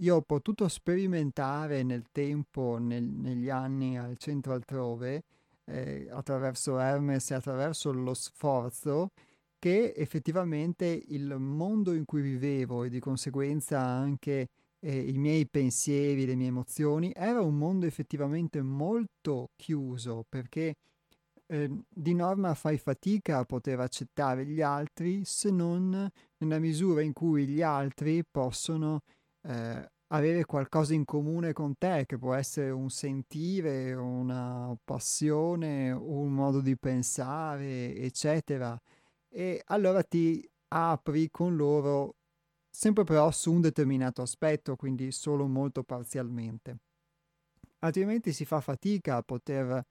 io 0.00 0.16
ho 0.16 0.22
potuto 0.22 0.68
sperimentare 0.68 1.82
nel 1.82 2.04
tempo, 2.12 2.78
nel, 2.78 3.04
negli 3.04 3.48
anni 3.48 3.98
al 3.98 4.18
centro 4.18 4.52
altrove, 4.52 5.24
eh, 5.64 6.08
attraverso 6.10 6.78
Hermes 6.78 7.30
e 7.30 7.34
attraverso 7.34 7.92
lo 7.92 8.14
sforzo, 8.14 9.12
che 9.58 9.94
effettivamente 9.96 10.86
il 11.08 11.36
mondo 11.38 11.92
in 11.94 12.04
cui 12.04 12.20
vivevo 12.20 12.84
e 12.84 12.90
di 12.90 13.00
conseguenza 13.00 13.80
anche 13.80 14.48
eh, 14.80 14.98
i 14.98 15.16
miei 15.16 15.48
pensieri, 15.48 16.26
le 16.26 16.34
mie 16.34 16.48
emozioni, 16.48 17.12
era 17.14 17.40
un 17.40 17.56
mondo 17.56 17.86
effettivamente 17.86 18.60
molto 18.62 19.50
chiuso 19.56 20.24
perché 20.28 20.74
eh, 21.48 21.70
di 21.88 22.14
norma 22.14 22.54
fai 22.54 22.78
fatica 22.78 23.38
a 23.38 23.44
poter 23.44 23.80
accettare 23.80 24.44
gli 24.44 24.60
altri 24.60 25.24
se 25.24 25.50
non 25.50 26.10
nella 26.38 26.58
misura 26.58 27.02
in 27.02 27.12
cui 27.12 27.46
gli 27.46 27.62
altri 27.62 28.24
possono 28.24 29.02
eh, 29.42 29.90
avere 30.08 30.44
qualcosa 30.44 30.94
in 30.94 31.04
comune 31.04 31.52
con 31.52 31.76
te, 31.76 32.04
che 32.06 32.18
può 32.18 32.34
essere 32.34 32.70
un 32.70 32.90
sentire, 32.90 33.92
una 33.94 34.76
passione, 34.84 35.90
un 35.90 36.32
modo 36.32 36.60
di 36.60 36.76
pensare, 36.76 37.94
eccetera. 37.96 38.78
E 39.28 39.62
allora 39.66 40.02
ti 40.02 40.48
apri 40.68 41.30
con 41.30 41.56
loro 41.56 42.16
sempre 42.70 43.04
però 43.04 43.30
su 43.30 43.52
un 43.52 43.62
determinato 43.62 44.22
aspetto, 44.22 44.76
quindi 44.76 45.10
solo 45.10 45.46
molto 45.46 45.82
parzialmente. 45.82 46.78
Altrimenti 47.80 48.32
si 48.32 48.44
fa 48.44 48.60
fatica 48.60 49.16
a 49.16 49.22
poter 49.22 49.84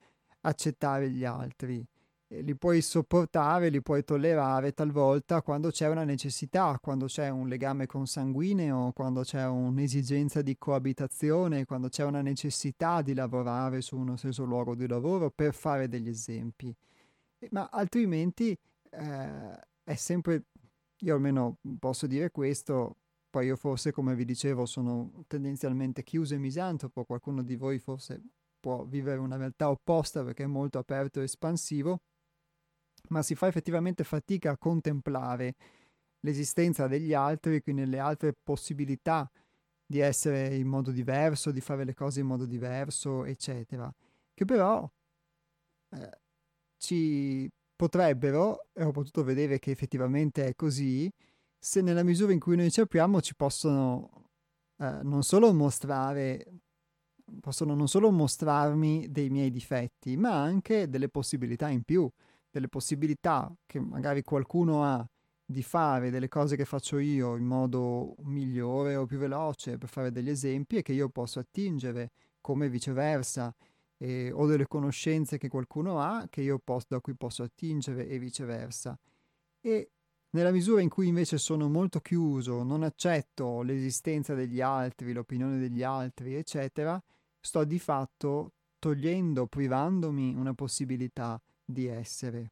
accettare 0.46 1.10
gli 1.10 1.24
altri. 1.24 1.84
Li 2.28 2.56
puoi 2.56 2.82
sopportare, 2.82 3.68
li 3.68 3.80
puoi 3.82 4.02
tollerare 4.02 4.72
talvolta 4.72 5.42
quando 5.42 5.70
c'è 5.70 5.88
una 5.88 6.02
necessità, 6.02 6.76
quando 6.82 7.06
c'è 7.06 7.28
un 7.28 7.46
legame 7.46 7.86
consanguineo, 7.86 8.90
quando 8.92 9.20
c'è 9.22 9.46
un'esigenza 9.46 10.42
di 10.42 10.56
coabitazione, 10.58 11.64
quando 11.64 11.88
c'è 11.88 12.02
una 12.02 12.22
necessità 12.22 13.00
di 13.00 13.14
lavorare 13.14 13.80
su 13.80 13.96
uno 13.96 14.16
stesso 14.16 14.44
luogo 14.44 14.74
di 14.74 14.88
lavoro, 14.88 15.30
per 15.30 15.54
fare 15.54 15.88
degli 15.88 16.08
esempi. 16.08 16.74
Ma 17.50 17.68
altrimenti 17.70 18.58
eh, 18.90 19.60
è 19.84 19.94
sempre, 19.94 20.46
io 20.98 21.14
almeno 21.14 21.58
posso 21.78 22.08
dire 22.08 22.32
questo, 22.32 22.96
poi 23.30 23.46
io 23.46 23.56
forse 23.56 23.92
come 23.92 24.16
vi 24.16 24.24
dicevo 24.24 24.66
sono 24.66 25.24
tendenzialmente 25.28 26.02
chiuso 26.02 26.34
e 26.34 26.38
misantropo, 26.38 27.04
qualcuno 27.04 27.44
di 27.44 27.54
voi 27.54 27.78
forse 27.78 28.20
può 28.66 28.84
vivere 28.84 29.20
una 29.20 29.36
realtà 29.36 29.70
opposta 29.70 30.24
perché 30.24 30.42
è 30.42 30.48
molto 30.48 30.78
aperto 30.78 31.20
e 31.20 31.24
espansivo, 31.24 32.00
ma 33.10 33.22
si 33.22 33.36
fa 33.36 33.46
effettivamente 33.46 34.02
fatica 34.02 34.50
a 34.50 34.58
contemplare 34.58 35.54
l'esistenza 36.18 36.88
degli 36.88 37.14
altri, 37.14 37.62
quindi 37.62 37.82
nelle 37.82 38.00
altre 38.00 38.32
possibilità 38.32 39.30
di 39.86 40.00
essere 40.00 40.56
in 40.56 40.66
modo 40.66 40.90
diverso, 40.90 41.52
di 41.52 41.60
fare 41.60 41.84
le 41.84 41.94
cose 41.94 42.18
in 42.18 42.26
modo 42.26 42.44
diverso, 42.44 43.24
eccetera, 43.24 43.88
che 44.34 44.44
però 44.44 44.90
eh, 45.90 46.18
ci 46.76 47.48
potrebbero, 47.76 48.66
e 48.72 48.82
ho 48.82 48.90
potuto 48.90 49.22
vedere 49.22 49.60
che 49.60 49.70
effettivamente 49.70 50.44
è 50.44 50.56
così, 50.56 51.08
se 51.56 51.82
nella 51.82 52.02
misura 52.02 52.32
in 52.32 52.40
cui 52.40 52.56
noi 52.56 52.72
ci 52.72 52.80
apriamo 52.80 53.20
ci 53.20 53.36
possono 53.36 54.30
eh, 54.78 55.02
non 55.04 55.22
solo 55.22 55.52
mostrare 55.54 56.62
possono 57.40 57.74
non 57.74 57.88
solo 57.88 58.10
mostrarmi 58.10 59.10
dei 59.10 59.30
miei 59.30 59.50
difetti, 59.50 60.16
ma 60.16 60.40
anche 60.40 60.88
delle 60.88 61.08
possibilità 61.08 61.68
in 61.68 61.82
più, 61.82 62.10
delle 62.50 62.68
possibilità 62.68 63.54
che 63.66 63.80
magari 63.80 64.22
qualcuno 64.22 64.84
ha 64.84 65.06
di 65.48 65.62
fare 65.62 66.10
delle 66.10 66.28
cose 66.28 66.56
che 66.56 66.64
faccio 66.64 66.98
io 66.98 67.36
in 67.36 67.44
modo 67.44 68.16
migliore 68.24 68.96
o 68.96 69.06
più 69.06 69.18
veloce, 69.18 69.78
per 69.78 69.88
fare 69.88 70.10
degli 70.10 70.28
esempi, 70.28 70.76
e 70.76 70.82
che 70.82 70.92
io 70.92 71.08
posso 71.08 71.38
attingere, 71.38 72.10
come 72.40 72.68
viceversa, 72.68 73.54
eh, 73.98 74.30
o 74.32 74.46
delle 74.46 74.66
conoscenze 74.66 75.38
che 75.38 75.48
qualcuno 75.48 76.00
ha 76.00 76.26
che 76.28 76.40
io 76.42 76.58
posso, 76.58 76.86
da 76.88 77.00
cui 77.00 77.14
posso 77.14 77.42
attingere 77.42 78.08
e 78.08 78.18
viceversa. 78.18 78.98
E 79.60 79.90
nella 80.30 80.50
misura 80.50 80.80
in 80.80 80.88
cui 80.88 81.06
invece 81.06 81.38
sono 81.38 81.68
molto 81.68 82.00
chiuso, 82.00 82.62
non 82.62 82.82
accetto 82.82 83.62
l'esistenza 83.62 84.34
degli 84.34 84.60
altri, 84.60 85.12
l'opinione 85.12 85.58
degli 85.58 85.82
altri, 85.82 86.34
eccetera, 86.34 87.02
sto 87.46 87.62
di 87.64 87.78
fatto 87.78 88.54
togliendo, 88.80 89.46
privandomi 89.46 90.34
una 90.34 90.52
possibilità 90.52 91.40
di 91.64 91.86
essere. 91.86 92.50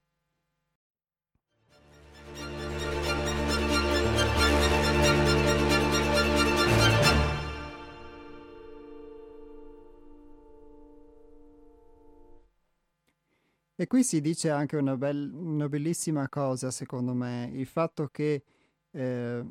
E 13.77 13.89
qui 13.89 14.05
si 14.05 14.21
dice 14.21 14.51
anche 14.51 14.77
una, 14.77 14.97
bel- 14.97 15.33
una 15.35 15.69
bellissima 15.69 16.29
cosa, 16.29 16.71
secondo 16.71 17.13
me, 17.15 17.51
il 17.53 17.67
fatto 17.67 18.07
che 18.07 18.45
eh, 18.93 19.45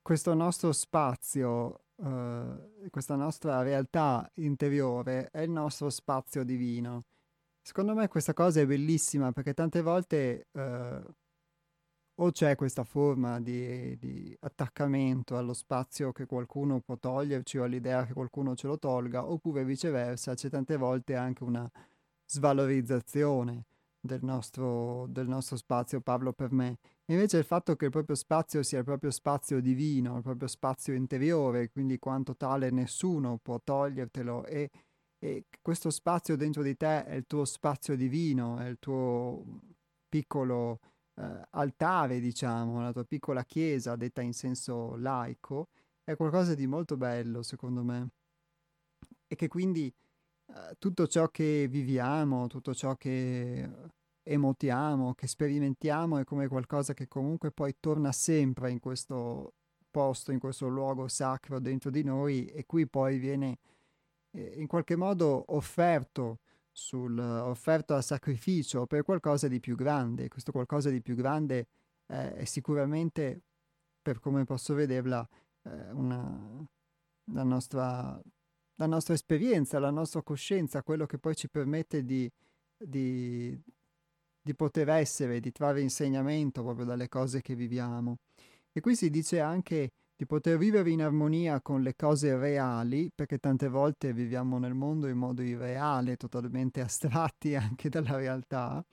questo 0.00 0.34
nostro 0.34 0.70
spazio, 0.70 1.83
eh, 2.04 2.90
questa 2.90 3.16
nostra 3.16 3.62
realtà 3.62 4.30
interiore 4.34 5.30
è 5.30 5.40
il 5.40 5.50
nostro 5.50 5.90
spazio 5.90 6.44
divino. 6.44 7.04
Secondo 7.62 7.94
me 7.94 8.08
questa 8.08 8.34
cosa 8.34 8.60
è 8.60 8.66
bellissima 8.66 9.32
perché 9.32 9.54
tante 9.54 9.80
volte 9.82 10.48
eh, 10.52 11.02
o 12.16 12.30
c'è 12.30 12.54
questa 12.54 12.84
forma 12.84 13.40
di, 13.40 13.96
di, 13.98 14.36
attaccamento 14.40 15.36
allo 15.36 15.54
spazio 15.54 16.12
che 16.12 16.26
qualcuno 16.26 16.80
può 16.80 16.96
toglierci 16.96 17.58
o 17.58 17.64
all'idea 17.64 18.06
che 18.06 18.12
qualcuno 18.12 18.54
ce 18.54 18.68
lo 18.68 18.78
tolga, 18.78 19.28
oppure 19.28 19.64
viceversa, 19.64 20.34
c'è 20.34 20.48
tante 20.48 20.76
volte 20.76 21.16
anche 21.16 21.42
una 21.42 21.68
svalorizzazione 22.26 23.64
del 23.98 24.22
nostro, 24.22 25.06
del 25.08 25.26
nostro 25.26 25.56
spazio, 25.56 26.00
parlo 26.00 26.32
per 26.32 26.52
me. 26.52 26.78
Invece 27.08 27.36
il 27.36 27.44
fatto 27.44 27.76
che 27.76 27.86
il 27.86 27.90
proprio 27.90 28.16
spazio 28.16 28.62
sia 28.62 28.78
il 28.78 28.84
proprio 28.84 29.10
spazio 29.10 29.60
divino, 29.60 30.16
il 30.16 30.22
proprio 30.22 30.48
spazio 30.48 30.94
interiore, 30.94 31.70
quindi 31.70 31.98
quanto 31.98 32.34
tale 32.34 32.70
nessuno 32.70 33.38
può 33.42 33.60
togliertelo 33.62 34.46
e, 34.46 34.70
e 35.18 35.44
questo 35.60 35.90
spazio 35.90 36.34
dentro 36.36 36.62
di 36.62 36.76
te 36.76 37.04
è 37.04 37.14
il 37.14 37.26
tuo 37.26 37.44
spazio 37.44 37.94
divino, 37.94 38.58
è 38.58 38.68
il 38.68 38.78
tuo 38.78 39.44
piccolo 40.08 40.80
eh, 41.16 41.46
altare, 41.50 42.20
diciamo, 42.20 42.80
la 42.80 42.92
tua 42.92 43.04
piccola 43.04 43.44
chiesa 43.44 43.96
detta 43.96 44.22
in 44.22 44.32
senso 44.32 44.96
laico, 44.96 45.68
è 46.04 46.16
qualcosa 46.16 46.54
di 46.54 46.66
molto 46.66 46.96
bello 46.96 47.42
secondo 47.42 47.82
me. 47.82 48.08
E 49.26 49.36
che 49.36 49.48
quindi 49.48 49.92
eh, 50.46 50.76
tutto 50.78 51.06
ciò 51.06 51.28
che 51.28 51.66
viviamo, 51.68 52.46
tutto 52.46 52.74
ciò 52.74 52.96
che 52.96 53.68
emotiamo, 54.24 55.14
che 55.14 55.28
sperimentiamo 55.28 56.18
è 56.18 56.24
come 56.24 56.48
qualcosa 56.48 56.94
che 56.94 57.06
comunque 57.06 57.52
poi 57.52 57.76
torna 57.78 58.10
sempre 58.10 58.70
in 58.70 58.80
questo 58.80 59.54
posto, 59.90 60.32
in 60.32 60.40
questo 60.40 60.66
luogo 60.66 61.06
sacro 61.06 61.60
dentro 61.60 61.90
di 61.90 62.02
noi 62.02 62.46
e 62.46 62.66
qui 62.66 62.88
poi 62.88 63.18
viene 63.18 63.58
eh, 64.32 64.54
in 64.56 64.66
qualche 64.66 64.96
modo 64.96 65.44
offerto, 65.54 66.40
sul, 66.72 67.16
offerto 67.18 67.94
a 67.94 68.00
sacrificio 68.00 68.86
per 68.86 69.04
qualcosa 69.04 69.46
di 69.46 69.60
più 69.60 69.76
grande. 69.76 70.28
Questo 70.28 70.50
qualcosa 70.50 70.90
di 70.90 71.00
più 71.00 71.14
grande 71.14 71.68
eh, 72.06 72.34
è 72.34 72.44
sicuramente, 72.44 73.42
per 74.02 74.18
come 74.18 74.44
posso 74.44 74.74
vederla, 74.74 75.26
eh, 75.62 75.90
una, 75.92 76.66
la 77.32 77.42
nostra 77.44 78.20
la 78.76 78.86
nostra 78.86 79.14
esperienza, 79.14 79.78
la 79.78 79.90
nostra 79.90 80.22
coscienza, 80.22 80.82
quello 80.82 81.06
che 81.06 81.18
poi 81.18 81.36
ci 81.36 81.48
permette 81.48 82.04
di, 82.04 82.30
di, 82.76 83.56
di 84.44 84.54
poter 84.54 84.90
essere, 84.90 85.40
di 85.40 85.50
trarre 85.52 85.80
insegnamento 85.80 86.62
proprio 86.62 86.84
dalle 86.84 87.08
cose 87.08 87.40
che 87.40 87.54
viviamo. 87.54 88.18
E 88.70 88.80
qui 88.80 88.94
si 88.94 89.08
dice 89.08 89.40
anche 89.40 89.92
di 90.14 90.26
poter 90.26 90.58
vivere 90.58 90.90
in 90.90 91.02
armonia 91.02 91.62
con 91.62 91.80
le 91.80 91.96
cose 91.96 92.36
reali, 92.36 93.10
perché 93.14 93.38
tante 93.38 93.68
volte 93.68 94.12
viviamo 94.12 94.58
nel 94.58 94.74
mondo 94.74 95.08
in 95.08 95.16
modo 95.16 95.40
irreale, 95.42 96.16
totalmente 96.16 96.82
astratti 96.82 97.54
anche 97.56 97.88
dalla 97.88 98.16
realtà, 98.16 98.84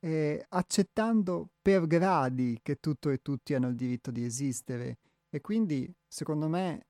eh, 0.00 0.44
accettando 0.48 1.50
per 1.62 1.86
gradi 1.86 2.58
che 2.60 2.80
tutto 2.80 3.10
e 3.10 3.22
tutti 3.22 3.54
hanno 3.54 3.68
il 3.68 3.76
diritto 3.76 4.10
di 4.10 4.24
esistere. 4.24 4.98
E 5.30 5.40
quindi, 5.40 5.92
secondo 6.08 6.48
me, 6.48 6.86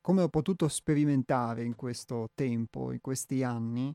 come 0.00 0.22
ho 0.22 0.28
potuto 0.28 0.66
sperimentare 0.66 1.62
in 1.62 1.76
questo 1.76 2.30
tempo, 2.34 2.90
in 2.90 3.00
questi 3.00 3.44
anni, 3.44 3.94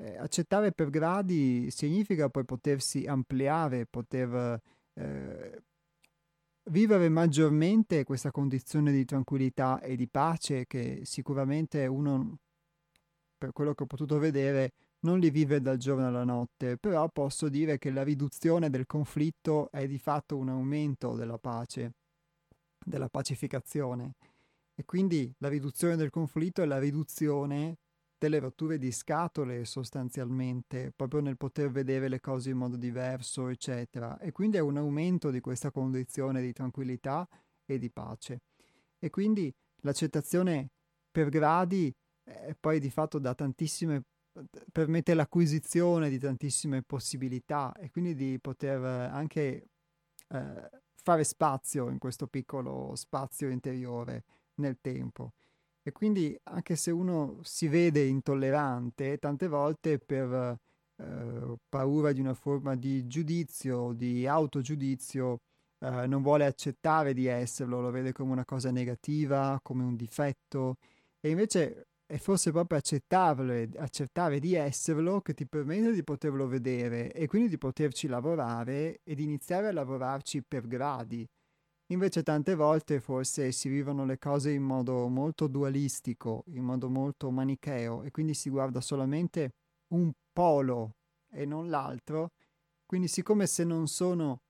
eh, 0.00 0.16
accettare 0.16 0.72
per 0.72 0.88
gradi 0.90 1.70
significa 1.70 2.28
poi 2.30 2.44
potersi 2.44 3.04
ampliare, 3.06 3.86
poter 3.86 4.60
eh, 4.94 5.62
vivere 6.70 7.08
maggiormente 7.08 8.04
questa 8.04 8.30
condizione 8.30 8.92
di 8.92 9.04
tranquillità 9.04 9.80
e 9.80 9.96
di 9.96 10.08
pace 10.08 10.66
che 10.66 11.00
sicuramente 11.04 11.86
uno, 11.86 12.38
per 13.36 13.52
quello 13.52 13.74
che 13.74 13.82
ho 13.82 13.86
potuto 13.86 14.18
vedere, 14.18 14.72
non 15.00 15.18
li 15.18 15.30
vive 15.30 15.60
dal 15.60 15.78
giorno 15.78 16.06
alla 16.06 16.24
notte, 16.24 16.76
però 16.76 17.08
posso 17.08 17.48
dire 17.48 17.78
che 17.78 17.90
la 17.90 18.02
riduzione 18.02 18.68
del 18.70 18.86
conflitto 18.86 19.70
è 19.70 19.86
di 19.86 19.98
fatto 19.98 20.36
un 20.36 20.48
aumento 20.48 21.14
della 21.14 21.38
pace, 21.38 21.92
della 22.84 23.08
pacificazione. 23.08 24.14
E 24.74 24.84
quindi 24.84 25.32
la 25.38 25.48
riduzione 25.48 25.96
del 25.96 26.10
conflitto 26.10 26.62
è 26.62 26.66
la 26.66 26.78
riduzione 26.78 27.76
delle 28.20 28.38
rotture 28.38 28.76
di 28.76 28.92
scatole 28.92 29.64
sostanzialmente, 29.64 30.92
proprio 30.94 31.22
nel 31.22 31.38
poter 31.38 31.70
vedere 31.70 32.06
le 32.06 32.20
cose 32.20 32.50
in 32.50 32.58
modo 32.58 32.76
diverso, 32.76 33.48
eccetera. 33.48 34.18
E 34.18 34.30
quindi 34.30 34.58
è 34.58 34.60
un 34.60 34.76
aumento 34.76 35.30
di 35.30 35.40
questa 35.40 35.70
condizione 35.70 36.42
di 36.42 36.52
tranquillità 36.52 37.26
e 37.64 37.78
di 37.78 37.90
pace. 37.90 38.42
E 38.98 39.08
quindi 39.08 39.50
l'accettazione 39.80 40.68
per 41.10 41.30
gradi 41.30 41.90
eh, 42.24 42.54
poi 42.60 42.78
di 42.78 42.90
fatto 42.90 43.18
da 43.18 43.34
tantissime 43.34 44.02
permette 44.70 45.14
l'acquisizione 45.14 46.10
di 46.10 46.18
tantissime 46.18 46.82
possibilità 46.82 47.72
e 47.72 47.90
quindi 47.90 48.14
di 48.14 48.38
poter 48.38 48.84
anche 48.84 49.70
eh, 50.28 50.70
fare 51.02 51.24
spazio 51.24 51.88
in 51.88 51.98
questo 51.98 52.26
piccolo 52.26 52.94
spazio 52.96 53.48
interiore 53.48 54.24
nel 54.56 54.78
tempo. 54.82 55.32
E 55.90 55.92
quindi 55.92 56.38
anche 56.44 56.76
se 56.76 56.92
uno 56.92 57.40
si 57.42 57.66
vede 57.66 58.04
intollerante, 58.06 59.18
tante 59.18 59.48
volte 59.48 59.98
per 59.98 60.56
eh, 60.96 61.56
paura 61.68 62.12
di 62.12 62.20
una 62.20 62.34
forma 62.34 62.76
di 62.76 63.08
giudizio, 63.08 63.92
di 63.92 64.24
autogiudizio, 64.24 65.38
eh, 65.80 66.06
non 66.06 66.22
vuole 66.22 66.46
accettare 66.46 67.12
di 67.12 67.26
esserlo, 67.26 67.80
lo 67.80 67.90
vede 67.90 68.12
come 68.12 68.30
una 68.30 68.44
cosa 68.44 68.70
negativa, 68.70 69.58
come 69.64 69.82
un 69.82 69.96
difetto. 69.96 70.76
E 71.18 71.30
invece 71.30 71.88
è 72.06 72.18
forse 72.18 72.52
proprio 72.52 72.78
accettarlo, 72.78 73.52
accettare 73.78 74.38
di 74.38 74.54
esserlo 74.54 75.20
che 75.20 75.34
ti 75.34 75.44
permette 75.44 75.92
di 75.92 76.04
poterlo 76.04 76.46
vedere 76.46 77.10
e 77.12 77.26
quindi 77.26 77.48
di 77.48 77.58
poterci 77.58 78.06
lavorare 78.06 79.00
ed 79.02 79.18
iniziare 79.18 79.66
a 79.66 79.72
lavorarci 79.72 80.44
per 80.46 80.68
gradi 80.68 81.26
Invece 81.90 82.22
tante 82.22 82.54
volte 82.54 83.00
forse 83.00 83.50
si 83.50 83.68
vivono 83.68 84.04
le 84.04 84.16
cose 84.16 84.52
in 84.52 84.62
modo 84.62 85.08
molto 85.08 85.48
dualistico, 85.48 86.44
in 86.48 86.62
modo 86.62 86.88
molto 86.88 87.30
manicheo 87.32 88.04
e 88.04 88.12
quindi 88.12 88.32
si 88.32 88.48
guarda 88.48 88.80
solamente 88.80 89.54
un 89.88 90.12
polo 90.32 90.94
e 91.28 91.44
non 91.44 91.68
l'altro. 91.68 92.30
Quindi 92.86 93.08
siccome 93.08 93.46
se 93.48 93.64
non 93.64 93.88
sono 93.88 94.42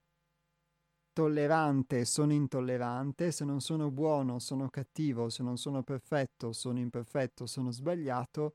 tollerante 1.13 2.05
sono 2.05 2.33
intollerante, 2.35 3.33
se 3.33 3.45
non 3.47 3.61
sono 3.61 3.91
buono 3.91 4.39
sono 4.39 4.69
cattivo, 4.69 5.31
se 5.31 5.43
non 5.43 5.57
sono 5.57 5.83
perfetto 5.83 6.53
sono 6.53 6.79
imperfetto, 6.79 7.47
sono 7.47 7.71
sbagliato, 7.71 8.55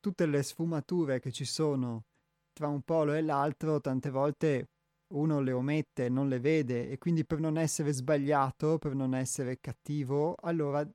tutte 0.00 0.26
le 0.26 0.42
sfumature 0.42 1.20
che 1.20 1.30
ci 1.30 1.44
sono 1.44 2.06
tra 2.52 2.66
un 2.66 2.82
polo 2.82 3.12
e 3.14 3.22
l'altro 3.22 3.80
tante 3.80 4.10
volte 4.10 4.70
uno 5.14 5.40
le 5.40 5.52
omette, 5.52 6.08
non 6.08 6.28
le 6.28 6.40
vede 6.40 6.88
e 6.88 6.98
quindi 6.98 7.24
per 7.24 7.40
non 7.40 7.58
essere 7.58 7.92
sbagliato, 7.92 8.78
per 8.78 8.94
non 8.94 9.14
essere 9.14 9.58
cattivo, 9.60 10.36
allora 10.42 10.86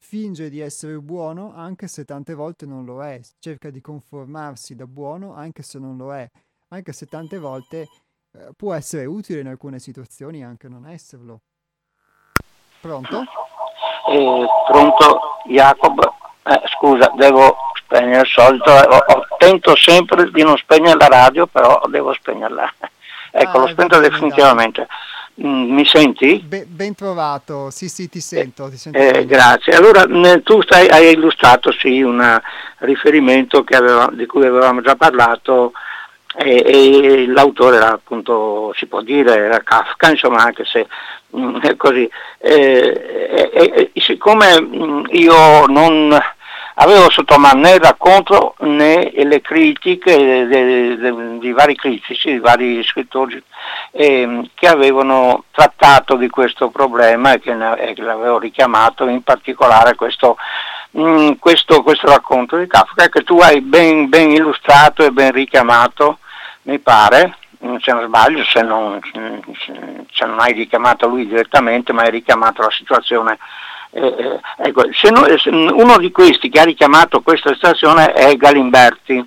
finge 0.00 0.48
di 0.48 0.60
essere 0.60 0.98
buono 0.98 1.52
anche 1.54 1.88
se 1.88 2.04
tante 2.04 2.34
volte 2.34 2.66
non 2.66 2.84
lo 2.84 3.02
è, 3.02 3.20
cerca 3.40 3.70
di 3.70 3.80
conformarsi 3.80 4.74
da 4.74 4.86
buono 4.86 5.34
anche 5.34 5.62
se 5.62 5.78
non 5.78 5.96
lo 5.96 6.14
è, 6.14 6.28
anche 6.68 6.92
se 6.92 7.06
tante 7.06 7.38
volte 7.38 7.88
eh, 8.32 8.48
può 8.56 8.74
essere 8.74 9.06
utile 9.06 9.40
in 9.40 9.48
alcune 9.48 9.78
situazioni 9.78 10.44
anche 10.44 10.68
non 10.68 10.86
esserlo. 10.86 11.40
Pronto? 12.80 13.24
Eh, 14.08 14.46
pronto 14.66 15.20
Jacob, 15.46 16.00
eh, 16.44 16.62
scusa, 16.78 17.12
devo 17.16 17.56
spegnere 17.74 18.20
il 18.20 18.26
solito, 18.26 18.70
ho, 18.70 18.96
ho, 18.96 19.26
tento 19.36 19.74
sempre 19.74 20.30
di 20.30 20.42
non 20.42 20.56
spegnere 20.56 20.96
la 20.96 21.08
radio, 21.08 21.46
però 21.46 21.80
devo 21.88 22.12
spegnerla. 22.12 22.72
Ecco, 23.30 23.56
ah, 23.56 23.60
l'ho 23.60 23.68
spenta 23.68 23.98
definitivamente. 23.98 24.86
Mm, 25.44 25.72
mi 25.72 25.84
senti? 25.84 26.42
Be- 26.44 26.66
ben 26.66 26.94
trovato, 26.94 27.70
sì 27.70 27.88
sì 27.88 28.08
ti 28.08 28.20
sento. 28.20 28.68
Ti 28.68 28.76
sento 28.76 28.98
eh, 28.98 29.24
grazie. 29.24 29.74
Allora 29.74 30.04
tu 30.42 30.60
stai, 30.62 30.88
hai 30.88 31.12
illustrato 31.12 31.70
sì 31.70 32.02
un 32.02 32.40
riferimento 32.78 33.62
aveva, 33.76 34.10
di 34.12 34.26
cui 34.26 34.44
avevamo 34.44 34.80
già 34.80 34.96
parlato 34.96 35.72
e, 36.36 36.62
e, 36.64 37.26
l'autore 37.26 37.76
era 37.76 37.92
appunto, 37.92 38.72
si 38.76 38.86
può 38.86 39.00
dire, 39.00 39.36
era 39.36 39.60
Kafka, 39.62 40.10
insomma 40.10 40.42
anche 40.42 40.64
se 40.64 40.86
mh, 41.30 41.40
mm, 41.40 41.56
è 41.60 41.76
così. 41.76 42.08
Eh, 42.38 43.50
eh, 43.52 43.90
siccome 43.94 44.60
mh, 44.60 44.84
mm, 44.84 45.04
io 45.10 45.66
non 45.66 46.18
avevo 46.80 47.10
sotto 47.10 47.38
mano 47.38 47.60
né 47.60 47.72
il 47.72 47.80
racconto 47.80 48.54
né 48.60 49.10
le 49.12 49.40
critiche 49.40 50.46
di 51.38 51.52
vari 51.52 51.74
critici, 51.74 52.32
di 52.32 52.38
vari 52.38 52.82
scrittori 52.84 53.42
eh, 53.92 54.50
che 54.54 54.66
avevano 54.68 55.44
trattato 55.50 56.16
di 56.16 56.28
questo 56.28 56.68
problema 56.70 57.32
e 57.32 57.40
che, 57.40 57.54
ne, 57.54 57.92
che 57.94 58.02
l'avevo 58.02 58.38
richiamato, 58.38 59.08
in 59.08 59.22
particolare 59.22 59.96
questo, 59.96 60.36
mh, 60.92 61.02
mm, 61.02 61.30
questo, 61.40 61.82
questo, 61.82 62.06
racconto 62.06 62.56
di 62.56 62.66
Kafka 62.68 63.08
che 63.08 63.24
tu 63.24 63.38
hai 63.38 63.60
ben, 63.60 64.08
ben 64.08 64.30
illustrato 64.30 65.04
e 65.04 65.10
ben 65.10 65.32
richiamato, 65.32 66.18
mi 66.62 66.78
pare, 66.78 67.38
se 67.80 67.92
non 67.92 68.06
sbaglio, 68.06 68.44
se 68.44 68.62
non, 68.62 69.00
se 70.12 70.24
non, 70.26 70.38
hai 70.38 70.52
richiamato 70.52 71.08
lui 71.08 71.26
direttamente, 71.26 71.92
ma 71.92 72.02
hai 72.02 72.10
richiamato 72.10 72.62
la 72.62 72.70
situazione 72.70 73.38
eh, 73.90 74.06
eh, 74.06 74.40
ecco, 74.58 74.84
no, 75.10 75.76
uno 75.76 75.98
di 75.98 76.10
questi 76.10 76.50
che 76.50 76.60
ha 76.60 76.64
richiamato 76.64 77.22
questa 77.22 77.54
stazione 77.54 78.12
è 78.12 78.36
Galimberti. 78.36 79.26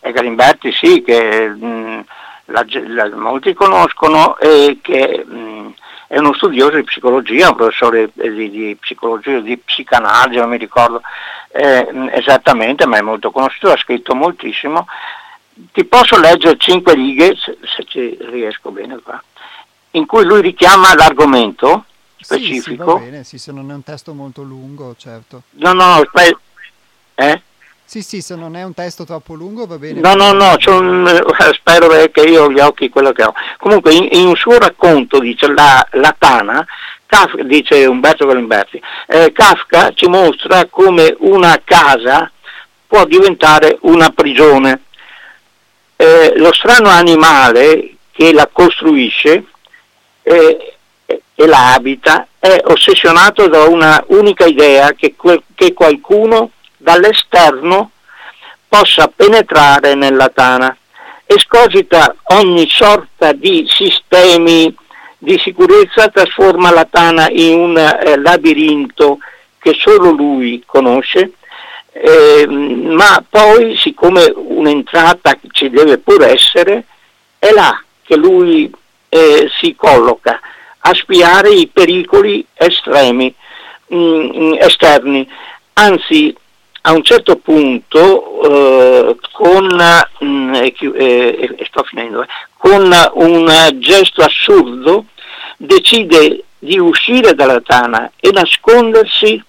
E 0.00 0.12
Galimberti 0.12 0.72
sì, 0.72 1.02
che 1.02 1.48
mh, 1.48 2.04
la, 2.46 2.64
la, 2.86 3.16
molti 3.16 3.54
conoscono 3.54 4.36
e 4.38 4.78
che 4.82 5.24
mh, 5.24 5.74
è 6.08 6.18
uno 6.18 6.32
studioso 6.34 6.76
di 6.76 6.84
psicologia, 6.84 7.50
un 7.50 7.56
professore 7.56 8.10
di, 8.14 8.50
di 8.50 8.76
psicologia, 8.80 9.38
di 9.40 9.58
psicanalisi, 9.58 10.38
non 10.38 10.48
mi 10.48 10.56
ricordo 10.56 11.02
eh, 11.50 12.10
esattamente, 12.12 12.86
ma 12.86 12.96
è 12.96 13.02
molto 13.02 13.30
conosciuto, 13.30 13.72
ha 13.72 13.76
scritto 13.76 14.14
moltissimo. 14.14 14.86
Ti 15.72 15.84
posso 15.84 16.18
leggere 16.18 16.56
cinque 16.56 16.94
righe, 16.94 17.36
se, 17.36 17.58
se 17.62 17.84
ci 17.84 18.16
riesco 18.20 18.70
bene 18.70 18.98
qua, 19.02 19.22
in 19.92 20.06
cui 20.06 20.24
lui 20.24 20.40
richiama 20.40 20.94
l'argomento 20.94 21.84
specifico. 22.20 22.62
Sì, 22.62 22.70
sì, 22.70 22.76
va 22.76 22.94
bene, 22.94 23.24
sì, 23.24 23.38
se 23.38 23.52
non 23.52 23.70
è 23.70 23.74
un 23.74 23.82
testo 23.82 24.14
molto 24.14 24.42
lungo, 24.42 24.94
certo. 24.98 25.42
No, 25.50 25.72
no, 25.72 25.94
aspetta. 25.94 26.38
Eh? 27.14 27.42
Sì, 27.84 28.02
sì, 28.02 28.20
se 28.20 28.36
non 28.36 28.54
è 28.54 28.62
un 28.62 28.74
testo 28.74 29.04
troppo 29.04 29.32
lungo 29.32 29.66
va 29.66 29.78
bene. 29.78 30.00
No, 30.00 30.12
no, 30.12 30.32
no, 30.32 30.56
un, 30.66 31.06
eh, 31.08 31.52
spero 31.54 31.88
che 31.88 32.20
io 32.20 32.44
ho 32.44 32.50
gli 32.52 32.60
occhi 32.60 32.90
quello 32.90 33.12
che 33.12 33.24
ho. 33.24 33.32
Comunque 33.56 33.94
in, 33.94 34.08
in 34.10 34.26
un 34.26 34.36
suo 34.36 34.58
racconto, 34.58 35.18
dice 35.18 35.50
la, 35.50 35.86
la 35.92 36.14
Tana, 36.16 36.66
Kafka, 37.06 37.42
dice 37.44 37.86
Umberto 37.86 38.26
Galimberti, 38.26 38.78
eh, 39.06 39.32
Kafka 39.32 39.92
ci 39.94 40.06
mostra 40.06 40.66
come 40.66 41.16
una 41.20 41.58
casa 41.64 42.30
può 42.86 43.06
diventare 43.06 43.78
una 43.82 44.10
prigione. 44.10 44.82
Eh, 45.96 46.34
lo 46.36 46.52
strano 46.52 46.90
animale 46.90 47.94
che 48.12 48.32
la 48.32 48.48
costruisce 48.52 49.44
eh, 50.22 50.77
e 51.34 51.46
la 51.46 51.72
abita 51.72 52.26
è 52.38 52.60
ossessionato 52.64 53.48
da 53.48 53.62
una 53.64 54.04
unica 54.08 54.44
idea 54.44 54.92
che, 54.92 55.14
che 55.54 55.72
qualcuno 55.72 56.50
dall'esterno 56.76 57.92
possa 58.68 59.10
penetrare 59.14 59.94
nella 59.94 60.28
tana. 60.28 60.76
Escogita 61.24 62.14
ogni 62.34 62.68
sorta 62.68 63.32
di 63.32 63.66
sistemi 63.68 64.74
di 65.16 65.38
sicurezza, 65.38 66.08
trasforma 66.08 66.70
la 66.70 66.86
tana 66.88 67.28
in 67.30 67.58
un 67.58 67.78
eh, 67.78 68.16
labirinto 68.18 69.18
che 69.58 69.74
solo 69.78 70.10
lui 70.10 70.62
conosce, 70.66 71.32
eh, 71.92 72.46
ma 72.46 73.24
poi 73.28 73.76
siccome 73.76 74.30
un'entrata 74.34 75.38
ci 75.52 75.70
deve 75.70 75.98
pur 75.98 76.22
essere, 76.22 76.84
è 77.38 77.50
là 77.52 77.82
che 78.02 78.16
lui 78.16 78.70
eh, 79.08 79.48
si 79.58 79.74
colloca 79.74 80.40
a 80.80 80.94
spiare 80.94 81.50
i 81.50 81.66
pericoli 81.66 82.44
estremi, 82.54 83.34
mh, 83.88 83.96
mm, 83.96 84.52
esterni. 84.58 85.28
Anzi, 85.74 86.34
a 86.82 86.92
un 86.92 87.02
certo 87.02 87.36
punto, 87.36 88.42
eh, 88.42 89.16
con, 89.32 89.66
mh, 89.66 90.24
mm, 90.24 90.54
eh, 90.54 91.56
finendo, 91.84 92.26
con 92.56 92.90
un 93.14 93.70
gesto 93.78 94.22
assurdo, 94.22 95.06
decide 95.56 96.44
di 96.58 96.78
uscire 96.78 97.34
dalla 97.34 97.60
tana 97.60 98.10
e 98.18 98.30
nascondersi 98.32 99.42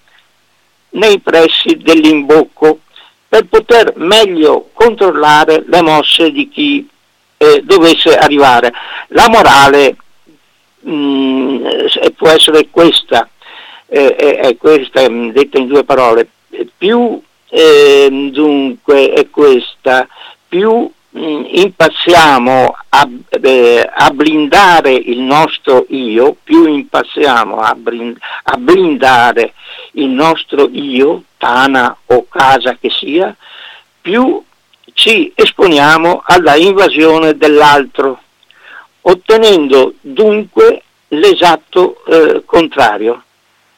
nei 0.90 1.18
pressi 1.20 1.76
dell'imbocco 1.76 2.80
per 3.28 3.46
poter 3.46 3.92
meglio 3.96 4.70
controllare 4.72 5.62
le 5.66 5.82
mosse 5.82 6.30
di 6.30 6.48
chi 6.48 6.88
eh, 7.36 7.62
dovesse 7.64 8.16
arrivare. 8.16 8.72
La 9.08 9.28
morale 9.28 9.96
mh, 10.80 10.92
mm, 10.92 11.66
può 12.16 12.28
essere 12.28 12.68
questa, 12.70 13.28
eh, 13.86 14.14
è 14.16 14.56
questa 14.56 15.08
mm, 15.08 15.30
detta 15.30 15.58
in 15.58 15.66
due 15.66 15.84
parole, 15.84 16.28
più 16.76 17.20
eh, 17.48 18.28
dunque 18.32 19.12
è 19.12 19.28
questa, 19.30 20.06
più 20.48 20.90
mh, 21.10 21.20
mm, 21.20 21.44
impassiamo 21.46 22.76
a, 22.88 23.08
eh, 23.42 23.90
a, 23.92 24.10
blindare 24.10 24.92
il 24.92 25.20
nostro 25.20 25.86
io, 25.88 26.36
più 26.42 26.66
impassiamo 26.66 27.56
a, 27.56 27.74
blind, 27.74 28.16
a 28.44 28.56
blindare 28.56 29.54
il 29.92 30.08
nostro 30.08 30.68
io, 30.70 31.24
tana 31.36 31.96
o 32.06 32.26
casa 32.28 32.76
che 32.80 32.90
sia, 32.90 33.34
più 34.00 34.42
ci 34.92 35.32
esponiamo 35.34 36.22
alla 36.24 36.56
invasione 36.56 37.36
dell'altro 37.36 38.20
ottenendo 39.02 39.94
dunque 40.00 40.82
l'esatto 41.08 42.04
eh, 42.06 42.42
contrario. 42.44 43.22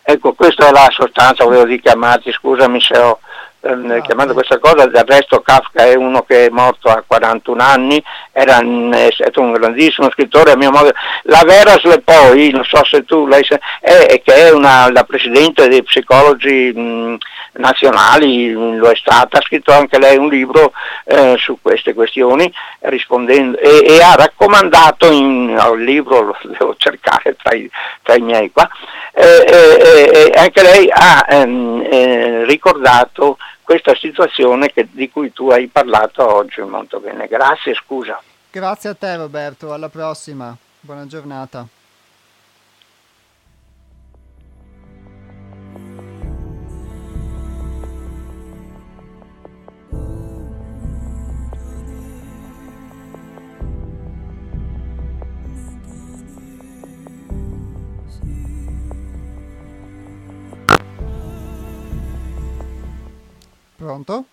Ecco, 0.02 0.32
questa 0.32 0.68
è 0.68 0.72
la 0.72 0.88
sostanza, 0.90 1.44
volevo 1.44 1.64
richiamarti, 1.64 2.32
scusami 2.32 2.80
se 2.80 2.98
ho 2.98 3.20
eh, 3.62 4.02
chiamando 4.02 4.34
questa 4.34 4.58
cosa, 4.58 4.86
del 4.86 5.04
resto 5.06 5.40
Kafka 5.40 5.84
è 5.84 5.94
uno 5.94 6.22
che 6.22 6.46
è 6.46 6.48
morto 6.50 6.88
a 6.88 7.02
41 7.06 7.62
anni, 7.62 8.02
era 8.32 8.58
è 8.58 9.10
stato 9.12 9.40
un 9.40 9.52
grandissimo 9.52 10.10
scrittore, 10.10 10.52
a 10.52 10.56
mio 10.56 10.70
modo. 10.70 10.92
La 11.24 11.42
Vera 11.44 11.76
poi, 12.02 12.50
non 12.50 12.64
so 12.64 12.84
se 12.84 13.04
tu 13.04 13.26
lei 13.26 13.46
è, 13.80 14.20
che 14.24 14.34
è 14.34 14.50
una, 14.50 14.90
la 14.90 15.04
presidente 15.04 15.68
dei 15.68 15.82
psicologi 15.84 16.72
mh, 16.72 17.16
nazionali, 17.54 18.52
lo 18.52 18.88
è 18.88 18.96
stata, 18.96 19.38
ha 19.38 19.42
scritto 19.42 19.72
anche 19.72 19.98
lei 19.98 20.16
un 20.16 20.28
libro 20.28 20.72
eh, 21.04 21.36
su 21.38 21.58
queste 21.60 21.94
questioni 21.94 22.52
rispondendo, 22.80 23.58
e, 23.58 23.84
e 23.86 24.02
ha 24.02 24.14
raccomandato 24.14 25.10
in, 25.10 25.52
no, 25.52 25.74
il 25.74 25.84
libro, 25.84 26.22
lo 26.22 26.36
devo 26.42 26.74
cercare 26.76 27.36
tra 27.40 27.54
i, 27.54 27.70
tra 28.02 28.14
i 28.16 28.20
miei 28.20 28.50
qua, 28.50 28.68
eh, 29.12 29.44
eh, 29.46 30.32
eh 30.34 30.38
anche 30.38 30.62
lei 30.62 30.88
ha 30.90 31.26
ehm, 31.28 31.86
eh, 31.88 32.44
ricordato 32.44 33.36
questa 33.62 33.94
situazione 33.94 34.70
che, 34.72 34.88
di 34.90 35.10
cui 35.10 35.32
tu 35.32 35.50
hai 35.50 35.68
parlato 35.68 36.26
oggi 36.34 36.60
molto 36.60 37.00
bene. 37.00 37.26
Grazie, 37.26 37.74
scusa. 37.74 38.20
Grazie 38.50 38.90
a 38.90 38.94
te 38.94 39.16
Roberto, 39.16 39.72
alla 39.72 39.88
prossima. 39.88 40.56
Buona 40.80 41.06
giornata. 41.06 41.66
Pronto? 63.82 64.24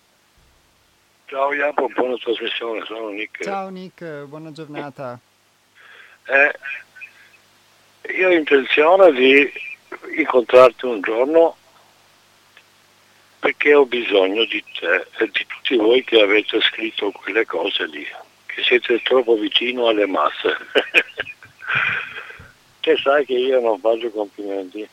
Ciao 1.24 1.52
Jacopo, 1.52 1.88
buona 1.88 2.14
trasmissione, 2.18 2.84
sono 2.84 3.08
Nick. 3.08 3.42
Ciao 3.42 3.68
Nick, 3.68 4.22
buona 4.26 4.52
giornata. 4.52 5.18
Eh, 6.22 6.54
io 8.12 8.28
ho 8.28 8.32
intenzione 8.32 9.10
di 9.10 9.52
incontrarti 10.18 10.84
un 10.84 11.00
giorno 11.00 11.56
perché 13.40 13.74
ho 13.74 13.86
bisogno 13.86 14.44
di 14.44 14.62
te 14.78 15.08
e 15.18 15.28
di 15.32 15.44
tutti 15.44 15.74
voi 15.74 16.04
che 16.04 16.20
avete 16.20 16.60
scritto 16.60 17.10
quelle 17.10 17.44
cose 17.44 17.86
lì, 17.86 18.06
che 18.46 18.62
siete 18.62 19.02
troppo 19.02 19.34
vicino 19.34 19.88
alle 19.88 20.06
masse. 20.06 20.56
te 22.82 22.96
sai 22.98 23.26
che 23.26 23.34
io 23.34 23.60
non 23.60 23.80
faccio 23.80 24.10
complimenti. 24.10 24.88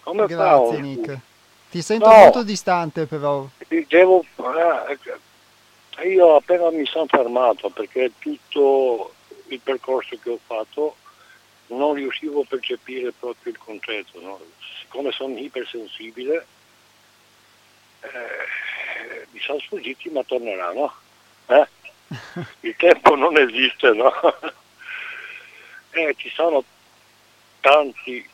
Come 0.00 0.26
Grazie 0.26 0.36
fa 0.36 0.58
un... 0.58 0.80
Nick. 0.80 1.20
Ti 1.70 1.82
sento 1.82 2.08
no, 2.08 2.14
molto 2.14 2.42
distante 2.42 3.06
però. 3.06 3.46
Devo, 3.88 4.24
eh, 5.98 6.08
io 6.08 6.36
appena 6.36 6.70
mi 6.70 6.86
sono 6.86 7.06
fermato 7.06 7.70
perché 7.70 8.12
tutto 8.18 9.14
il 9.48 9.60
percorso 9.60 10.16
che 10.22 10.30
ho 10.30 10.38
fatto 10.44 10.96
non 11.68 11.94
riuscivo 11.94 12.42
a 12.42 12.46
percepire 12.48 13.12
proprio 13.12 13.52
il 13.52 13.58
concetto. 13.58 14.20
No? 14.20 14.40
Siccome 14.80 15.10
sono 15.12 15.36
ipersensibile, 15.36 16.46
eh, 18.00 19.26
mi 19.30 19.40
sono 19.40 19.58
sfuggiti 19.60 20.08
ma 20.10 20.22
torneranno. 20.22 20.92
Eh? 21.46 21.68
Il 22.60 22.76
tempo 22.76 23.16
non 23.16 23.36
esiste, 23.36 23.90
no? 23.90 24.12
eh, 25.90 26.14
ci 26.16 26.30
sono 26.30 26.62
tanti 27.60 28.28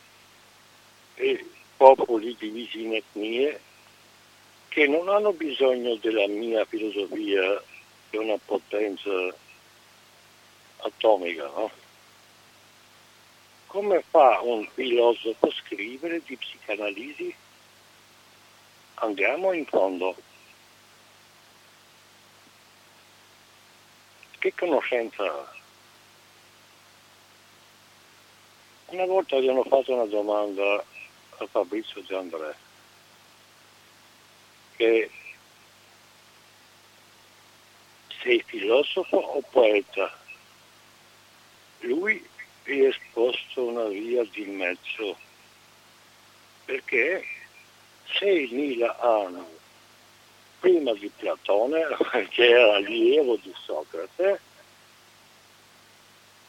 eh, 1.15 1.47
popoli 1.83 2.37
divisi 2.39 2.85
in 2.85 2.95
etnie 2.95 3.61
che 4.69 4.87
non 4.87 5.09
hanno 5.09 5.33
bisogno 5.33 5.97
della 5.97 6.29
mia 6.29 6.65
filosofia 6.65 7.61
di 8.09 8.17
una 8.19 8.39
potenza 8.45 9.11
atomica, 10.77 11.47
no? 11.47 11.71
Come 13.67 14.05
fa 14.09 14.41
un 14.43 14.65
filosofo 14.73 15.47
a 15.49 15.53
scrivere 15.53 16.23
di 16.25 16.37
psicanalisi? 16.37 17.35
Andiamo 18.95 19.53
in 19.53 19.67
fondo. 19.67 20.15
Che 24.39 24.55
conoscenza 24.55 25.25
ha? 25.25 25.53
Una 28.87 29.07
volta 29.07 29.41
gli 29.41 29.49
hanno 29.49 29.65
fatto 29.65 29.93
una 29.95 30.05
domanda 30.05 30.85
a 31.43 31.47
Fabrizio 31.47 32.03
Giandré 32.03 32.55
che 34.77 35.11
sei 38.23 38.43
filosofo 38.47 39.17
o 39.17 39.43
poeta? 39.51 40.19
Lui 41.81 42.25
è 42.65 42.71
esposto 42.71 43.65
una 43.65 43.85
via 43.85 44.25
di 44.25 44.45
mezzo 44.45 45.17
perché 46.65 47.25
6.000 48.21 49.01
anni 49.01 49.61
prima 50.63 50.93
di 50.95 51.11
Platone, 51.17 51.83
che 52.31 52.49
era 52.49 52.77
allievo 52.77 53.37
di 53.37 53.53
Socrate, 53.65 54.41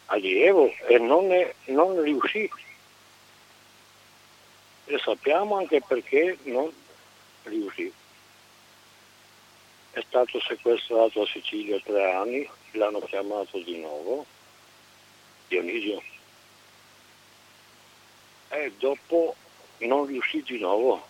allievo 0.06 0.72
e 0.88 1.00
non, 1.00 1.32
è, 1.32 1.54
non 1.66 2.00
riuscì 2.00 2.48
e 4.86 5.00
sappiamo 5.00 5.58
anche 5.58 5.82
perché 5.82 6.38
non 6.44 6.72
riuscì. 7.44 7.92
È 9.92 10.04
stato 10.08 10.40
sequestrato 10.42 11.22
a 11.22 11.28
Sicilia 11.28 11.80
tre 11.82 12.12
anni, 12.12 12.50
l'hanno 12.72 13.00
chiamato 13.02 13.60
di 13.60 13.78
nuovo, 13.78 14.26
Dionisio. 15.48 16.02
E 18.50 18.72
dopo 18.78 19.36
non 19.80 20.06
riuscì 20.06 20.42
di 20.42 20.60
nuovo. 20.60 21.08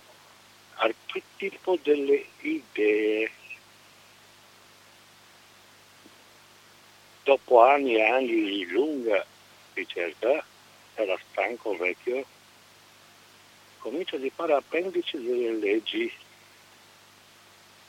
Archetipo 0.75 1.77
delle 1.81 2.25
idee. 2.39 3.31
Dopo 7.23 7.61
anni 7.61 7.95
e 7.95 8.03
anni 8.03 8.43
di 8.43 8.65
lunga 8.67 9.25
ricerca, 9.73 10.43
era 10.95 11.17
stanco 11.31 11.75
vecchio, 11.77 12.25
comincia 13.83 14.15
a 14.15 14.19
fare 14.33 14.53
appendici 14.53 15.21
delle 15.21 15.51
leggi, 15.55 16.09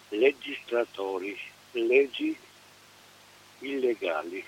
legislatori, 0.08 1.38
leggi 1.70 2.36
illegali, 3.60 4.44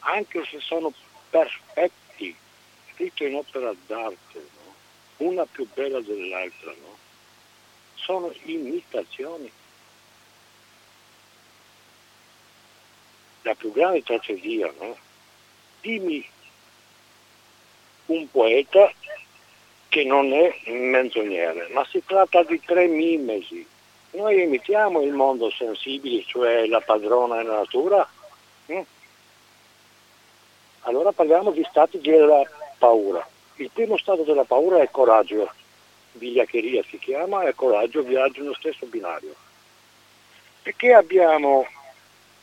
anche 0.00 0.44
se 0.46 0.58
sono 0.58 0.92
perfetti, 1.30 2.34
scritti 2.92 3.24
in 3.24 3.36
opera 3.36 3.72
d'arte, 3.86 4.48
no? 4.56 4.74
una 5.28 5.46
più 5.46 5.64
bella 5.72 6.00
dell'altra, 6.00 6.72
no? 6.72 6.98
sono 7.94 8.34
imitazioni. 8.42 9.48
La 13.42 13.54
più 13.54 13.70
grande 13.70 14.02
tragedia, 14.02 14.72
no? 14.80 14.96
Dimmi 15.82 16.26
un 18.06 18.28
poeta 18.30 18.92
che 19.94 20.02
non 20.02 20.32
è 20.32 20.52
menzognere, 20.72 21.68
ma 21.70 21.86
si 21.88 22.02
tratta 22.04 22.42
di 22.42 22.60
tre 22.60 22.88
mimesi. 22.88 23.64
Noi 24.14 24.42
imitiamo 24.42 25.00
il 25.02 25.12
mondo 25.12 25.50
sensibile, 25.50 26.24
cioè 26.26 26.66
la 26.66 26.80
padrona 26.80 27.36
della 27.36 27.58
natura, 27.58 28.08
hm? 28.66 28.80
allora 30.80 31.12
parliamo 31.12 31.52
di 31.52 31.64
stati 31.70 32.00
della 32.00 32.42
paura. 32.76 33.24
Il 33.54 33.70
primo 33.72 33.96
stato 33.96 34.24
della 34.24 34.42
paura 34.42 34.82
è 34.82 34.90
coraggio, 34.90 35.48
vigliaccheria 36.14 36.82
si 36.88 36.98
chiama, 36.98 37.44
e 37.44 37.54
coraggio 37.54 38.02
viaggio 38.02 38.40
nello 38.40 38.54
stesso 38.54 38.86
binario. 38.86 39.32
Perché 40.62 40.92
abbiamo 40.92 41.64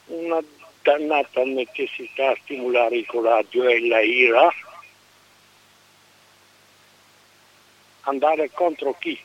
una 0.05 0.41
dannata 0.81 1.43
necessità 1.43 2.29
a 2.29 2.37
stimolare 2.43 2.95
il 2.95 3.05
coraggio 3.05 3.67
e 3.67 3.85
la 3.89 3.99
ira? 3.99 4.49
Andare 8.01 8.49
contro 8.51 8.93
chi? 8.97 9.19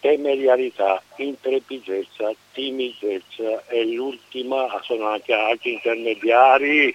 Temerarietà, 0.00 1.02
intrepidezza, 1.16 2.32
timidezza 2.52 3.66
e 3.66 3.84
l'ultima 3.86 4.80
sono 4.82 5.08
anche 5.08 5.32
altri 5.32 5.72
intermediari. 5.72 6.94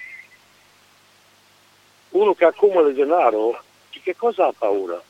Uno 2.10 2.34
che 2.34 2.46
accumula 2.46 2.90
denaro, 2.90 3.62
di 3.92 4.00
che 4.00 4.16
cosa 4.16 4.48
ha 4.48 4.54
paura? 4.54 5.02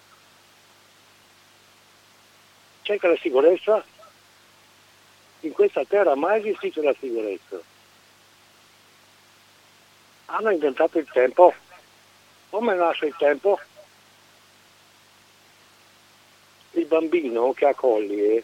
Cerca 2.82 3.08
la 3.08 3.18
sicurezza? 3.18 3.86
In 5.42 5.52
questa 5.52 5.84
terra 5.86 6.16
mai 6.16 6.50
esiste 6.50 6.82
la 6.82 6.96
sicurezza. 7.00 7.60
Hanno 10.26 10.50
inventato 10.50 10.98
il 10.98 11.08
tempo 11.12 11.54
come 12.54 12.76
nasce 12.76 13.08
il 13.08 13.16
tempo? 13.18 13.60
Il 16.74 16.86
bambino 16.86 17.52
che 17.54 17.66
accoglie 17.66 18.44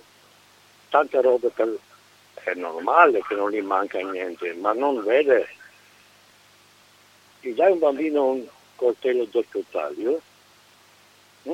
tante 0.90 1.22
robe 1.22 1.50
per... 1.50 1.78
è 2.44 2.56
normale 2.56 3.22
che 3.22 3.36
non 3.36 3.52
gli 3.52 3.62
manca 3.62 4.00
niente, 4.00 4.56
ma 4.56 4.74
non 4.74 5.04
vede. 5.04 5.48
Gli 7.42 7.52
dai 7.52 7.72
un 7.72 7.78
bambino 7.78 8.26
un 8.32 8.48
coltello 8.76 9.26
doppio 9.26 9.64
taglio, 9.70 10.20
hm? 11.44 11.54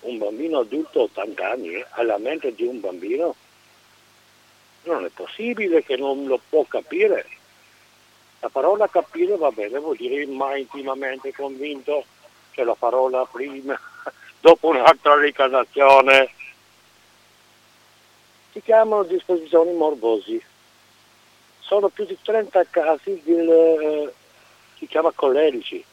un 0.00 0.18
bambino 0.18 0.60
adulto 0.60 1.02
80 1.02 1.50
anni 1.50 1.84
ha 1.86 2.02
la 2.02 2.16
mente 2.16 2.54
di 2.54 2.64
un 2.64 2.80
bambino, 2.80 3.34
non 4.84 5.04
è 5.04 5.10
possibile 5.10 5.84
che 5.84 5.98
non 5.98 6.24
lo 6.24 6.40
può 6.48 6.64
capire. 6.64 7.37
La 8.40 8.48
parola 8.48 8.88
capire 8.88 9.36
va 9.36 9.50
bene, 9.50 9.78
vuol 9.78 9.96
dire 9.96 10.24
mai 10.26 10.60
intimamente 10.60 11.32
convinto, 11.32 12.04
c'è 12.52 12.62
la 12.62 12.76
parola 12.76 13.24
prima, 13.26 13.78
dopo 14.40 14.68
un'altra 14.68 15.18
ricarnazione. 15.20 16.30
Si 18.52 18.62
chiamano 18.62 19.02
disposizioni 19.02 19.72
morbosi. 19.72 20.42
Sono 21.60 21.88
più 21.88 22.06
di 22.06 22.16
30 22.20 22.64
casi 22.70 23.20
di, 23.24 23.34
eh, 23.34 24.12
si 24.76 24.86
chiama 24.86 25.10
collerici. 25.10 25.84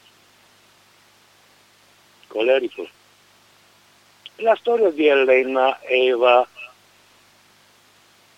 Collerico. 2.28 2.88
La 4.36 4.54
storia 4.56 4.90
di 4.90 5.06
Elena 5.06 5.80
Eva 5.82 6.46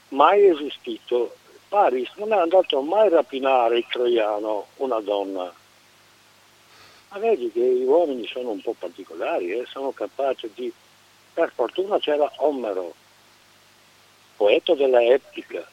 mai 0.09 0.47
esistito 0.47 1.38
Paris 1.69 2.11
non 2.15 2.33
è 2.33 2.37
andato 2.37 2.81
mai 2.81 3.09
a 3.09 3.17
rapinare 3.17 3.79
il 3.79 3.87
troiano 3.89 4.69
una 4.77 5.01
donna. 5.01 5.53
Ma 7.11 7.19
vedi 7.19 7.51
che 7.53 7.61
gli 7.61 7.85
uomini 7.85 8.27
sono 8.27 8.51
un 8.51 8.61
po' 8.61 8.75
particolari, 8.79 9.51
eh? 9.51 9.67
sono 9.67 9.93
capaci 9.93 10.51
di... 10.55 10.73
Per 11.35 11.53
fortuna 11.55 11.99
c'era 11.99 12.31
Omero, 12.37 12.95
poeta 14.37 14.75
della 14.75 15.03
epica. 15.03 15.65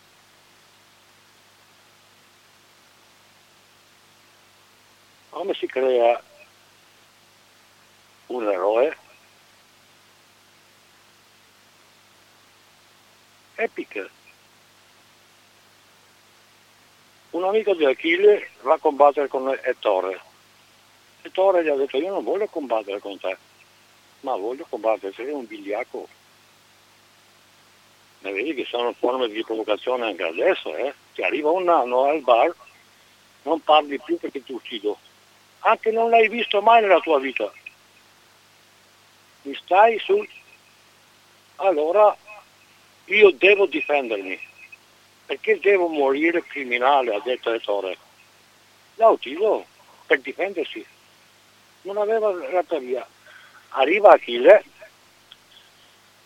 Come 5.30 5.54
si 5.56 5.66
crea 5.66 6.22
un 8.28 8.48
eroe? 8.48 8.98
Epica. 13.56 14.08
Un 17.36 17.44
amico 17.44 17.74
di 17.74 17.84
Achille 17.84 18.52
va 18.62 18.76
a 18.76 18.78
combattere 18.78 19.28
con 19.28 19.54
Ettore. 19.62 20.22
Ettore 21.22 21.66
gli 21.66 21.68
ha 21.68 21.76
detto 21.76 21.98
io 21.98 22.14
non 22.14 22.24
voglio 22.24 22.48
combattere 22.48 23.00
con 23.00 23.20
te, 23.20 23.36
ma 24.22 24.38
voglio 24.38 24.66
combattere, 24.70 25.12
sei 25.12 25.32
un 25.32 25.46
vigliacco. 25.46 26.08
Ne 28.20 28.32
vedi 28.32 28.54
che 28.54 28.64
sono 28.64 28.94
forme 28.94 29.28
di 29.28 29.44
provocazione 29.44 30.06
anche 30.06 30.24
adesso, 30.24 30.74
eh? 30.78 30.94
Ti 31.14 31.24
arriva 31.24 31.50
un 31.50 31.68
anno 31.68 32.06
al 32.06 32.22
bar, 32.22 32.56
non 33.42 33.60
parli 33.60 34.00
più 34.00 34.18
perché 34.18 34.42
ti 34.42 34.54
uccido. 34.54 34.98
Anche 35.60 35.92
non 35.92 36.10
l'hai 36.10 36.30
visto 36.30 36.62
mai 36.62 36.84
nella 36.84 37.02
tua 37.02 37.20
vita. 37.20 37.52
Mi 39.42 39.54
stai 39.56 40.00
su... 40.00 40.26
Allora 41.58 42.16
io 43.04 43.32
devo 43.32 43.66
difendermi 43.66 44.54
perché 45.26 45.60
devo 45.60 45.88
morire 45.88 46.44
criminale, 46.44 47.16
ha 47.16 47.22
detto 47.24 47.52
Ettore. 47.52 47.98
L'ha 48.96 49.10
ucciso 49.10 49.66
per 50.06 50.20
difendersi. 50.22 50.86
Non 51.82 51.98
aveva 51.98 52.32
rata 52.52 52.78
via. 52.78 53.06
Arriva 53.70 54.12
Achille, 54.12 54.64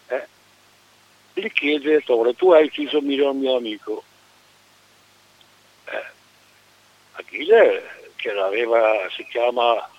eh, 0.08 0.28
gli 1.34 1.52
chiede 1.52 1.96
Ettore, 1.96 2.36
tu 2.36 2.52
hai 2.52 2.66
ucciso 2.66 2.98
il 2.98 3.06
mio 3.06 3.56
amico. 3.56 4.04
Eh, 5.86 6.06
Achille, 7.14 8.12
che 8.18 8.32
aveva, 8.32 9.10
si 9.12 9.26
chiama 9.28 9.90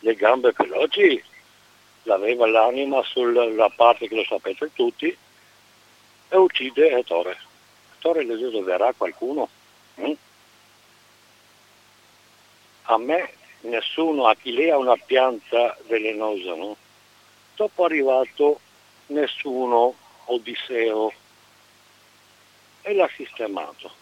le 0.00 0.14
gambe 0.14 0.52
veloci, 0.56 1.22
aveva 2.06 2.46
l'anima 2.48 3.02
sulla 3.04 3.70
parte 3.70 4.08
che 4.08 4.16
lo 4.16 4.24
sapete 4.24 4.72
tutti, 4.72 5.16
e 6.28 6.36
uccide 6.36 6.90
Ettore 6.90 7.48
settore 8.00 8.24
le 8.24 8.62
verrà 8.62 8.94
qualcuno? 8.96 9.48
Mm? 10.00 10.12
A 12.84 12.96
me 12.96 13.32
nessuno, 13.60 14.26
a 14.26 14.34
chi 14.34 14.52
lei 14.52 14.70
ha 14.70 14.78
una 14.78 14.96
pianta 14.96 15.76
velenosa, 15.86 16.54
no? 16.54 16.76
Dopo 17.54 17.82
è 17.82 17.84
arrivato 17.84 18.60
nessuno, 19.08 19.94
Odisseo, 20.24 21.12
e 22.80 22.94
l'ha 22.94 23.08
sistemato. 23.14 23.92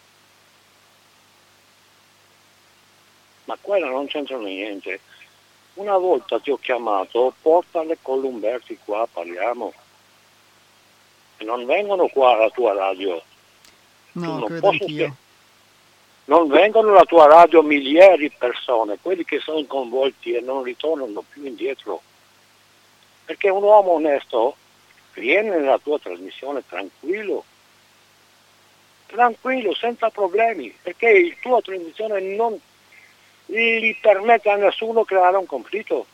Ma 3.43 3.57
quella 3.59 3.89
non 3.89 4.07
c'entra 4.07 4.37
niente. 4.37 5.01
Una 5.73 5.97
volta 5.97 6.39
ti 6.39 6.51
ho 6.51 6.57
chiamato, 6.57 7.33
porta 7.41 7.83
le 7.83 7.97
Columberti 8.01 8.79
qua, 8.83 9.07
parliamo. 9.11 9.73
Non 11.39 11.65
vengono 11.65 12.07
qua 12.07 12.33
alla 12.33 12.49
tua 12.49 12.73
radio 12.73 13.21
No, 14.13 14.43
credo 14.45 14.69
anch'io. 14.69 15.15
Non 16.25 16.47
vengono 16.47 16.89
alla 16.91 17.05
tua 17.05 17.27
radio 17.27 17.61
migliaia 17.61 18.15
di 18.15 18.29
persone, 18.29 18.99
quelli 19.01 19.25
che 19.25 19.39
sono 19.39 19.63
coinvolti 19.65 20.33
e 20.33 20.41
non 20.41 20.63
ritornano 20.63 21.23
più 21.27 21.43
indietro. 21.43 22.01
Perché 23.25 23.49
un 23.49 23.63
uomo 23.63 23.91
onesto 23.91 24.55
viene 25.13 25.49
nella 25.49 25.79
tua 25.79 25.99
trasmissione 25.99 26.63
tranquillo, 26.67 27.43
tranquillo, 29.07 29.73
senza 29.73 30.09
problemi, 30.09 30.75
perché 30.81 31.29
la 31.29 31.35
tua 31.41 31.61
trasmissione 31.61 32.21
non 32.21 32.59
gli 33.47 33.95
permette 33.99 34.49
a 34.51 34.55
nessuno 34.55 35.03
creare 35.03 35.37
un 35.37 35.45
conflitto. 35.47 36.05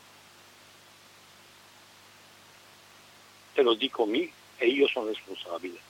Te 3.52 3.62
lo 3.62 3.74
dico 3.74 4.06
mi 4.06 4.30
e 4.58 4.66
io 4.66 4.86
sono 4.88 5.08
responsabile 5.08 5.85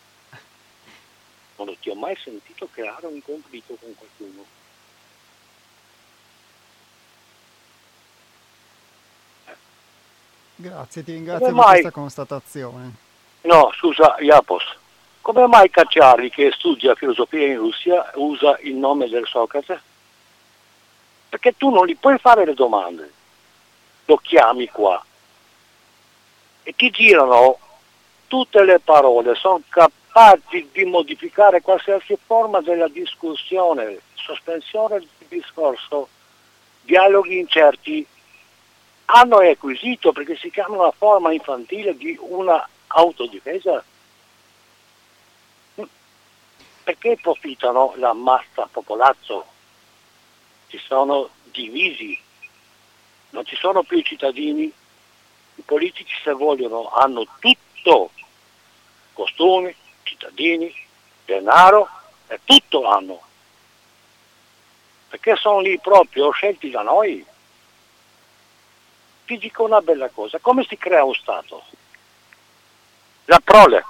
non 1.64 1.78
ti 1.80 1.90
ho 1.90 1.94
mai 1.94 2.16
sentito 2.16 2.68
creare 2.70 3.06
un 3.06 3.20
conflitto 3.22 3.76
con 3.80 3.94
qualcuno. 3.94 4.44
Grazie, 10.56 11.04
ti 11.04 11.12
ringrazio 11.12 11.54
per 11.54 11.64
questa 11.64 11.90
constatazione. 11.90 12.94
No, 13.42 13.70
scusa, 13.74 14.16
Iapos, 14.18 14.64
come 15.20 15.46
mai 15.46 15.70
Cacciari, 15.70 16.30
che 16.30 16.50
studia 16.52 16.94
filosofia 16.94 17.46
in 17.46 17.58
Russia, 17.58 18.10
usa 18.14 18.58
il 18.62 18.74
nome 18.74 19.08
del 19.08 19.26
Socrate? 19.26 19.80
Perché 21.28 21.56
tu 21.56 21.70
non 21.70 21.86
gli 21.86 21.96
puoi 21.96 22.18
fare 22.18 22.44
le 22.44 22.54
domande, 22.54 23.12
lo 24.06 24.16
chiami 24.16 24.68
qua 24.68 25.04
e 26.68 26.74
ti 26.74 26.90
girano 26.90 27.58
tutte 28.26 28.64
le 28.64 28.80
parole, 28.80 29.36
sono 29.36 29.62
capaci 29.68 30.05
capaci 30.16 30.70
di 30.72 30.86
modificare 30.86 31.60
qualsiasi 31.60 32.16
forma 32.24 32.62
della 32.62 32.88
discussione, 32.88 34.00
sospensione 34.14 35.00
del 35.00 35.28
discorso, 35.28 36.08
dialoghi 36.80 37.38
incerti, 37.38 38.06
hanno 39.04 39.36
acquisito, 39.36 40.12
perché 40.12 40.34
si 40.36 40.50
chiama 40.50 40.76
una 40.76 40.90
forma 40.90 41.34
infantile 41.34 41.94
di 41.98 42.16
una 42.18 42.66
autodifesa. 42.86 43.84
Perché 46.82 47.18
profittano 47.20 47.92
la 47.96 48.14
massa 48.14 48.66
popolazzo? 48.72 49.44
Si 50.68 50.78
sono 50.78 51.28
divisi, 51.42 52.18
non 53.30 53.44
ci 53.44 53.56
sono 53.56 53.82
più 53.82 53.98
i 53.98 54.04
cittadini, 54.04 54.72
i 55.56 55.62
politici 55.62 56.14
se 56.22 56.32
vogliono 56.32 56.88
hanno 56.88 57.26
tutto, 57.38 58.12
costumi, 59.12 59.74
cittadini, 60.16 60.74
denaro 61.24 61.88
e 62.28 62.40
tutto 62.44 62.84
hanno. 62.84 63.20
Perché 65.08 65.36
sono 65.36 65.60
lì 65.60 65.78
proprio 65.78 66.30
scelti 66.30 66.70
da 66.70 66.82
noi. 66.82 67.24
Ti 69.26 69.38
dico 69.38 69.64
una 69.64 69.80
bella 69.80 70.08
cosa, 70.08 70.38
come 70.40 70.64
si 70.68 70.76
crea 70.76 71.04
un 71.04 71.14
Stato? 71.14 71.64
La 73.26 73.40
prole, 73.42 73.84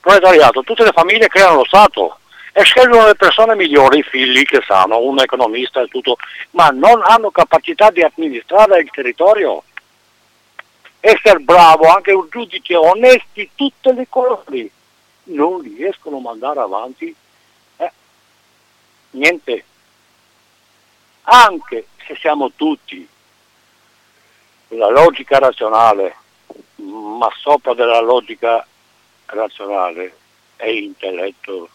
proletariato, 0.00 0.62
tutte 0.62 0.84
le 0.84 0.92
famiglie 0.92 1.28
creano 1.28 1.56
lo 1.56 1.64
Stato 1.64 2.18
e 2.52 2.62
scelgono 2.62 3.06
le 3.06 3.14
persone 3.14 3.54
migliori, 3.54 3.98
i 3.98 4.02
figli 4.02 4.42
che 4.44 4.60
sanno, 4.66 4.98
un 4.98 5.18
economista 5.20 5.80
e 5.80 5.88
tutto, 5.88 6.16
ma 6.50 6.68
non 6.68 7.00
hanno 7.02 7.30
capacità 7.30 7.90
di 7.90 8.02
amministrare 8.02 8.80
il 8.80 8.90
territorio. 8.90 9.62
Essere 11.00 11.38
bravo, 11.38 11.88
anche 11.88 12.12
un 12.12 12.28
giudice 12.30 12.76
onesti, 12.76 13.50
tutte 13.54 13.92
le 13.94 14.06
cose 14.10 14.70
non 15.30 15.60
riescono 15.62 16.18
a 16.18 16.20
mandare 16.20 16.60
avanti 16.60 17.14
eh, 17.76 17.92
niente. 19.10 19.64
Anche 21.22 21.86
se 22.06 22.16
siamo 22.16 22.52
tutti 22.52 23.06
la 24.68 24.88
logica 24.88 25.38
razionale, 25.38 26.14
ma 26.76 27.28
sopra 27.36 27.74
della 27.74 28.00
logica 28.00 28.66
razionale 29.26 30.16
è 30.56 30.66
intelletto, 30.66 31.68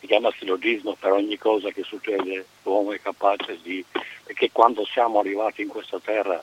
si 0.00 0.06
chiama 0.06 0.32
sillogismo 0.38 0.96
per 0.98 1.12
ogni 1.12 1.36
cosa 1.38 1.70
che 1.70 1.82
succede, 1.82 2.46
l'uomo 2.62 2.92
è 2.92 3.00
capace 3.00 3.58
di, 3.62 3.84
perché 4.24 4.50
quando 4.52 4.84
siamo 4.86 5.20
arrivati 5.20 5.62
in 5.62 5.68
questa 5.68 5.98
terra 6.00 6.42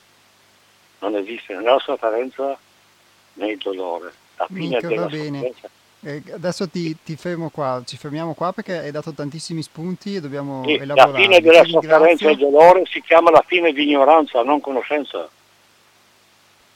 non 0.99 1.15
esiste 1.15 1.55
né 1.55 1.63
la 1.63 1.79
sofferenza 1.79 2.57
né 3.33 3.51
il 3.51 3.57
dolore. 3.57 4.13
La 4.37 4.47
fine 4.47 4.75
Mica, 4.75 4.87
della 4.87 5.09
sofferenza 5.09 5.69
eh, 6.05 6.21
adesso 6.33 6.69
ti, 6.69 6.95
ti, 7.03 7.15
fermo 7.15 7.49
qua, 7.49 7.81
ci 7.83 7.97
fermiamo 7.97 8.35
qua 8.35 8.53
perché 8.53 8.77
hai 8.77 8.91
dato 8.91 9.11
tantissimi 9.11 9.63
spunti 9.63 10.15
e 10.15 10.21
dobbiamo 10.21 10.63
sì, 10.63 10.73
elaborare. 10.73 11.11
La 11.11 11.17
fine 11.17 11.39
della 11.39 11.63
sofferenza 11.65 12.29
e 12.29 12.35
dolore 12.35 12.83
si 12.85 13.01
chiama 13.01 13.31
la 13.31 13.43
fine 13.43 13.73
di 13.73 13.89
ignoranza, 13.89 14.43
non 14.43 14.61
conoscenza. 14.61 15.27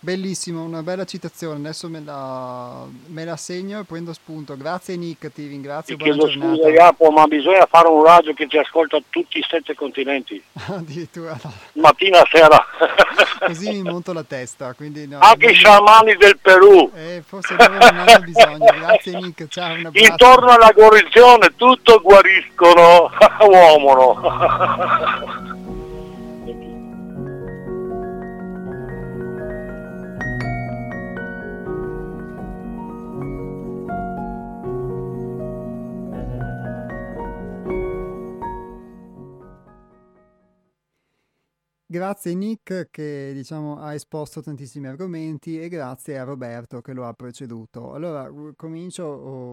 Bellissimo, 0.01 0.63
una 0.63 0.81
bella 0.81 1.03
citazione, 1.03 1.57
adesso 1.57 1.89
me 1.89 2.01
la, 2.01 2.85
me 3.07 3.25
la, 3.25 3.35
segno 3.35 3.81
e 3.81 3.83
prendo 3.83 4.13
spunto. 4.13 4.55
Grazie 4.55 4.95
Nick, 4.95 5.29
ti 5.33 5.45
ringrazio. 5.45 5.97
Ti 5.97 6.03
chiedo 6.03 6.29
scusa 6.29 6.69
Iapo, 6.69 7.11
ma 7.11 7.27
bisogna 7.27 7.67
fare 7.69 7.89
un 7.89 8.01
radio 8.05 8.33
che 8.33 8.47
ti 8.47 8.57
ascolta 8.57 8.97
tutti 9.09 9.39
i 9.39 9.45
sette 9.45 9.75
continenti. 9.75 10.41
Addirittura. 10.67 11.37
Mattina 11.73 12.21
sera. 12.31 12.65
Così 13.45 13.71
mi 13.71 13.81
monto 13.81 14.13
la 14.13 14.23
testa. 14.23 14.73
Quindi 14.73 15.05
no, 15.05 15.19
Anche 15.19 15.47
non... 15.47 15.53
i 15.53 15.57
sciamani 15.57 16.15
del 16.15 16.37
Perù. 16.37 16.91
Eh, 16.95 17.21
forse 17.27 17.55
non 17.57 17.77
hanno 17.81 18.19
bisogno. 18.23 18.73
Grazie 18.79 19.19
Nick, 19.19 19.49
ciao. 19.49 19.73
Un 19.73 19.89
Intorno 19.91 20.47
alla 20.47 20.71
guarigione 20.71 21.55
tutto 21.57 21.99
guariscono, 21.99 23.09
uomo. 23.49 24.17
Grazie 41.91 42.35
Nick 42.35 42.89
che 42.91 43.31
diciamo, 43.33 43.79
ha 43.79 43.95
esposto 43.95 44.41
tantissimi 44.41 44.85
argomenti 44.85 45.59
e 45.59 45.69
grazie 45.69 46.19
a 46.19 46.23
Roberto 46.23 46.81
che 46.81 46.93
lo 46.93 47.07
ha 47.07 47.13
preceduto. 47.13 47.93
Allora 47.93 48.31
comincio 48.55 49.07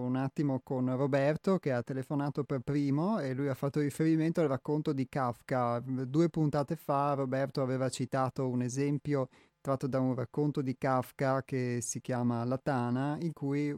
un 0.05 0.15
attimo 0.15 0.59
con 0.59 0.95
Roberto 0.95 1.57
che 1.57 1.71
ha 1.71 1.81
telefonato 1.81 2.43
per 2.43 2.59
primo 2.59 3.17
e 3.17 3.33
lui 3.33 3.47
ha 3.47 3.55
fatto 3.55 3.79
riferimento 3.79 4.41
al 4.41 4.49
racconto 4.49 4.93
di 4.93 5.07
Kafka. 5.09 5.81
Due 5.83 6.29
puntate 6.29 6.75
fa 6.75 7.15
Roberto 7.15 7.63
aveva 7.63 7.89
citato 7.89 8.47
un 8.47 8.61
esempio 8.61 9.29
tratto 9.59 9.87
da 9.87 9.99
un 9.99 10.13
racconto 10.13 10.61
di 10.61 10.77
Kafka 10.77 11.41
che 11.43 11.79
si 11.81 11.99
chiama 12.01 12.43
La 12.43 12.59
Tana, 12.59 13.17
in 13.19 13.33
cui, 13.33 13.75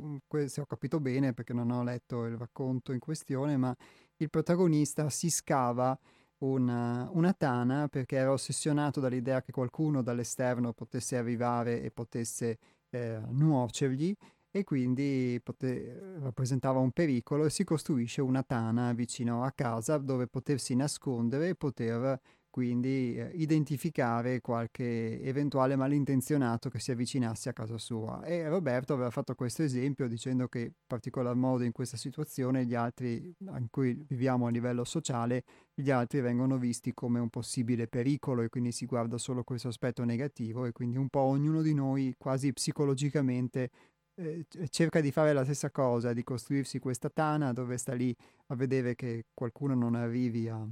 se 0.47 0.59
ho 0.59 0.65
capito 0.65 0.99
bene 0.99 1.31
perché 1.33 1.53
non 1.53 1.71
ho 1.71 1.81
letto 1.81 2.25
il 2.25 2.35
racconto 2.35 2.91
in 2.91 2.99
questione, 2.99 3.55
ma 3.55 3.73
il 4.17 4.29
protagonista 4.29 5.09
si 5.09 5.29
scava 5.29 5.97
una, 6.39 7.09
una, 7.13 7.33
tana 7.33 7.87
perché 7.87 8.15
era 8.15 8.31
ossessionato 8.31 8.99
dall'idea 8.99 9.41
che 9.41 9.51
qualcuno 9.51 10.01
dall'esterno 10.01 10.73
potesse 10.73 11.17
arrivare 11.17 11.81
e 11.81 11.91
potesse 11.91 12.57
eh, 12.89 13.19
nuocergli 13.29 14.15
e 14.51 14.63
quindi 14.63 15.39
pote- 15.43 16.17
rappresentava 16.19 16.79
un 16.79 16.91
pericolo 16.91 17.45
e 17.45 17.49
si 17.49 17.63
costruisce 17.63 18.21
una 18.21 18.41
tana 18.43 18.93
vicino 18.93 19.43
a 19.43 19.51
casa 19.51 19.97
dove 19.97 20.27
potersi 20.27 20.75
nascondere 20.75 21.49
e 21.49 21.55
poter 21.55 22.19
quindi 22.49 23.15
eh, 23.15 23.31
identificare 23.33 24.41
qualche 24.41 25.21
eventuale 25.21 25.75
malintenzionato 25.75 26.69
che 26.69 26.79
si 26.79 26.91
avvicinasse 26.91 27.49
a 27.49 27.53
casa 27.53 27.77
sua. 27.77 28.23
E 28.23 28.47
Roberto 28.47 28.93
aveva 28.93 29.11
fatto 29.11 29.35
questo 29.35 29.63
esempio 29.63 30.07
dicendo 30.07 30.47
che 30.47 30.59
in 30.59 30.71
particolar 30.85 31.35
modo 31.35 31.63
in 31.63 31.71
questa 31.71 31.97
situazione 31.97 32.65
gli 32.65 32.75
altri, 32.75 33.33
in 33.39 33.67
cui 33.69 33.93
viviamo 34.07 34.47
a 34.47 34.49
livello 34.49 34.83
sociale, 34.83 35.43
gli 35.73 35.91
altri 35.91 36.21
vengono 36.21 36.57
visti 36.57 36.93
come 36.93 37.19
un 37.19 37.29
possibile 37.29 37.87
pericolo 37.87 38.41
e 38.41 38.49
quindi 38.49 38.71
si 38.71 38.85
guarda 38.85 39.17
solo 39.17 39.43
questo 39.43 39.67
aspetto 39.69 40.03
negativo 40.03 40.65
e 40.65 40.71
quindi 40.71 40.97
un 40.97 41.09
po' 41.09 41.21
ognuno 41.21 41.61
di 41.61 41.73
noi 41.73 42.15
quasi 42.17 42.51
psicologicamente 42.51 43.69
eh, 44.15 44.45
cerca 44.69 44.99
di 44.99 45.11
fare 45.11 45.33
la 45.33 45.43
stessa 45.43 45.71
cosa, 45.71 46.13
di 46.13 46.23
costruirsi 46.23 46.79
questa 46.79 47.09
tana 47.09 47.53
dove 47.53 47.77
sta 47.77 47.93
lì 47.93 48.13
a 48.47 48.55
vedere 48.55 48.95
che 48.95 49.25
qualcuno 49.33 49.75
non 49.75 49.95
arrivi 49.95 50.49
a 50.49 50.67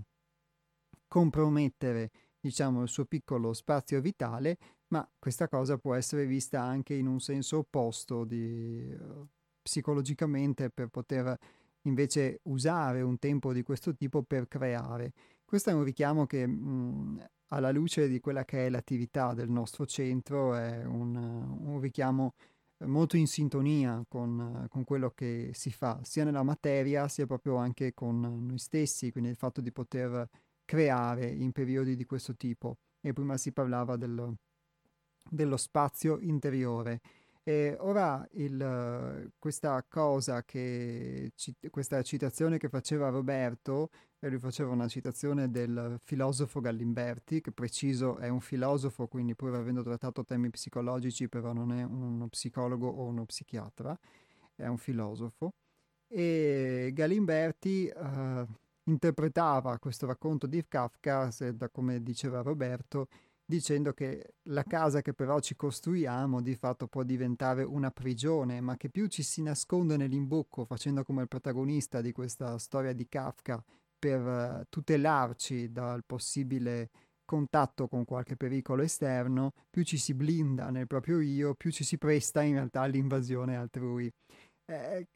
compromettere 1.07 2.11
diciamo 2.39 2.83
il 2.83 2.89
suo 2.89 3.05
piccolo 3.05 3.53
spazio 3.53 3.99
vitale, 4.01 4.57
ma 4.89 5.07
questa 5.19 5.47
cosa 5.47 5.77
può 5.77 5.95
essere 5.95 6.25
vista 6.25 6.61
anche 6.61 6.93
in 6.93 7.07
un 7.07 7.19
senso 7.19 7.57
opposto 7.57 8.23
di, 8.23 8.95
uh, 8.97 9.27
psicologicamente 9.61 10.69
per 10.69 10.87
poter 10.87 11.37
invece 11.81 12.39
usare 12.43 13.01
un 13.01 13.17
tempo 13.19 13.53
di 13.53 13.63
questo 13.63 13.95
tipo 13.95 14.23
per 14.23 14.47
creare. 14.47 15.13
Questo 15.43 15.69
è 15.69 15.73
un 15.73 15.83
richiamo 15.83 16.25
che 16.25 16.45
mh, 16.45 17.29
alla 17.47 17.71
luce 17.71 18.07
di 18.07 18.19
quella 18.19 18.43
che 18.45 18.65
è 18.65 18.69
l'attività 18.69 19.33
del 19.33 19.49
nostro 19.49 19.85
centro 19.85 20.55
è 20.55 20.83
un, 20.85 21.15
un 21.15 21.79
richiamo 21.79 22.33
molto 22.85 23.17
in 23.17 23.27
sintonia 23.27 24.05
con, 24.07 24.67
con, 24.69 24.83
quello 24.83 25.11
che 25.11 25.51
si 25.53 25.71
fa, 25.71 25.99
sia 26.03 26.23
nella 26.23 26.43
materia 26.43 27.07
sia 27.07 27.25
proprio 27.25 27.55
anche 27.55 27.93
con 27.93 28.19
noi 28.19 28.59
stessi, 28.59 29.11
quindi 29.11 29.29
il 29.31 29.35
fatto 29.35 29.61
di 29.61 29.71
poter 29.71 30.27
creare 30.67 31.25
in 31.25 31.53
periodi 31.53 31.95
di 31.95 32.05
questo 32.05 32.35
tipo. 32.35 32.77
E 32.99 33.13
prima 33.13 33.37
si 33.37 33.53
parlava 33.53 33.95
dello, 33.95 34.35
dello 35.29 35.57
spazio 35.57 36.19
interiore. 36.19 36.99
E 37.41 37.77
ora 37.79 38.27
il, 38.33 39.31
questa 39.39 39.81
cosa 39.87 40.43
che, 40.43 41.31
questa 41.69 42.03
citazione 42.03 42.57
che 42.57 42.67
faceva 42.67 43.07
Roberto, 43.07 43.89
e 44.19 44.27
lui 44.29 44.39
faceva 44.39 44.71
una 44.71 44.89
citazione 44.89 45.49
del 45.49 45.97
filosofo 46.03 46.59
Gallimberti, 46.59 47.39
che 47.39 47.53
preciso 47.53 48.17
è 48.17 48.27
un 48.27 48.41
filosofo, 48.41 49.07
quindi 49.07 49.33
pur 49.33 49.55
avendo 49.55 49.81
trattato 49.81 50.25
temi 50.25 50.49
psicologici, 50.49 51.29
però 51.29 51.53
non 51.53 51.71
è 51.71 51.83
uno 51.83 52.27
psicologo 52.27 52.89
o 52.89 53.05
uno 53.05 53.23
psichiatra, 53.23 53.97
è 54.53 54.67
un 54.67 54.77
filosofo. 54.77 55.53
E 56.09 56.91
Galimberti 56.93 57.89
uh, 57.95 58.45
interpretava 58.87 59.77
questo 59.79 60.05
racconto 60.05 60.47
di 60.47 60.63
Kafka, 60.67 61.29
da 61.53 61.69
come 61.69 62.01
diceva 62.01 62.41
Roberto, 62.41 63.07
dicendo 63.45 63.93
che 63.93 64.35
la 64.49 64.63
casa 64.63 65.01
che 65.01 65.13
però 65.13 65.39
ci 65.39 65.55
costruiamo 65.55 66.41
di 66.41 66.55
fatto 66.55 66.87
può 66.87 67.03
diventare 67.03 67.63
una 67.63 67.91
prigione, 67.91 68.59
ma 68.59 68.75
che 68.75 68.89
più 68.89 69.07
ci 69.07 69.23
si 69.23 69.41
nasconde 69.41 69.95
nell'imbocco, 69.95 70.65
facendo 70.65 71.03
come 71.03 71.21
il 71.21 71.27
protagonista 71.27 72.01
di 72.01 72.11
questa 72.11 72.57
storia 72.57 72.93
di 72.93 73.07
Kafka, 73.07 73.63
per 73.99 74.21
uh, 74.21 74.63
tutelarci 74.69 75.71
dal 75.71 76.03
possibile 76.05 76.89
contatto 77.25 77.87
con 77.87 78.05
qualche 78.05 78.35
pericolo 78.37 78.83
esterno, 78.83 79.53
più 79.69 79.83
ci 79.83 79.97
si 79.97 80.13
blinda 80.13 80.69
nel 80.69 80.87
proprio 80.87 81.19
io, 81.19 81.55
più 81.55 81.71
ci 81.71 81.83
si 81.83 81.97
presta 81.97 82.41
in 82.41 82.53
realtà 82.53 82.81
all'invasione 82.81 83.57
altrui. 83.57 84.11
Eh, 84.65 85.07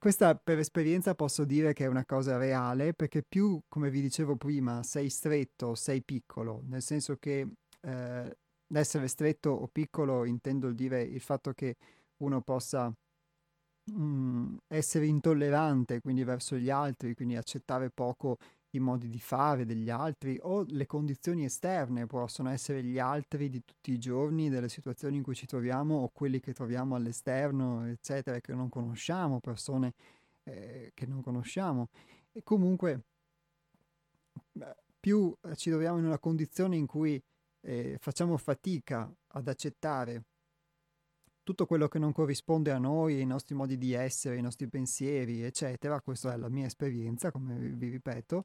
questa 0.00 0.34
per 0.34 0.58
esperienza 0.58 1.14
posso 1.14 1.44
dire 1.44 1.74
che 1.74 1.84
è 1.84 1.86
una 1.86 2.06
cosa 2.06 2.38
reale 2.38 2.94
perché 2.94 3.22
più, 3.22 3.60
come 3.68 3.90
vi 3.90 4.00
dicevo 4.00 4.34
prima, 4.34 4.82
sei 4.82 5.10
stretto, 5.10 5.74
sei 5.74 6.02
piccolo, 6.02 6.62
nel 6.68 6.80
senso 6.80 7.18
che 7.18 7.46
eh, 7.82 8.38
essere 8.72 9.08
stretto 9.08 9.50
o 9.50 9.68
piccolo 9.68 10.24
intendo 10.24 10.72
dire 10.72 11.02
il 11.02 11.20
fatto 11.20 11.52
che 11.52 11.76
uno 12.22 12.40
possa 12.40 12.88
mh, 12.88 14.02
mm, 14.02 14.56
essere 14.68 15.04
intollerante, 15.04 16.00
quindi 16.00 16.24
verso 16.24 16.56
gli 16.56 16.70
altri, 16.70 17.14
quindi 17.14 17.36
accettare 17.36 17.90
poco 17.90 18.38
i 18.72 18.78
modi 18.78 19.08
di 19.08 19.18
fare 19.18 19.64
degli 19.64 19.90
altri 19.90 20.38
o 20.42 20.64
le 20.68 20.86
condizioni 20.86 21.44
esterne 21.44 22.06
possono 22.06 22.50
essere 22.50 22.82
gli 22.82 22.98
altri 22.98 23.48
di 23.48 23.64
tutti 23.64 23.92
i 23.92 23.98
giorni, 23.98 24.48
delle 24.48 24.68
situazioni 24.68 25.16
in 25.16 25.22
cui 25.22 25.34
ci 25.34 25.46
troviamo 25.46 25.96
o 26.02 26.10
quelli 26.12 26.40
che 26.40 26.52
troviamo 26.52 26.94
all'esterno, 26.94 27.86
eccetera, 27.86 28.40
che 28.40 28.54
non 28.54 28.68
conosciamo, 28.68 29.40
persone 29.40 29.94
eh, 30.44 30.92
che 30.94 31.06
non 31.06 31.20
conosciamo. 31.20 31.88
E 32.32 32.42
comunque 32.42 33.02
più 35.00 35.34
eh, 35.42 35.56
ci 35.56 35.70
troviamo 35.70 35.98
in 35.98 36.04
una 36.04 36.18
condizione 36.18 36.76
in 36.76 36.86
cui 36.86 37.20
eh, 37.62 37.96
facciamo 37.98 38.36
fatica 38.36 39.12
ad 39.28 39.48
accettare 39.48 40.24
tutto 41.50 41.66
quello 41.66 41.88
che 41.88 41.98
non 41.98 42.12
corrisponde 42.12 42.70
a 42.70 42.78
noi, 42.78 43.16
ai 43.16 43.26
nostri 43.26 43.56
modi 43.56 43.76
di 43.76 43.92
essere, 43.92 44.36
ai 44.36 44.40
nostri 44.40 44.68
pensieri, 44.68 45.42
eccetera, 45.42 46.00
questa 46.00 46.32
è 46.32 46.36
la 46.36 46.48
mia 46.48 46.66
esperienza, 46.66 47.32
come 47.32 47.58
vi 47.58 47.88
ripeto, 47.88 48.44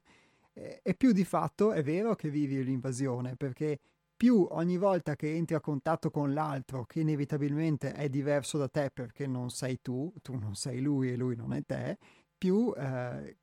e 0.52 0.94
più 0.96 1.12
di 1.12 1.24
fatto 1.24 1.70
è 1.70 1.84
vero 1.84 2.16
che 2.16 2.30
vivi 2.30 2.64
l'invasione, 2.64 3.36
perché 3.36 3.78
più 4.16 4.44
ogni 4.50 4.76
volta 4.76 5.14
che 5.14 5.32
entri 5.36 5.54
a 5.54 5.60
contatto 5.60 6.10
con 6.10 6.32
l'altro, 6.32 6.84
che 6.84 7.00
inevitabilmente 7.00 7.92
è 7.92 8.08
diverso 8.08 8.58
da 8.58 8.66
te 8.68 8.90
perché 8.92 9.28
non 9.28 9.50
sei 9.50 9.80
tu, 9.80 10.12
tu 10.20 10.34
non 10.34 10.56
sei 10.56 10.80
lui 10.80 11.12
e 11.12 11.16
lui 11.16 11.36
non 11.36 11.52
è 11.52 11.62
te, 11.64 11.98
più 12.36 12.72
eh, 12.76 13.36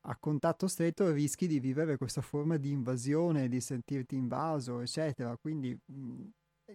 a 0.00 0.16
contatto 0.20 0.68
stretto 0.68 1.10
rischi 1.10 1.48
di 1.48 1.58
vivere 1.58 1.96
questa 1.96 2.20
forma 2.20 2.56
di 2.56 2.70
invasione, 2.70 3.48
di 3.48 3.60
sentirti 3.60 4.14
invaso, 4.14 4.80
eccetera. 4.80 5.36
Quindi 5.36 5.76
mh, 5.86 6.24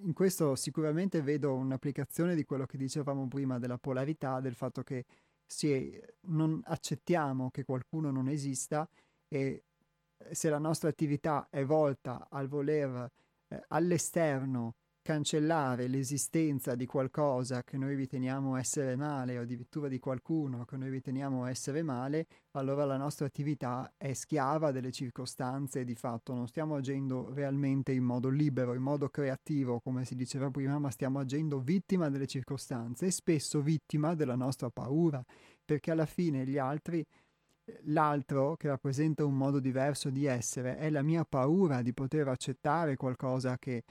in 0.02 0.14
questo 0.14 0.56
sicuramente 0.56 1.22
vedo 1.22 1.54
un'applicazione 1.54 2.36
di 2.36 2.46
quello 2.46 2.66
che 2.66 2.78
dicevamo 2.78 3.28
prima 3.28 3.60
della 3.60 3.78
polarità, 3.78 4.40
del 4.40 4.56
fatto 4.56 4.84
che 4.84 5.06
sì, 5.46 6.00
non 6.22 6.62
accettiamo 6.66 7.52
che 7.52 7.64
qualcuno 7.64 8.10
non 8.10 8.28
esista 8.28 8.88
e 9.28 9.64
se 10.32 10.50
la 10.50 10.58
nostra 10.58 10.90
attività 10.90 11.48
è 11.50 11.64
volta 11.64 12.28
al 12.30 12.48
voler 12.48 13.12
eh, 13.48 13.64
all'esterno 13.68 14.76
cancellare 15.04 15.88
l'esistenza 15.88 16.74
di 16.74 16.88
qualcosa 16.88 17.64
che 17.64 17.78
noi 17.78 17.94
riteniamo 17.94 18.56
essere 18.56 18.96
male 18.96 19.38
o 19.38 19.42
addirittura 19.42 19.88
di 19.88 20.00
qualcuno 20.00 20.66
che 20.66 20.78
noi 20.78 20.90
riteniamo 20.90 21.46
essere 21.46 21.84
male, 21.84 22.26
allora 22.52 22.86
la 22.86 22.98
nostra 22.98 23.28
attività 23.28 23.94
è 23.98 24.14
schiava 24.14 24.72
delle 24.72 24.92
circostanze 24.92 25.84
di 25.84 25.94
fatto. 25.94 26.34
Non 26.34 26.48
stiamo 26.48 26.76
agendo 26.76 27.32
realmente 27.34 27.92
in 27.92 28.04
modo 28.04 28.30
libero, 28.30 28.74
in 28.74 28.82
modo 28.82 29.10
creativo, 29.10 29.80
come 29.82 30.06
si 30.06 30.16
diceva 30.16 30.50
prima, 30.50 30.80
ma 30.80 30.90
stiamo 30.90 31.20
agendo 31.20 31.60
vittima 31.60 32.10
delle 32.10 32.26
circostanze 32.26 33.06
e 33.08 33.12
spesso 33.12 33.62
vittima 33.62 34.16
della 34.16 34.36
nostra 34.36 34.72
paura, 34.72 35.24
perché 35.64 35.92
alla 35.92 36.08
fine 36.08 36.48
gli 36.48 36.58
altri 36.58 37.06
L'altro, 37.84 38.58
che 38.58 38.68
rappresenta 38.68 39.24
un 39.24 39.36
modo 39.36 39.60
diverso 39.60 40.10
di 40.10 40.26
essere, 40.26 40.76
è 40.76 40.90
la 40.90 41.02
mia 41.02 41.24
paura 41.24 41.82
di 41.82 41.94
poter 41.94 42.28
accettare 42.28 42.98
qualcosa 42.98 43.58
che 43.58 43.86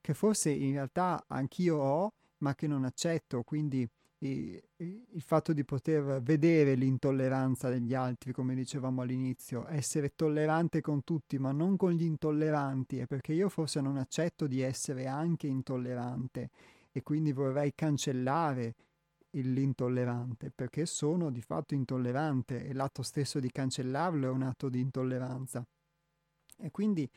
che 0.00 0.14
forse 0.14 0.50
in 0.50 0.72
realtà 0.72 1.24
anch'io 1.28 1.76
ho, 1.76 2.12
ma 2.38 2.54
che 2.54 2.66
non 2.66 2.84
accetto, 2.84 3.42
quindi 3.42 3.88
il, 4.18 4.62
il 4.76 5.22
fatto 5.22 5.52
di 5.52 5.64
poter 5.64 6.22
vedere 6.22 6.74
l'intolleranza 6.74 7.68
degli 7.68 7.94
altri, 7.94 8.32
come 8.32 8.54
dicevamo 8.54 9.02
all'inizio, 9.02 9.66
essere 9.68 10.14
tollerante 10.14 10.80
con 10.80 11.04
tutti, 11.04 11.38
ma 11.38 11.52
non 11.52 11.76
con 11.76 11.92
gli 11.92 12.04
intolleranti, 12.04 12.98
è 12.98 13.06
perché 13.06 13.32
io 13.32 13.48
forse 13.48 13.80
non 13.80 13.96
accetto 13.96 14.46
di 14.46 14.60
essere 14.60 15.06
anche 15.06 15.46
intollerante 15.46 16.50
e 16.90 17.02
quindi 17.02 17.32
vorrei 17.32 17.74
cancellare 17.74 18.74
l'intollerante, 19.30 20.50
perché 20.50 20.86
sono 20.86 21.30
di 21.30 21.42
fatto 21.42 21.74
intollerante 21.74 22.64
e 22.64 22.72
l'atto 22.72 23.02
stesso 23.02 23.38
di 23.38 23.50
cancellarlo 23.50 24.26
è 24.26 24.30
un 24.30 24.42
atto 24.42 24.70
di 24.70 24.80
intolleranza. 24.80 25.66
E 26.58 26.70
quindi 26.70 27.08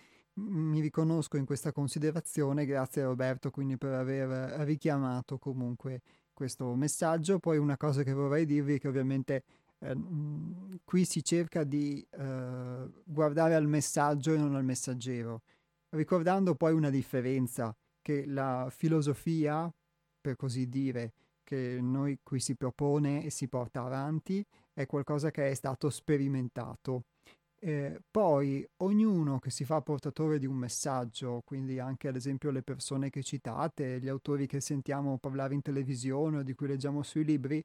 mi 0.48 0.80
riconosco 0.80 1.38
in 1.38 1.46
questa 1.46 1.72
considerazione, 1.72 2.66
grazie 2.66 3.02
a 3.02 3.06
Roberto 3.06 3.52
quindi 3.52 3.78
per 3.78 3.94
aver 3.94 4.30
richiamato 4.66 5.38
comunque 5.38 6.02
questo 6.34 6.74
messaggio. 6.76 7.40
Poi 7.40 7.58
una 7.58 7.78
cosa 7.78 8.04
che 8.04 8.14
vorrei 8.14 8.46
dirvi 8.46 8.76
è 8.76 8.80
che 8.80 8.88
ovviamente 8.88 9.44
eh, 9.80 9.96
qui 10.84 11.06
si 11.06 11.24
cerca 11.24 11.64
di 11.64 12.06
eh, 12.12 12.90
guardare 13.04 13.56
al 13.56 13.68
messaggio 13.68 14.34
e 14.34 14.38
non 14.38 14.56
al 14.56 14.64
messaggero, 14.64 15.42
ricordando 15.90 16.56
poi 16.56 16.74
una 16.74 16.90
differenza 16.90 17.76
che 18.02 18.26
la 18.26 18.68
filosofia, 18.70 19.72
per 20.22 20.36
così 20.36 20.68
dire, 20.68 21.14
che 21.44 21.80
noi 21.82 22.20
qui 22.24 22.40
si 22.40 22.56
propone 22.56 23.26
e 23.26 23.30
si 23.32 23.48
porta 23.48 23.84
avanti, 23.84 24.46
è 24.74 24.86
qualcosa 24.86 25.32
che 25.32 25.50
è 25.50 25.54
stato 25.54 25.90
sperimentato. 25.90 27.06
Eh, 27.62 28.01
poi 28.10 28.66
ognuno 28.78 29.39
che 29.39 29.49
si 29.49 29.66
fa 29.66 29.82
portatore 29.82 30.39
di 30.39 30.45
un 30.45 30.55
messaggio, 30.55 31.41
quindi 31.43 31.80
anche 31.80 32.07
ad 32.07 32.16
esempio 32.16 32.51
le 32.51 32.64
persone 32.64 33.10
che 33.10 33.22
citate, 33.22 33.99
gli 33.99 34.07
autori 34.07 34.47
che 34.47 34.62
sentiamo 34.62 35.18
parlare 35.18 35.53
in 35.53 35.62
televisione 35.62 36.38
o 36.38 36.43
di 36.43 36.53
cui 36.53 36.68
leggiamo 36.68 37.03
sui 37.03 37.26
libri, 37.26 37.64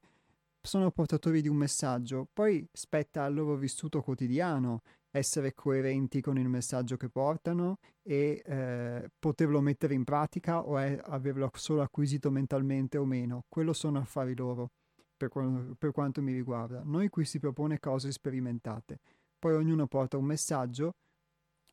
sono 0.60 0.90
portatori 0.90 1.42
di 1.42 1.48
un 1.48 1.56
messaggio, 1.56 2.26
poi 2.32 2.66
spetta 2.72 3.24
al 3.24 3.34
loro 3.34 3.54
vissuto 3.54 4.00
quotidiano 4.00 4.80
essere 5.10 5.54
coerenti 5.54 6.20
con 6.20 6.38
il 6.38 6.48
messaggio 6.48 6.96
che 6.96 7.08
portano 7.08 7.78
e 8.02 8.42
eh, 8.44 9.10
poterlo 9.16 9.60
mettere 9.60 9.94
in 9.94 10.02
pratica 10.02 10.66
o 10.66 10.76
è, 10.76 10.98
averlo 11.04 11.48
solo 11.54 11.82
acquisito 11.82 12.32
mentalmente 12.32 12.98
o 12.98 13.04
meno. 13.04 13.44
Quello 13.48 13.72
sono 13.72 13.98
affari 13.98 14.34
loro, 14.34 14.70
per, 15.16 15.30
per 15.78 15.92
quanto 15.92 16.20
mi 16.20 16.32
riguarda. 16.32 16.82
Noi 16.84 17.10
qui 17.10 17.24
si 17.24 17.38
propone 17.38 17.78
cose 17.78 18.10
sperimentate, 18.10 18.98
poi 19.44 19.56
ognuno 19.56 19.86
porta 19.86 20.16
un 20.16 20.24
messaggio 20.24 20.94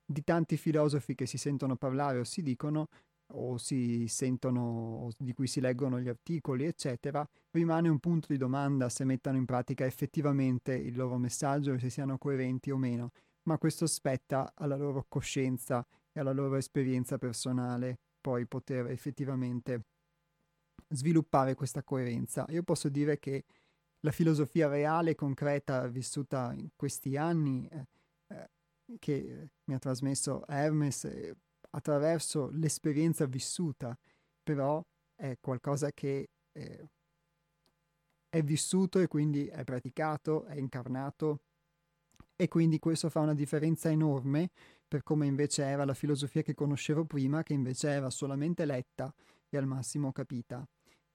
di 0.06 0.26
tanti 0.26 0.58
filosofi 0.58 1.16
che 1.16 1.26
si 1.26 1.38
sentono 1.38 1.78
parlare 1.78 2.20
o 2.20 2.26
si 2.26 2.42
dicono 2.42 2.90
o 3.28 3.58
si 3.58 4.10
sentono, 4.10 5.08
di 5.18 5.32
cui 5.32 5.48
si 5.48 5.62
leggono 5.62 5.98
gli 6.02 6.10
articoli, 6.10 6.66
eccetera, 6.66 7.26
rimane 7.52 7.88
un 7.88 8.00
punto 8.00 8.28
di 8.30 8.38
domanda 8.38 8.90
se 8.90 9.06
mettano 9.06 9.38
in 9.38 9.46
pratica 9.46 9.86
effettivamente 9.86 10.74
il 10.74 10.98
loro 10.98 11.18
messaggio 11.18 11.72
e 11.72 11.80
se 11.80 11.90
siano 11.90 12.18
coerenti 12.18 12.72
o 12.72 12.78
meno, 12.78 13.12
ma 13.44 13.58
questo 13.58 13.88
spetta 13.88 14.52
alla 14.54 14.76
loro 14.76 15.06
coscienza 15.08 15.88
e 16.12 16.20
alla 16.20 16.34
loro 16.34 16.58
esperienza 16.58 17.18
personale 17.18 18.00
poi 18.20 18.46
poter 18.48 18.88
effettivamente 18.88 19.86
sviluppare 20.90 21.56
questa 21.56 21.84
coerenza. 21.84 22.46
Io 22.50 22.64
posso 22.64 22.90
dire 22.90 23.18
che 23.18 23.46
la 24.02 24.12
filosofia 24.12 24.68
reale, 24.68 25.16
concreta, 25.16 25.88
vissuta 25.88 26.54
in 26.54 26.70
questi 26.76 27.18
anni, 27.18 27.68
eh, 27.68 27.88
eh, 28.28 28.50
che 29.00 29.50
mi 29.66 29.74
ha 29.74 29.80
trasmesso 29.80 30.46
Hermes, 30.48 31.06
eh, 31.06 31.36
attraverso 31.72 32.50
l'esperienza 32.52 33.26
vissuta, 33.26 33.98
però 34.44 34.84
è 35.16 35.38
qualcosa 35.40 35.92
che 35.92 36.30
eh, 36.52 36.90
è 38.30 38.42
vissuto 38.44 39.00
e 39.00 39.08
quindi 39.08 39.48
è 39.48 39.64
praticato, 39.64 40.46
è 40.46 40.58
incarnato 40.58 41.42
e 42.36 42.48
quindi 42.48 42.80
questo 42.80 43.10
fa 43.10 43.20
una 43.20 43.36
differenza 43.36 43.90
enorme 43.90 44.50
per 44.88 45.04
come 45.04 45.26
invece 45.28 45.64
era 45.64 45.86
la 45.86 45.94
filosofia 45.94 46.42
che 46.42 46.54
conoscevo 46.54 47.06
prima, 47.06 47.44
che 47.44 47.54
invece 47.54 47.90
era 47.90 48.10
solamente 48.10 48.66
letta 48.66 49.14
e 49.48 49.58
al 49.58 49.68
massimo 49.68 50.12
capita. 50.12 50.68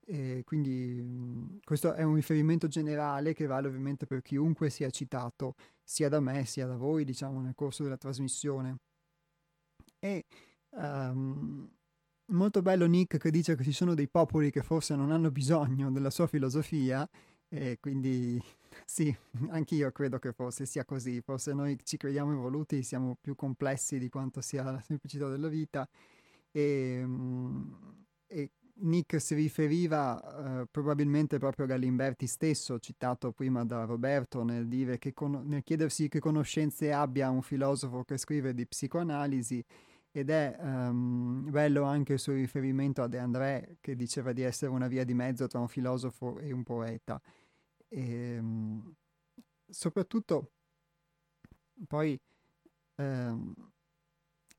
E 0.08 0.42
quindi 0.44 1.02
mh, 1.02 1.60
questo 1.64 1.92
è 1.94 2.02
un 2.04 2.14
riferimento 2.14 2.68
generale 2.68 3.34
che 3.34 3.46
vale 3.46 3.66
ovviamente 3.66 4.06
per 4.06 4.22
chiunque 4.22 4.70
sia 4.70 4.88
citato, 4.90 5.54
sia 5.82 6.08
da 6.08 6.20
me 6.20 6.44
sia 6.44 6.66
da 6.66 6.76
voi, 6.76 7.04
diciamo, 7.04 7.40
nel 7.40 7.54
corso 7.54 7.82
della 7.82 7.96
trasmissione. 7.96 8.76
E 9.98 10.24
um, 10.70 11.68
molto 12.32 12.62
bello 12.62 12.86
Nick 12.86 13.18
che 13.18 13.30
dice 13.30 13.56
che 13.56 13.64
ci 13.64 13.72
sono 13.72 13.94
dei 13.94 14.08
popoli 14.08 14.50
che 14.50 14.62
forse 14.62 14.94
non 14.94 15.10
hanno 15.10 15.30
bisogno 15.30 15.90
della 15.90 16.10
sua 16.10 16.26
filosofia 16.26 17.08
e 17.48 17.78
quindi 17.80 18.40
sì, 18.84 19.14
anch'io 19.50 19.90
credo 19.92 20.18
che 20.18 20.32
forse 20.32 20.66
sia 20.66 20.84
così, 20.84 21.20
forse 21.20 21.52
noi 21.52 21.78
ci 21.82 21.96
crediamo 21.96 22.32
evoluti, 22.32 22.82
siamo 22.82 23.16
più 23.20 23.34
complessi 23.34 23.98
di 23.98 24.08
quanto 24.08 24.40
sia 24.40 24.62
la 24.64 24.80
semplicità 24.80 25.28
della 25.28 25.48
vita 25.48 25.88
e, 26.50 27.02
um, 27.04 28.04
e 28.26 28.50
Nick 28.78 29.20
si 29.20 29.34
riferiva 29.34 30.60
uh, 30.62 30.66
probabilmente 30.70 31.38
proprio 31.38 31.64
a 31.64 31.68
Galimberti 31.68 32.26
stesso, 32.26 32.78
citato 32.78 33.32
prima 33.32 33.64
da 33.64 33.84
Roberto, 33.84 34.42
nel, 34.42 34.98
con- 35.14 35.44
nel 35.46 35.62
chiedersi 35.62 36.08
che 36.08 36.18
conoscenze 36.18 36.92
abbia 36.92 37.30
un 37.30 37.42
filosofo 37.42 38.04
che 38.04 38.18
scrive 38.18 38.52
di 38.52 38.66
psicoanalisi 38.66 39.64
ed 40.10 40.30
è 40.30 40.56
um, 40.60 41.50
bello 41.50 41.82
anche 41.82 42.14
il 42.14 42.18
suo 42.18 42.32
riferimento 42.32 43.02
a 43.02 43.06
De 43.06 43.18
André 43.18 43.76
che 43.80 43.94
diceva 43.94 44.32
di 44.32 44.42
essere 44.42 44.70
una 44.70 44.88
via 44.88 45.04
di 45.04 45.14
mezzo 45.14 45.46
tra 45.46 45.58
un 45.58 45.68
filosofo 45.68 46.38
e 46.38 46.52
un 46.52 46.62
poeta. 46.62 47.20
E, 47.88 48.38
um, 48.38 48.94
soprattutto 49.68 50.52
poi 51.86 52.18
um, 52.96 53.54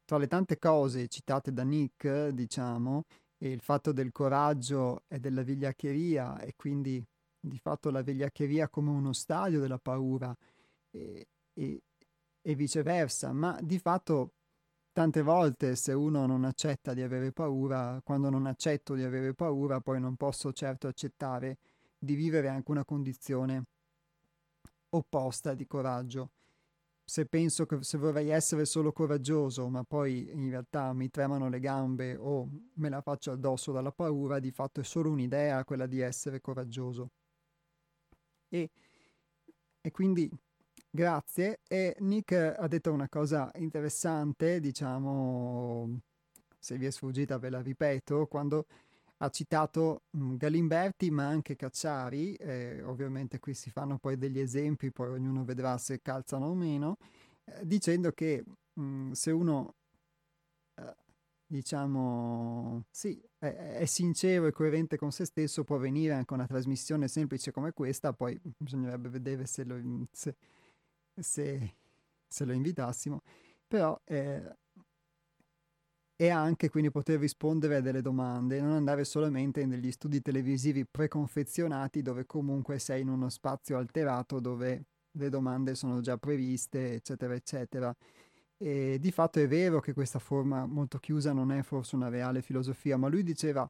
tra 0.06 0.18
le 0.18 0.28
tante 0.28 0.58
cose 0.58 1.08
citate 1.08 1.52
da 1.52 1.64
Nick, 1.64 2.30
diciamo, 2.30 3.04
il 3.40 3.62
fatto 3.62 3.92
del 3.92 4.12
coraggio 4.12 5.04
e 5.08 5.20
della 5.20 5.44
vigliaccheria 5.44 6.40
e 6.40 6.54
quindi 6.56 7.04
di 7.40 7.60
fatto 7.60 7.90
la 7.90 8.02
vigliaccheria 8.02 8.68
come 8.70 8.90
uno 8.90 9.14
stadio 9.14 9.60
della 9.60 9.78
paura 9.78 10.36
e, 10.90 11.28
e, 11.54 11.82
e 12.42 12.56
viceversa, 12.56 13.32
ma 13.32 13.58
di 13.62 13.80
fatto 13.80 14.34
tante 14.92 15.22
volte 15.22 15.76
se 15.76 15.94
uno 15.94 16.26
non 16.26 16.44
accetta 16.44 16.94
di 16.94 17.04
avere 17.04 17.32
paura, 17.32 18.02
quando 18.04 18.30
non 18.30 18.48
accetto 18.48 18.96
di 18.96 19.04
avere 19.04 19.34
paura, 19.34 19.80
poi 19.80 20.00
non 20.00 20.16
posso 20.16 20.52
certo 20.52 20.88
accettare 20.88 21.60
di 22.00 22.16
vivere 22.16 22.48
anche 22.48 22.72
una 22.72 22.84
condizione 22.84 23.64
opposta 24.90 25.54
di 25.54 25.68
coraggio. 25.68 26.32
Se 27.10 27.26
penso 27.26 27.66
che 27.66 27.84
se 27.84 27.98
vorrei 27.98 28.30
essere 28.30 28.66
solo 28.66 28.92
coraggioso, 28.92 29.70
ma 29.70 29.84
poi 29.84 30.30
in 30.30 30.50
realtà 30.50 30.92
mi 30.92 31.10
tremano 31.10 31.48
le 31.48 31.60
gambe 31.62 32.18
o 32.18 32.50
me 32.74 32.90
la 32.90 33.02
faccio 33.02 33.32
addosso 33.32 33.72
dalla 33.72 33.92
paura, 33.94 34.40
di 34.40 34.52
fatto 34.52 34.82
è 34.82 34.84
solo 34.84 35.10
un'idea 35.12 35.64
quella 35.64 35.86
di 35.88 36.02
essere 36.02 36.42
coraggioso. 36.42 37.12
E, 38.50 38.70
e 39.82 39.92
quindi 39.92 40.30
Grazie. 40.90 41.60
E 41.68 41.96
Nick 42.00 42.32
ha 42.34 42.68
detto 42.68 42.92
una 42.92 43.08
cosa 43.08 43.52
interessante, 43.56 44.60
diciamo, 44.60 46.00
se 46.58 46.78
vi 46.78 46.88
è 46.88 46.90
sfuggita 46.90 47.38
ve 47.38 47.50
la 47.52 47.62
ripeto, 47.62 48.26
quando 48.26 48.66
ha 49.18 49.30
citato 49.30 50.04
mh, 50.12 50.36
Galimberti 50.36 51.10
ma 51.12 51.28
anche 51.28 51.56
Cacciari, 51.56 52.34
eh, 52.36 52.84
ovviamente 52.84 53.40
qui 53.40 53.54
si 53.54 53.72
fanno 53.72 53.98
poi 53.98 54.18
degli 54.18 54.40
esempi, 54.40 54.92
poi 54.92 55.10
ognuno 55.10 55.44
vedrà 55.44 55.78
se 55.78 56.02
calzano 56.02 56.48
o 56.48 56.54
meno, 56.54 56.98
eh, 57.46 57.66
dicendo 57.66 58.12
che 58.12 58.44
mh, 58.74 59.12
se 59.12 59.32
uno, 59.32 59.76
eh, 60.76 60.96
diciamo, 61.48 62.84
sì, 62.92 63.22
è, 63.40 63.48
è, 63.80 63.86
sincero 63.86 64.48
e 64.48 64.52
coerente 64.52 64.98
con 64.98 65.12
se 65.12 65.26
stesso, 65.26 65.64
può 65.64 65.78
venire 65.78 66.14
anche 66.14 66.34
una 66.34 66.48
trasmissione 66.48 67.08
semplice 67.08 67.52
come 67.52 67.74
questa, 67.74 68.14
poi 68.14 68.40
bisognerebbe 68.58 69.10
vedere 69.10 69.46
se 69.46 69.64
lo... 69.64 69.80
Se, 70.12 70.36
se, 71.20 71.74
se 72.28 72.46
lo 72.46 72.54
invitassimo, 72.54 73.22
però 73.68 74.00
eh, 74.04 74.44
e 76.20 76.30
anche 76.30 76.70
quindi 76.70 76.90
poter 76.90 77.20
rispondere 77.20 77.76
a 77.76 77.82
delle 77.82 78.02
domande, 78.02 78.60
non 78.60 78.72
andare 78.72 79.06
solamente 79.06 79.62
in 79.62 79.70
degli 79.70 79.92
studi 79.92 80.20
televisivi 80.20 80.84
preconfezionati 80.84 82.02
dove 82.02 82.26
comunque 82.26 82.80
sei 82.80 83.02
in 83.02 83.10
uno 83.10 83.30
spazio 83.30 83.78
alterato 83.78 84.40
dove 84.40 84.86
le 85.12 85.30
domande 85.30 85.76
sono 85.76 86.02
già 86.02 86.18
previste, 86.18 86.96
eccetera, 86.96 87.36
eccetera. 87.36 87.96
E 88.58 88.98
di 89.00 89.12
fatto 89.12 89.40
è 89.40 89.48
vero 89.48 89.80
che 89.80 89.94
questa 89.94 90.18
forma 90.18 90.66
molto 90.66 90.98
chiusa 90.98 91.34
non 91.34 91.52
è 91.52 91.62
forse 91.62 91.96
una 91.96 92.10
reale 92.10 92.42
filosofia, 92.42 92.98
ma 92.98 93.08
lui 93.08 93.22
diceva 93.22 93.70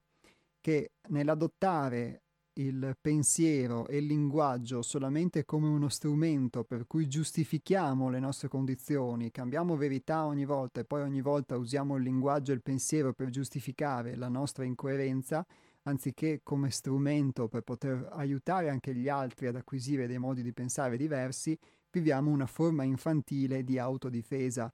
che 0.62 0.92
nell'adottare 1.10 2.24
il 2.58 2.98
pensiero 3.00 3.88
e 3.88 3.98
il 3.98 4.06
linguaggio 4.06 4.82
solamente 4.82 5.46
come 5.46 5.68
uno 5.68 5.90
strumento 5.90 6.64
per 6.64 6.88
cui 6.88 7.08
giustifichiamo 7.08 8.10
le 8.10 8.20
nostre 8.20 8.48
condizioni, 8.48 9.32
cambiamo 9.32 9.76
verità 9.76 10.26
ogni 10.26 10.46
volta 10.46 10.80
e 10.80 10.86
poi 10.86 11.02
ogni 11.02 11.22
volta 11.22 11.58
usiamo 11.58 11.96
il 11.98 12.04
linguaggio 12.04 12.52
e 12.52 12.56
il 12.56 12.64
pensiero 12.64 13.14
per 13.14 13.30
giustificare 13.30 14.16
la 14.16 14.28
nostra 14.28 14.64
incoerenza, 14.64 15.46
anziché 15.84 16.42
come 16.44 16.72
strumento 16.72 17.48
per 17.48 17.62
poter 17.62 18.10
aiutare 18.14 18.70
anche 18.70 18.94
gli 18.96 19.08
altri 19.08 19.48
ad 19.48 19.56
acquisire 19.56 20.08
dei 20.08 20.18
modi 20.18 20.42
di 20.42 20.54
pensare 20.54 20.98
diversi, 20.98 21.58
viviamo 21.92 22.32
una 22.32 22.48
forma 22.48 22.84
infantile 22.84 23.64
di 23.64 23.78
autodifesa 23.78 24.72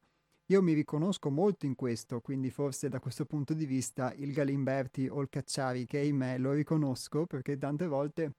io 0.54 0.62
mi 0.62 0.74
riconosco 0.74 1.32
molto 1.32 1.66
in 1.66 1.74
questo, 1.74 2.22
quindi 2.22 2.51
forse 2.51 2.88
da 2.88 2.99
questo 2.99 3.26
punto 3.26 3.56
di 3.56 3.66
vista 3.66 4.14
il 4.14 4.32
Galimberti 4.32 5.08
o 5.08 5.20
il 5.22 5.30
Cacciari 5.30 5.86
che 5.88 5.99
è 5.99 6.04
in 6.04 6.16
me 6.16 6.38
lo 6.38 6.51
riconosco 6.51 7.26
perché 7.26 7.58
tante 7.58 7.88
volte 7.88 8.34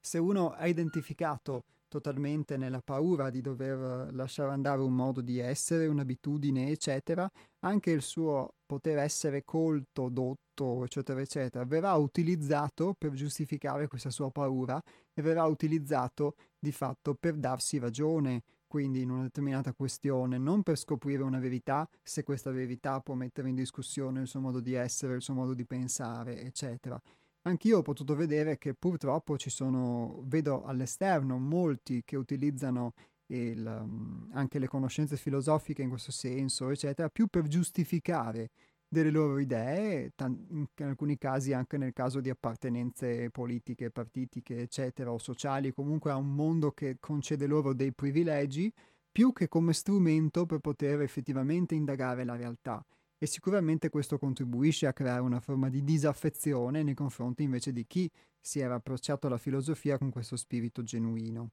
se 0.00 0.18
uno 0.18 0.50
ha 0.52 0.68
identificato 0.68 1.64
totalmente 1.88 2.56
nella 2.56 2.80
paura 2.80 3.30
di 3.30 3.40
dover 3.40 4.14
lasciare 4.14 4.52
andare 4.52 4.80
un 4.80 4.92
modo 4.92 5.20
di 5.20 5.40
essere, 5.40 5.86
un'abitudine, 5.86 6.68
eccetera, 6.68 7.28
anche 7.60 7.90
il 7.90 8.02
suo 8.02 8.54
poter 8.64 8.98
essere 8.98 9.42
colto, 9.44 10.08
dotto, 10.08 10.84
eccetera, 10.84 11.20
eccetera, 11.20 11.64
verrà 11.64 11.94
utilizzato 11.94 12.94
per 12.96 13.10
giustificare 13.12 13.88
questa 13.88 14.10
sua 14.10 14.30
paura 14.30 14.80
e 15.12 15.22
verrà 15.22 15.44
utilizzato 15.46 16.36
di 16.58 16.70
fatto 16.70 17.14
per 17.14 17.34
darsi 17.34 17.78
ragione, 17.78 18.42
quindi 18.76 19.00
in 19.00 19.08
una 19.08 19.22
determinata 19.22 19.72
questione, 19.72 20.36
non 20.36 20.62
per 20.62 20.76
scoprire 20.76 21.22
una 21.22 21.38
verità, 21.38 21.88
se 22.02 22.22
questa 22.22 22.50
verità 22.50 23.00
può 23.00 23.14
mettere 23.14 23.48
in 23.48 23.54
discussione 23.54 24.20
il 24.20 24.26
suo 24.26 24.40
modo 24.40 24.60
di 24.60 24.74
essere, 24.74 25.14
il 25.14 25.22
suo 25.22 25.32
modo 25.32 25.54
di 25.54 25.64
pensare, 25.64 26.42
eccetera. 26.42 27.00
Anch'io 27.44 27.78
ho 27.78 27.82
potuto 27.82 28.14
vedere 28.14 28.58
che 28.58 28.74
purtroppo 28.74 29.38
ci 29.38 29.48
sono, 29.48 30.20
vedo 30.26 30.62
all'esterno, 30.64 31.38
molti 31.38 32.02
che 32.04 32.16
utilizzano 32.16 32.92
il, 33.28 33.64
um, 33.64 34.28
anche 34.34 34.58
le 34.58 34.68
conoscenze 34.68 35.16
filosofiche 35.16 35.80
in 35.80 35.88
questo 35.88 36.12
senso, 36.12 36.68
eccetera, 36.68 37.08
più 37.08 37.28
per 37.28 37.46
giustificare 37.46 38.50
delle 38.96 39.10
loro 39.10 39.38
idee, 39.38 40.12
in 40.18 40.66
alcuni 40.78 41.18
casi 41.18 41.52
anche 41.52 41.76
nel 41.76 41.92
caso 41.92 42.20
di 42.20 42.30
appartenenze 42.30 43.30
politiche, 43.30 43.90
partitiche, 43.90 44.60
eccetera, 44.60 45.12
o 45.12 45.18
sociali, 45.18 45.72
comunque 45.72 46.10
a 46.10 46.16
un 46.16 46.34
mondo 46.34 46.72
che 46.72 46.96
concede 46.98 47.46
loro 47.46 47.74
dei 47.74 47.92
privilegi, 47.92 48.72
più 49.12 49.32
che 49.32 49.48
come 49.48 49.72
strumento 49.72 50.46
per 50.46 50.60
poter 50.60 51.02
effettivamente 51.02 51.74
indagare 51.74 52.24
la 52.24 52.36
realtà. 52.36 52.84
E 53.18 53.26
sicuramente 53.26 53.88
questo 53.88 54.18
contribuisce 54.18 54.86
a 54.86 54.92
creare 54.92 55.20
una 55.20 55.40
forma 55.40 55.68
di 55.68 55.82
disaffezione 55.82 56.82
nei 56.82 56.94
confronti 56.94 57.42
invece 57.42 57.72
di 57.72 57.86
chi 57.86 58.10
si 58.40 58.60
era 58.60 58.74
approcciato 58.74 59.26
alla 59.26 59.38
filosofia 59.38 59.98
con 59.98 60.10
questo 60.10 60.36
spirito 60.36 60.82
genuino. 60.82 61.50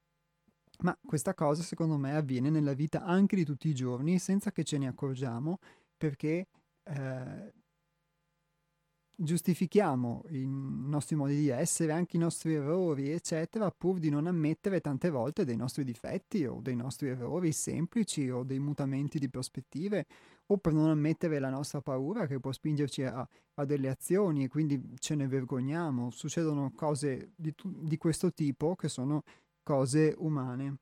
Ma 0.79 0.97
questa 1.05 1.33
cosa 1.33 1.61
secondo 1.61 1.97
me 1.97 2.15
avviene 2.15 2.49
nella 2.49 2.73
vita 2.73 3.03
anche 3.03 3.35
di 3.35 3.45
tutti 3.45 3.69
i 3.69 3.73
giorni 3.73 4.19
senza 4.19 4.51
che 4.51 4.63
ce 4.63 4.77
ne 4.77 4.87
accorgiamo 4.87 5.59
perché 5.95 6.47
eh, 6.83 7.53
giustifichiamo 9.15 10.23
i 10.29 10.45
nostri 10.45 11.15
modi 11.15 11.35
di 11.35 11.49
essere, 11.49 11.91
anche 11.91 12.17
i 12.17 12.19
nostri 12.19 12.55
errori, 12.55 13.11
eccetera, 13.11 13.71
pur 13.71 13.99
di 13.99 14.09
non 14.09 14.27
ammettere 14.27 14.81
tante 14.81 15.09
volte 15.09 15.45
dei 15.45 15.55
nostri 15.55 15.83
difetti 15.83 16.45
o 16.45 16.59
dei 16.61 16.75
nostri 16.75 17.09
errori 17.09 17.51
semplici 17.51 18.29
o 18.29 18.43
dei 18.43 18.59
mutamenti 18.59 19.19
di 19.19 19.29
prospettive 19.29 20.05
o 20.47 20.57
per 20.57 20.73
non 20.73 20.89
ammettere 20.89 21.39
la 21.39 21.49
nostra 21.49 21.81
paura 21.81 22.27
che 22.27 22.39
può 22.39 22.51
spingerci 22.51 23.03
a, 23.03 23.27
a 23.55 23.65
delle 23.65 23.89
azioni 23.89 24.43
e 24.43 24.47
quindi 24.49 24.81
ce 24.97 25.15
ne 25.15 25.27
vergogniamo. 25.27 26.09
Succedono 26.09 26.71
cose 26.75 27.31
di, 27.35 27.53
di 27.63 27.97
questo 27.97 28.33
tipo 28.33 28.75
che 28.75 28.89
sono 28.89 29.23
cose 29.63 30.13
umane. 30.17 30.77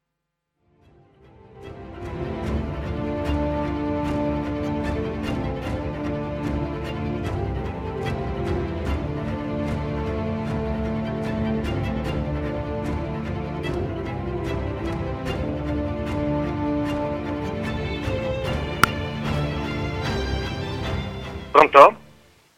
Pronto? 21.52 21.96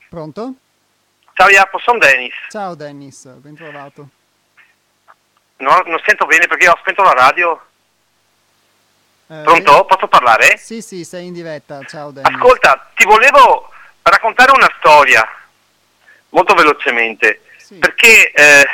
Pronto? 0.08 0.54
Ciao 1.34 1.48
Jacopo, 1.50 1.80
sono 1.80 1.98
Dennis. 1.98 2.34
Ciao 2.50 2.76
Dennis, 2.76 3.26
ben 3.26 3.56
trovato. 3.56 4.08
No, 5.58 5.82
non 5.88 6.00
sento 6.06 6.28
bene 6.28 6.46
perché 6.46 6.70
ho 6.70 6.78
spento 6.80 7.02
la 7.02 7.14
radio. 7.14 7.60
Eh, 9.28 9.42
Pronto? 9.42 9.86
Posso 9.86 10.08
parlare? 10.08 10.58
Sì, 10.58 10.82
sì, 10.84 11.04
sei 11.04 11.26
in 11.26 11.34
diretta. 11.34 11.82
Ciao 11.86 12.12
Dennis. 12.12 12.36
Ascolta, 12.36 12.92
ti 12.96 13.06
volevo 13.06 13.72
raccontare 14.04 14.52
una 14.52 14.72
storia, 14.78 15.28
molto 16.30 16.54
velocemente, 16.54 17.42
sì. 17.58 17.76
perché 17.76 18.32
eh, 18.32 18.68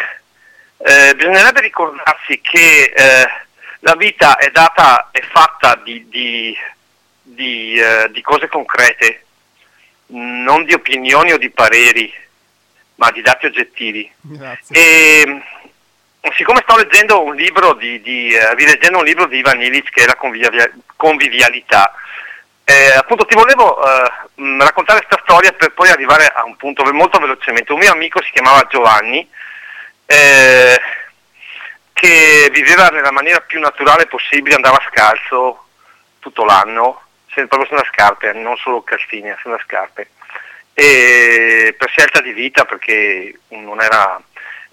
eh, 0.79 1.15
bisognerebbe 1.15 1.61
ricordarsi 1.61 2.41
che 2.41 2.91
eh, 2.93 3.27
la 3.79 3.95
vita 3.95 4.35
è 4.35 4.51
data, 4.51 5.09
è 5.11 5.21
fatta 5.21 5.75
di, 5.75 6.09
di, 6.09 6.57
di, 7.21 7.79
eh, 7.79 8.09
di 8.11 8.21
cose 8.21 8.49
concrete, 8.49 9.27
non 10.09 10.63
di 10.65 10.73
opinioni 10.73 11.31
o 11.33 11.37
di 11.37 11.49
pareri, 11.49 12.11
ma 12.95 13.11
di 13.11 13.21
dati 13.21 13.45
oggettivi. 13.45 14.11
Grazie. 14.21 14.75
E, 14.75 15.41
siccome 16.35 16.61
sto 16.63 16.75
leggendo 16.75 17.23
un 17.23 17.35
libro 17.35 17.73
di, 17.73 18.01
di 18.01 18.33
eh, 18.33 18.53
rileggendo 18.55 18.99
un 18.99 19.05
libro 19.05 19.25
di 19.25 19.37
Ivan 19.37 19.61
Illich 19.61 19.89
che 19.89 20.03
è 20.03 20.05
la 20.05 20.15
convivia- 20.15 20.71
convivialità, 20.95 21.93
eh, 22.63 22.91
appunto 22.95 23.25
ti 23.25 23.35
volevo 23.35 23.81
eh, 23.83 24.11
raccontare 24.59 25.03
questa 25.03 25.21
storia 25.23 25.51
per 25.53 25.71
poi 25.73 25.89
arrivare 25.89 26.27
a 26.27 26.43
un 26.43 26.55
punto 26.55 26.83
molto 26.93 27.17
velocemente. 27.19 27.73
Un 27.73 27.79
mio 27.79 27.91
amico 27.91 28.21
si 28.21 28.31
chiamava 28.31 28.67
Giovanni, 28.69 29.27
eh, 30.05 30.79
che 31.93 32.49
viveva 32.53 32.87
nella 32.87 33.11
maniera 33.11 33.41
più 33.41 33.59
naturale 33.59 34.05
possibile, 34.05 34.55
andava 34.55 34.81
scalzo 34.89 35.65
tutto 36.19 36.45
l'anno, 36.45 37.01
proprio 37.33 37.67
senza 37.67 37.85
scarpe, 37.91 38.33
non 38.33 38.55
solo 38.57 38.81
calzini, 38.81 39.33
senza 39.41 39.59
scarpe. 39.63 40.09
E 40.73 41.75
per 41.77 41.89
scelta 41.89 42.21
di 42.21 42.31
vita, 42.33 42.65
perché 42.65 43.39
non 43.49 43.81
era 43.81 44.21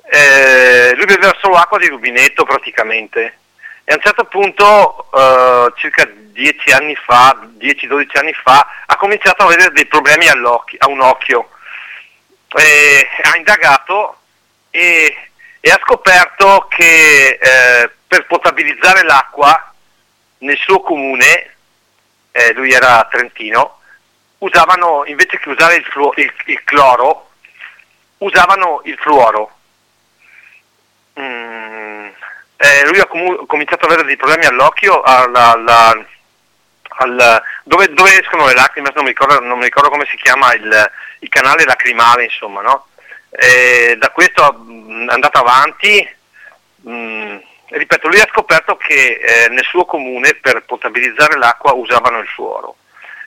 eh, 0.08 0.94
lui 0.94 1.04
beveva 1.04 1.36
solo 1.40 1.56
acqua 1.56 1.78
di 1.78 1.88
rubinetto 1.88 2.44
praticamente 2.44 3.38
e 3.88 3.92
a 3.92 3.94
un 3.94 4.02
certo 4.02 4.24
punto, 4.24 5.06
eh, 5.14 5.72
circa 5.76 6.04
10 6.10 6.72
anni 6.72 6.96
fa, 6.96 7.38
10-12 7.56 8.18
anni 8.18 8.32
fa, 8.32 8.66
ha 8.84 8.96
cominciato 8.96 9.42
a 9.42 9.46
avere 9.46 9.70
dei 9.70 9.86
problemi 9.86 10.26
a 10.26 10.88
un 10.88 11.00
occhio. 11.00 11.50
E 12.52 13.08
ha 13.22 13.36
indagato 13.36 14.22
e, 14.70 15.14
e, 15.60 15.70
ha 15.70 15.78
scoperto 15.84 16.66
che 16.68 17.38
eh, 17.40 17.90
per 18.08 18.26
potabilizzare 18.26 19.04
l'acqua 19.04 19.72
nel 20.38 20.58
suo 20.58 20.80
comune, 20.80 21.55
eh, 22.36 22.52
lui 22.54 22.72
era 22.72 23.06
trentino, 23.10 23.80
usavano, 24.38 25.04
invece 25.06 25.38
che 25.38 25.48
usare 25.48 25.76
il, 25.76 25.84
fluo, 25.84 26.12
il, 26.16 26.32
il 26.46 26.62
cloro, 26.64 27.30
usavano 28.18 28.80
il 28.84 28.96
fluoro 28.98 29.56
Mm, 31.18 32.08
eh, 32.56 32.86
lui 32.86 33.00
ha 33.00 33.06
comu- 33.06 33.46
cominciato 33.46 33.86
ad 33.86 33.92
avere 33.92 34.06
dei 34.06 34.16
problemi 34.16 34.44
all'occhio, 34.44 35.00
alla, 35.00 35.52
alla, 35.52 36.06
al, 36.98 37.42
dove, 37.64 37.88
dove, 37.94 38.20
escono 38.20 38.46
le 38.46 38.54
lacrime, 38.54 38.90
non 38.94 39.04
mi 39.04 39.10
ricordo, 39.10 39.40
non 39.40 39.58
mi 39.58 39.64
ricordo 39.64 39.88
come 39.88 40.06
si 40.10 40.16
chiama 40.16 40.52
il, 40.54 40.90
il, 41.20 41.28
canale 41.30 41.64
lacrimale, 41.64 42.24
insomma, 42.24 42.60
no? 42.60 42.88
E 43.30 43.96
da 43.98 44.10
questo 44.10 44.54
mm, 44.58 45.08
è 45.08 45.12
andato 45.12 45.38
avanti, 45.38 46.16
mm, 46.86 47.36
ripeto, 47.68 48.08
lui 48.08 48.20
ha 48.20 48.28
scoperto 48.30 48.76
che 48.76 49.18
eh, 49.20 49.48
nel 49.48 49.64
suo 49.64 49.84
comune 49.84 50.34
per 50.34 50.64
potabilizzare 50.64 51.36
l'acqua 51.36 51.72
usavano 51.72 52.18
il 52.18 52.28
fluoro 52.28 52.76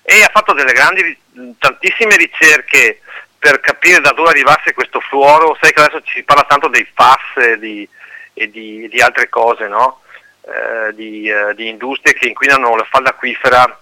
e 0.04 0.24
ha 0.24 0.30
fatto 0.34 0.54
delle 0.54 0.74
grandi, 0.74 1.18
tantissime 1.60 2.16
ricerche 2.16 3.02
per 3.38 3.60
capire 3.60 4.02
da 4.02 4.12
dove 4.12 4.30
arrivasse 4.30 4.74
questo 4.74 5.00
fluoro, 5.00 5.58
sai 5.62 5.72
che 5.72 5.82
adesso 5.82 6.02
si 6.08 6.24
parla 6.24 6.44
tanto 6.44 6.68
dei 6.68 6.88
FAS 6.94 7.38
e 7.38 7.60
di, 7.60 7.88
e 8.34 8.50
di, 8.50 8.88
di 8.90 9.02
altre 9.02 9.30
cose, 9.30 9.68
no? 9.68 10.02
eh, 10.42 10.94
di, 10.96 11.30
eh, 11.30 11.54
di, 11.54 11.68
industrie 11.68 12.14
che 12.14 12.28
inquinano 12.28 12.76
la 12.76 12.88
falda 12.90 13.12
acquifera. 13.12 13.82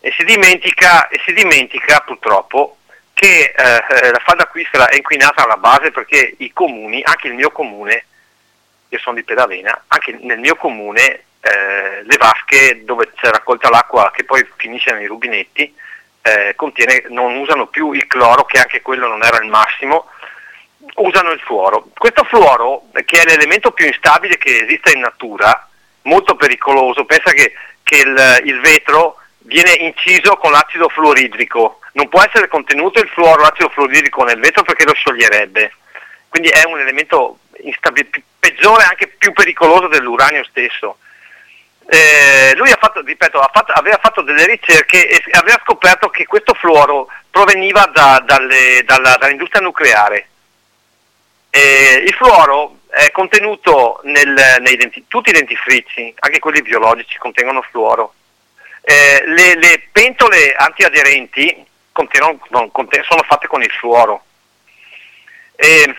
E 0.00 0.12
si 0.16 0.24
dimentica, 0.24 1.08
e 1.08 1.20
si 1.24 1.32
dimentica 1.32 2.00
purtroppo 2.06 2.78
che 3.12 3.52
eh, 3.54 4.10
la 4.12 4.22
falda 4.24 4.44
acquifera 4.44 4.88
è 4.88 4.94
inquinata 4.94 5.42
alla 5.42 5.56
base 5.56 5.90
perché 5.90 6.34
i 6.38 6.52
comuni, 6.52 7.02
anche 7.02 7.26
il 7.26 7.34
mio 7.34 7.50
comune, 7.50 8.04
io 8.88 8.98
sono 8.98 9.16
di 9.16 9.24
Pedavena, 9.24 9.84
anche 9.88 10.18
nel 10.20 10.38
mio 10.38 10.56
comune 10.56 11.24
eh, 11.40 12.02
le 12.02 12.16
vasche 12.18 12.84
dove 12.84 13.12
c'è 13.14 13.30
raccolta 13.30 13.68
l'acqua 13.68 14.10
che 14.14 14.24
poi 14.24 14.46
finisce 14.56 14.92
nei 14.92 15.06
rubinetti, 15.06 15.74
eh, 16.22 16.54
contiene, 16.56 17.04
non 17.08 17.36
usano 17.36 17.66
più 17.66 17.92
il 17.92 18.06
cloro, 18.06 18.44
che 18.44 18.58
anche 18.58 18.82
quello 18.82 19.06
non 19.06 19.22
era 19.22 19.38
il 19.42 19.48
massimo, 19.48 20.06
usano 20.96 21.30
il 21.30 21.40
fluoro. 21.40 21.88
Questo 21.96 22.24
fluoro, 22.24 22.88
che 23.04 23.20
è 23.20 23.24
l'elemento 23.24 23.70
più 23.70 23.86
instabile 23.86 24.36
che 24.38 24.64
esiste 24.64 24.92
in 24.92 25.00
natura, 25.00 25.68
molto 26.02 26.34
pericoloso, 26.36 27.04
pensa 27.04 27.32
che, 27.32 27.52
che 27.82 27.96
il, 27.96 28.42
il, 28.44 28.60
vetro 28.60 29.16
viene 29.40 29.72
inciso 29.72 30.36
con 30.36 30.50
l'acido 30.52 30.88
fluoridrico, 30.88 31.80
non 31.92 32.08
può 32.08 32.22
essere 32.22 32.48
contenuto 32.48 33.00
il 33.00 33.08
fluoro, 33.08 33.42
l'acido 33.42 33.68
fluoridrico 33.70 34.24
nel 34.24 34.40
vetro 34.40 34.62
perché 34.62 34.84
lo 34.84 34.94
scioglierebbe, 34.94 35.72
quindi 36.28 36.48
è 36.48 36.64
un 36.66 36.78
elemento 36.78 37.38
peggiore, 38.38 38.84
anche 38.84 39.08
più 39.08 39.32
pericoloso 39.32 39.88
dell'uranio 39.88 40.44
stesso 40.44 40.98
eh, 41.90 42.54
lui 42.56 42.70
ha 42.70 42.76
fatto, 42.78 43.00
ripeto, 43.00 43.40
ha 43.40 43.50
fatto, 43.50 43.72
aveva 43.72 43.98
fatto 44.02 44.20
delle 44.20 44.44
ricerche 44.44 45.08
e 45.08 45.22
aveva 45.30 45.58
scoperto 45.64 46.10
che 46.10 46.26
questo 46.26 46.52
fluoro 46.52 47.08
proveniva 47.30 47.90
da, 47.94 48.22
dalle, 48.22 48.82
dalla, 48.84 49.16
dall'industria 49.18 49.62
nucleare. 49.62 50.28
Eh, 51.48 52.04
il 52.06 52.12
fluoro 52.12 52.80
è 52.90 53.10
contenuto 53.10 54.00
nel, 54.04 54.56
nei 54.60 54.76
denti, 54.76 55.06
tutti 55.08 55.30
i 55.30 55.32
dentifrici, 55.32 56.12
anche 56.18 56.38
quelli 56.40 56.60
biologici, 56.60 57.16
contengono 57.16 57.62
fluoro. 57.62 58.12
Eh, 58.82 59.22
le, 59.24 59.54
le, 59.54 59.88
pentole 59.90 60.54
antiaderenti 60.54 61.64
sono 63.08 63.22
fatte 63.22 63.46
con 63.46 63.62
il 63.62 63.70
fluoro. 63.70 64.24
E, 65.56 65.88
mm, 65.88 65.92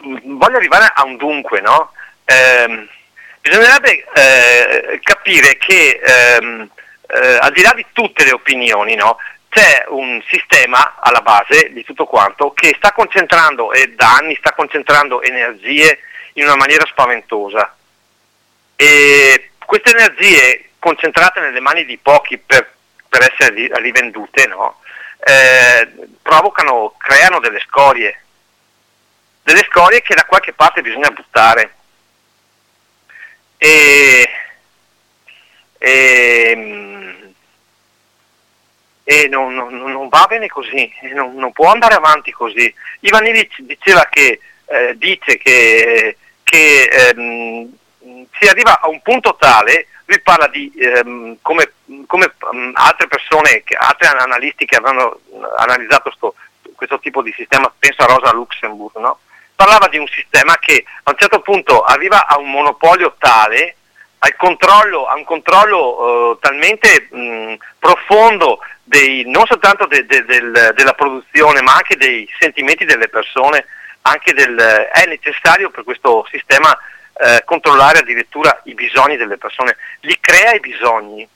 voglio 0.00 0.56
arrivare 0.56 0.90
a 0.94 1.04
un 1.04 1.16
dunque, 1.16 1.60
no? 1.60 1.92
eh, 2.24 2.88
bisognerebbe 3.40 4.04
eh, 4.14 5.00
capire 5.02 5.56
che 5.56 6.00
ehm, 6.02 6.68
eh, 7.08 7.38
al 7.40 7.52
di 7.52 7.62
là 7.62 7.72
di 7.74 7.84
tutte 7.92 8.24
le 8.24 8.32
opinioni, 8.32 8.94
no? 8.94 9.18
c'è 9.48 9.84
un 9.88 10.22
sistema 10.28 10.96
alla 10.98 11.20
base 11.20 11.72
di 11.72 11.84
tutto 11.84 12.06
quanto 12.06 12.52
che 12.54 12.74
sta 12.78 12.92
concentrando 12.92 13.72
e 13.72 13.88
da 13.94 14.14
anni 14.14 14.34
sta 14.36 14.52
concentrando 14.52 15.20
energie 15.20 15.98
in 16.34 16.44
una 16.44 16.56
maniera 16.56 16.86
spaventosa. 16.86 17.76
E 18.76 19.50
queste 19.58 19.90
energie 19.90 20.70
concentrate 20.78 21.40
nelle 21.40 21.60
mani 21.60 21.84
di 21.84 21.98
pochi 21.98 22.38
per, 22.38 22.72
per 23.08 23.30
essere 23.30 23.68
rivendute, 23.78 24.46
no? 24.46 24.80
eh, 25.24 25.88
provocano, 26.22 26.94
creano 26.96 27.38
delle 27.38 27.60
scorie, 27.60 28.21
delle 29.42 29.66
scorie 29.70 30.02
che 30.02 30.14
da 30.14 30.24
qualche 30.24 30.52
parte 30.52 30.82
bisogna 30.82 31.10
buttare. 31.10 31.74
E, 33.56 34.28
e, 35.78 37.32
e 39.04 39.28
non, 39.28 39.54
non, 39.54 39.74
non, 39.74 40.08
va 40.08 40.26
bene 40.28 40.48
così, 40.48 40.92
non, 41.14 41.34
non, 41.34 41.52
può 41.52 41.70
andare 41.70 41.94
avanti 41.94 42.32
così. 42.32 42.72
Ivan 43.00 43.26
Illich 43.26 43.60
diceva 43.60 44.06
che, 44.10 44.40
eh, 44.66 44.96
dice 44.96 45.38
che, 45.38 46.16
che 46.42 46.82
ehm, 46.84 47.72
si 48.38 48.48
arriva 48.48 48.80
a 48.80 48.88
un 48.88 49.00
punto 49.02 49.36
tale, 49.36 49.88
lui 50.06 50.20
parla 50.20 50.48
di 50.48 50.72
ehm, 50.76 51.38
come, 51.40 51.72
come 52.06 52.32
um, 52.50 52.72
altre 52.74 53.06
persone, 53.06 53.62
altri 53.78 54.06
analisti 54.06 54.64
che 54.66 54.76
avevano 54.76 55.20
analizzato 55.56 56.10
sto, 56.10 56.34
questo 56.74 56.98
tipo 56.98 57.22
di 57.22 57.32
sistema, 57.36 57.72
penso 57.78 58.02
a 58.02 58.06
Rosa 58.06 58.32
Luxemburg, 58.32 58.96
no? 58.96 59.18
Parlava 59.54 59.88
di 59.88 59.98
un 59.98 60.06
sistema 60.08 60.58
che 60.58 60.84
a 61.04 61.10
un 61.10 61.16
certo 61.18 61.40
punto 61.40 61.82
arriva 61.82 62.26
a 62.26 62.38
un 62.38 62.50
monopolio 62.50 63.14
tale 63.18 63.76
al 64.24 64.36
controllo, 64.36 65.06
a 65.06 65.16
un 65.16 65.24
controllo 65.24 66.30
uh, 66.30 66.38
talmente 66.38 67.08
mh, 67.10 67.54
profondo 67.78 68.60
dei, 68.84 69.24
non 69.26 69.46
soltanto 69.46 69.86
de, 69.86 70.06
de, 70.06 70.24
del, 70.24 70.72
della 70.76 70.92
produzione 70.92 71.60
ma 71.60 71.74
anche 71.74 71.96
dei 71.96 72.28
sentimenti 72.38 72.84
delle 72.84 73.08
persone, 73.08 73.66
del, 74.32 74.56
è 74.92 75.06
necessario 75.06 75.70
per 75.70 75.84
questo 75.84 76.26
sistema 76.30 76.76
eh, 77.14 77.42
controllare 77.44 77.98
addirittura 77.98 78.60
i 78.64 78.74
bisogni 78.74 79.16
delle 79.16 79.38
persone, 79.38 79.76
li 80.00 80.16
crea 80.20 80.54
i 80.54 80.60
bisogni, 80.60 81.26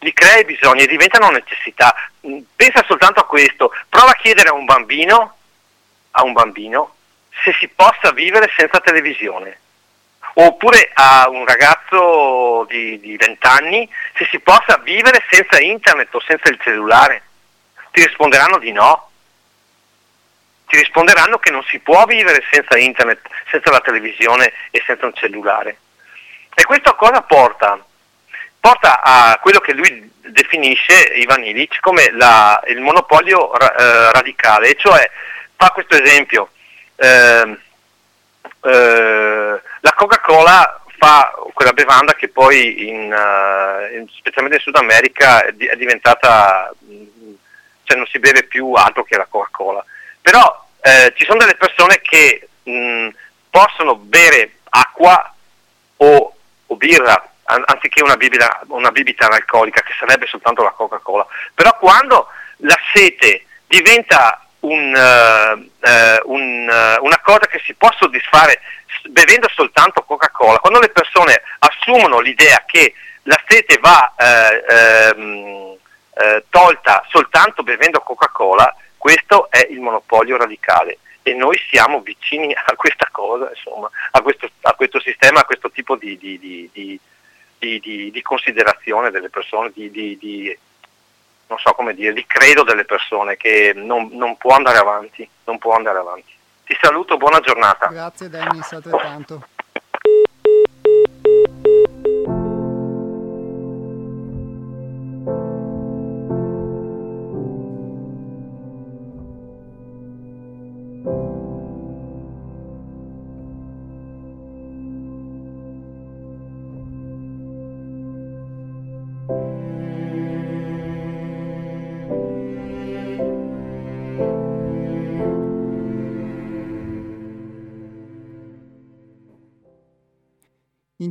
li 0.00 0.12
crea 0.12 0.38
i 0.38 0.44
bisogni 0.44 0.82
e 0.82 0.86
diventano 0.86 1.30
necessità. 1.30 1.94
Pensa 2.56 2.84
soltanto 2.86 3.20
a 3.20 3.26
questo, 3.26 3.72
prova 3.88 4.10
a 4.10 4.16
chiedere 4.16 4.48
a 4.48 4.54
un 4.54 4.64
bambino, 4.64 5.36
a 6.12 6.22
un 6.24 6.32
bambino 6.32 6.96
se 7.42 7.54
si 7.58 7.68
possa 7.68 8.12
vivere 8.12 8.50
senza 8.56 8.80
televisione 8.80 9.58
oppure 10.40 10.90
a 10.94 11.28
un 11.28 11.44
ragazzo 11.44 12.64
di, 12.68 13.16
20 13.18 13.46
anni 13.46 13.90
se 14.16 14.26
si 14.30 14.38
possa 14.38 14.78
vivere 14.82 15.24
senza 15.30 15.60
internet 15.60 16.14
o 16.14 16.20
senza 16.20 16.48
il 16.48 16.58
cellulare. 16.60 17.22
Ti 17.90 18.04
risponderanno 18.04 18.58
di 18.58 18.72
no. 18.72 19.10
Ti 20.66 20.76
risponderanno 20.76 21.38
che 21.38 21.50
non 21.50 21.64
si 21.64 21.78
può 21.78 22.04
vivere 22.04 22.44
senza 22.50 22.78
internet, 22.78 23.20
senza 23.50 23.70
la 23.70 23.80
televisione 23.80 24.52
e 24.70 24.82
senza 24.86 25.06
un 25.06 25.14
cellulare. 25.14 25.78
E 26.54 26.64
questo 26.64 26.90
a 26.90 26.94
cosa 26.94 27.22
porta? 27.22 27.82
Porta 28.60 29.00
a 29.00 29.38
quello 29.40 29.60
che 29.60 29.72
lui 29.72 30.12
definisce, 30.20 31.14
Ivan 31.14 31.42
Illich, 31.44 31.80
come 31.80 32.10
la, 32.12 32.60
il 32.66 32.80
monopolio 32.80 33.56
ra, 33.56 33.74
eh, 33.74 34.12
radicale, 34.12 34.68
e 34.68 34.76
cioè 34.78 35.10
fa 35.56 35.70
questo 35.70 36.00
esempio. 36.00 36.50
Eh, 37.00 37.58
eh, 38.64 39.60
la 39.80 39.92
Coca-Cola 39.94 40.82
fa 40.96 41.32
quella 41.54 41.72
bevanda 41.72 42.14
che 42.14 42.28
poi 42.28 42.88
in, 42.88 43.12
uh, 43.12 43.94
in, 43.94 44.08
specialmente 44.16 44.58
in 44.58 44.62
Sud 44.64 44.76
America 44.76 45.44
è, 45.44 45.54
è, 45.54 45.76
diventata, 45.76 46.74
cioè 47.84 47.96
non 47.96 48.06
si 48.06 48.18
beve 48.18 48.42
più 48.44 48.72
altro 48.72 49.04
che 49.04 49.16
la 49.16 49.26
Coca-Cola. 49.28 49.84
Però 50.20 50.66
eh, 50.80 51.12
ci 51.16 51.24
sono 51.24 51.38
delle 51.38 51.54
persone 51.54 52.00
che 52.00 52.48
mh, 52.64 53.08
possono 53.48 53.94
bere 53.94 54.58
acqua 54.70 55.34
o, 55.98 56.36
o 56.66 56.76
birra 56.76 57.30
anziché 57.44 58.02
una 58.02 58.16
bibita, 58.16 58.60
una 58.68 58.90
bibita 58.90 59.26
analcolica 59.26 59.80
che 59.80 59.94
sarebbe 59.98 60.26
soltanto 60.26 60.62
la 60.62 60.70
Coca-Cola. 60.70 61.26
Però 61.54 61.76
quando 61.78 62.28
la 62.58 62.78
sete 62.92 63.44
diventa 63.66 64.47
un, 64.68 64.94
uh, 64.94 66.32
un, 66.32 66.68
uh, 66.68 67.04
una 67.04 67.20
cosa 67.22 67.46
che 67.46 67.60
si 67.64 67.74
può 67.74 67.90
soddisfare 67.96 68.60
bevendo 69.08 69.48
soltanto 69.48 70.02
Coca-Cola. 70.02 70.58
Quando 70.58 70.80
le 70.80 70.90
persone 70.90 71.42
assumono 71.60 72.20
l'idea 72.20 72.62
che 72.66 72.94
la 73.22 73.40
sete 73.46 73.78
va 73.78 74.14
ehm, 74.16 75.76
tolta 76.48 77.04
soltanto 77.08 77.62
bevendo 77.62 78.00
Coca-Cola, 78.00 78.74
questo 78.96 79.48
è 79.50 79.66
il 79.70 79.80
monopolio 79.80 80.36
radicale 80.36 80.98
e 81.22 81.34
noi 81.34 81.58
siamo 81.68 82.00
vicini 82.00 82.54
a 82.54 82.74
questa 82.74 83.08
cosa, 83.12 83.50
insomma, 83.54 83.88
a 84.12 84.22
questo, 84.22 84.48
a 84.62 84.72
questo 84.72 85.00
sistema, 85.00 85.40
a 85.40 85.44
questo 85.44 85.70
tipo 85.70 85.96
di, 85.96 86.16
di, 86.18 86.38
di, 87.58 88.10
di 88.10 88.22
considerazione 88.22 89.10
delle 89.10 89.28
persone, 89.28 89.70
di, 89.74 89.90
non 91.48 91.58
so 91.58 91.72
come 91.72 91.94
dire, 91.94 92.12
di 92.12 92.24
credo 92.26 92.62
delle 92.62 92.84
persone 92.84 93.36
che 93.36 93.72
non, 93.74 94.10
non, 94.12 94.36
può 94.36 94.54
andare 94.54 94.78
avanti, 94.78 95.28
non 95.44 95.58
può 95.58 95.74
andare 95.74 95.98
avanti. 95.98 96.32
Ti 96.64 96.76
saluto, 96.80 97.16
buona 97.16 97.40
giornata. 97.40 97.86
Grazie 97.86 98.28
Dennis, 98.28 98.70
altrettanto. 98.72 99.46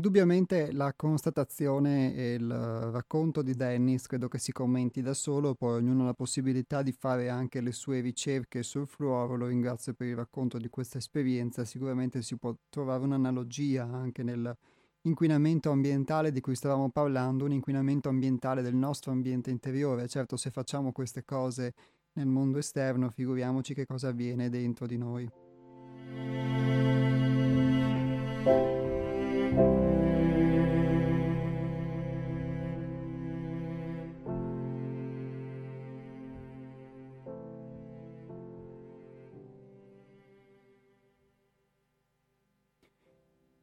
Indubbiamente 0.07 0.71
la 0.71 0.93
constatazione 0.95 2.15
e 2.15 2.35
il 2.35 2.49
racconto 2.49 3.41
di 3.41 3.53
Dennis 3.55 4.07
credo 4.07 4.29
che 4.29 4.39
si 4.39 4.53
commenti 4.53 5.01
da 5.01 5.13
solo, 5.13 5.53
poi 5.53 5.79
ognuno 5.79 6.03
ha 6.03 6.05
la 6.05 6.13
possibilità 6.13 6.81
di 6.81 6.93
fare 6.93 7.27
anche 7.27 7.59
le 7.59 7.73
sue 7.73 7.99
ricerche 7.99 8.63
sul 8.63 8.87
fluoro, 8.87 9.35
lo 9.35 9.47
ringrazio 9.47 9.93
per 9.93 10.07
il 10.07 10.15
racconto 10.15 10.59
di 10.59 10.69
questa 10.69 10.97
esperienza, 10.97 11.65
sicuramente 11.65 12.21
si 12.21 12.37
può 12.37 12.55
trovare 12.69 13.03
un'analogia 13.03 13.83
anche 13.83 14.23
nell'inquinamento 14.23 15.71
ambientale 15.71 16.31
di 16.31 16.39
cui 16.39 16.55
stavamo 16.55 16.89
parlando, 16.89 17.43
un 17.43 17.51
inquinamento 17.51 18.07
ambientale 18.07 18.61
del 18.61 18.75
nostro 18.75 19.11
ambiente 19.11 19.49
interiore, 19.51 20.07
certo 20.07 20.37
se 20.37 20.51
facciamo 20.51 20.93
queste 20.93 21.25
cose 21.25 21.73
nel 22.13 22.27
mondo 22.27 22.59
esterno 22.59 23.09
figuriamoci 23.09 23.73
che 23.73 23.85
cosa 23.85 24.07
avviene 24.07 24.47
dentro 24.47 24.87
di 24.87 24.97
noi. 24.97 25.29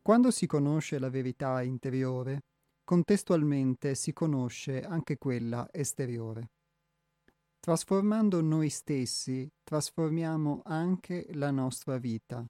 Quando 0.05 0.31
si 0.31 0.47
conosce 0.47 0.98
la 0.98 1.09
verità 1.09 1.62
interiore, 1.62 2.40
contestualmente 2.85 3.94
si 3.94 4.12
conosce 4.12 4.82
anche 4.82 5.16
quella 5.16 5.66
esteriore. 5.72 6.51
Trasformando 7.59 8.43
noi 8.43 8.68
stessi, 8.68 9.51
trasformiamo 9.62 10.60
anche 10.66 11.26
la 11.32 11.51
nostra 11.51 11.97
vita 11.97 12.44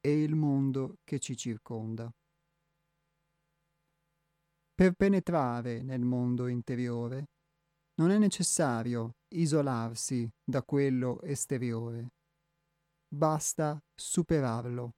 e 0.00 0.22
il 0.22 0.36
mondo 0.36 0.98
che 1.02 1.18
ci 1.18 1.36
circonda. 1.36 2.08
Per 4.72 4.92
penetrare 4.92 5.82
nel 5.82 6.04
mondo 6.04 6.46
interiore 6.46 7.24
non 7.94 8.12
è 8.12 8.18
necessario 8.18 9.16
isolarsi 9.34 10.30
da 10.40 10.62
quello 10.62 11.20
esteriore, 11.22 12.12
basta 13.08 13.76
superarlo 13.92 14.92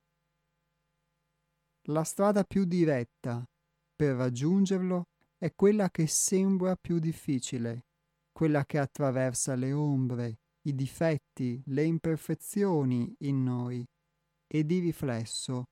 la 1.90 2.04
strada 2.04 2.44
più 2.44 2.64
diretta 2.64 3.44
per 3.94 4.16
raggiungerlo 4.16 5.04
è 5.38 5.54
quella 5.54 5.90
che 5.90 6.06
sembra 6.06 6.76
più 6.76 6.98
difficile, 6.98 7.86
quella 8.32 8.64
che 8.64 8.78
attraversa 8.78 9.54
le 9.54 9.72
ombre, 9.72 10.40
i 10.62 10.74
difetti, 10.74 11.62
le 11.66 11.84
imperfezioni 11.84 13.14
in 13.20 13.42
noi 13.42 13.84
e 14.46 14.64
di 14.64 14.78
riflesso 14.80 15.64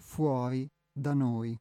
fuori 0.00 0.68
da 0.92 1.12
noi. 1.12 1.58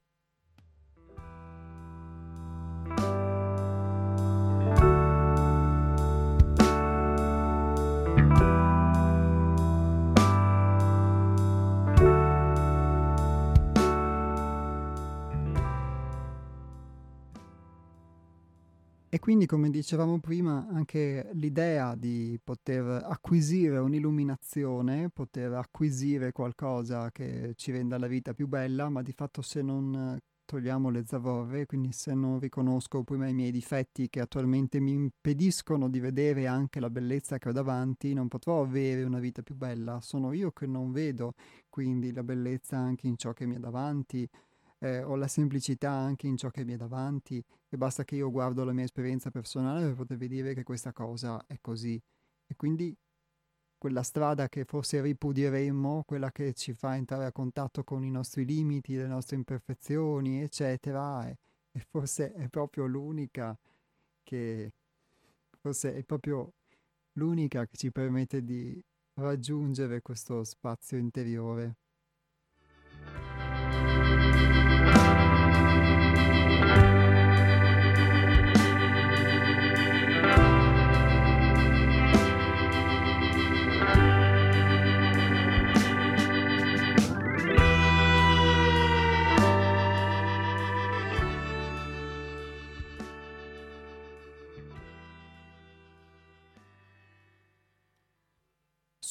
Quindi, 19.24 19.46
come 19.46 19.70
dicevamo 19.70 20.20
prima, 20.20 20.68
anche 20.70 21.30
l'idea 21.36 21.96
di 21.96 22.38
poter 22.44 23.06
acquisire 23.06 23.78
un'illuminazione, 23.78 25.10
poter 25.12 25.54
acquisire 25.54 26.34
qualcosa 26.34 27.10
che 27.10 27.54
ci 27.56 27.72
renda 27.72 27.98
la 27.98 28.08
vita 28.08 28.34
più 28.34 28.50
bella, 28.50 28.90
ma 28.90 29.02
di 29.02 29.14
fatto 29.14 29.42
se 29.42 29.62
non 29.62 30.20
togliamo 30.44 30.90
le 30.90 31.06
zavorre, 31.06 31.66
quindi 31.66 31.94
se 31.94 32.14
non 32.14 32.38
riconosco 32.38 33.04
prima 33.04 33.30
i 33.30 33.34
miei 33.34 33.52
difetti 33.52 34.10
che 34.10 34.20
attualmente 34.20 34.82
mi 34.82 34.92
impediscono 34.92 35.90
di 35.90 36.02
vedere 36.02 36.46
anche 36.46 36.82
la 36.82 36.90
bellezza 36.90 37.38
che 37.38 37.48
ho 37.48 37.54
davanti, 37.54 38.14
non 38.14 38.28
potrò 38.28 38.62
avere 38.62 39.04
una 39.04 39.20
vita 39.20 39.42
più 39.42 39.56
bella. 39.56 40.02
Sono 40.02 40.34
io 40.34 40.52
che 40.52 40.68
non 40.68 40.92
vedo 40.92 41.36
quindi 41.70 42.12
la 42.12 42.24
bellezza 42.24 42.76
anche 42.76 43.08
in 43.08 43.16
ciò 43.16 43.32
che 43.32 43.46
mi 43.46 43.56
è 43.56 43.60
davanti, 43.60 44.30
eh, 44.84 45.02
ho 45.02 45.16
la 45.16 45.30
semplicità 45.30 45.92
anche 45.92 46.28
in 46.28 46.36
ciò 46.36 46.50
che 46.50 46.66
mi 46.66 46.74
è 46.74 46.76
davanti 46.76 47.42
e 47.70 47.78
basta 47.78 48.04
che 48.04 48.16
io 48.16 48.30
guardo 48.30 48.66
la 48.66 48.74
mia 48.74 48.84
esperienza 48.84 49.32
personale 49.32 49.86
per 49.86 49.96
potervi 49.96 50.28
dire 50.28 50.54
che 50.54 50.64
questa 50.64 50.92
cosa 50.92 51.46
è 51.48 51.58
così. 51.62 52.00
E 52.46 52.56
quindi 52.58 52.94
quella 53.78 54.04
strada 54.04 54.50
che 54.50 54.66
forse 54.66 55.02
ripudieremmo, 55.02 56.04
quella 56.06 56.32
che 56.32 56.54
ci 56.54 56.74
fa 56.74 56.98
entrare 56.98 57.26
a 57.26 57.32
contatto 57.32 57.84
con 57.86 58.04
i 58.04 58.12
nostri 58.12 58.46
limiti, 58.46 58.96
le 58.96 59.08
nostre 59.08 59.38
imperfezioni, 59.38 60.42
eccetera, 60.42 61.30
e, 61.30 61.38
e 61.72 61.80
forse 61.90 62.34
è 62.34 62.50
proprio 62.50 62.86
l'unica 62.86 63.58
che 64.22 64.74
forse 65.62 65.96
è 65.96 66.04
proprio 66.04 66.54
l'unica 67.14 67.66
che 67.66 67.78
ci 67.78 67.90
permette 67.92 68.44
di 68.44 68.84
raggiungere 69.16 70.02
questo 70.02 70.44
spazio 70.44 70.98
interiore. 70.98 71.78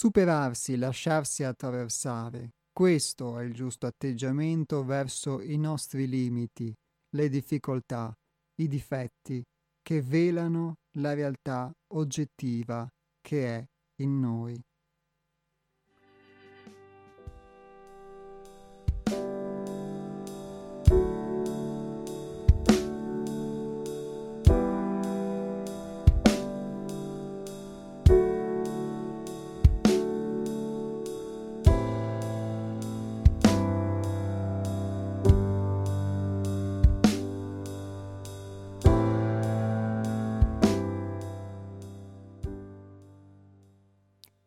Superarsi, 0.02 0.74
lasciarsi 0.74 1.44
attraversare, 1.44 2.54
questo 2.72 3.38
è 3.38 3.44
il 3.44 3.54
giusto 3.54 3.86
atteggiamento 3.86 4.82
verso 4.82 5.40
i 5.40 5.56
nostri 5.56 6.08
limiti, 6.08 6.74
le 7.14 7.28
difficoltà, 7.28 8.12
i 8.60 8.66
difetti 8.66 9.40
che 9.80 10.02
velano 10.02 10.78
la 10.98 11.14
realtà 11.14 11.70
oggettiva 11.94 12.84
che 13.20 13.56
è 13.58 13.64
in 14.00 14.18
noi. 14.18 14.60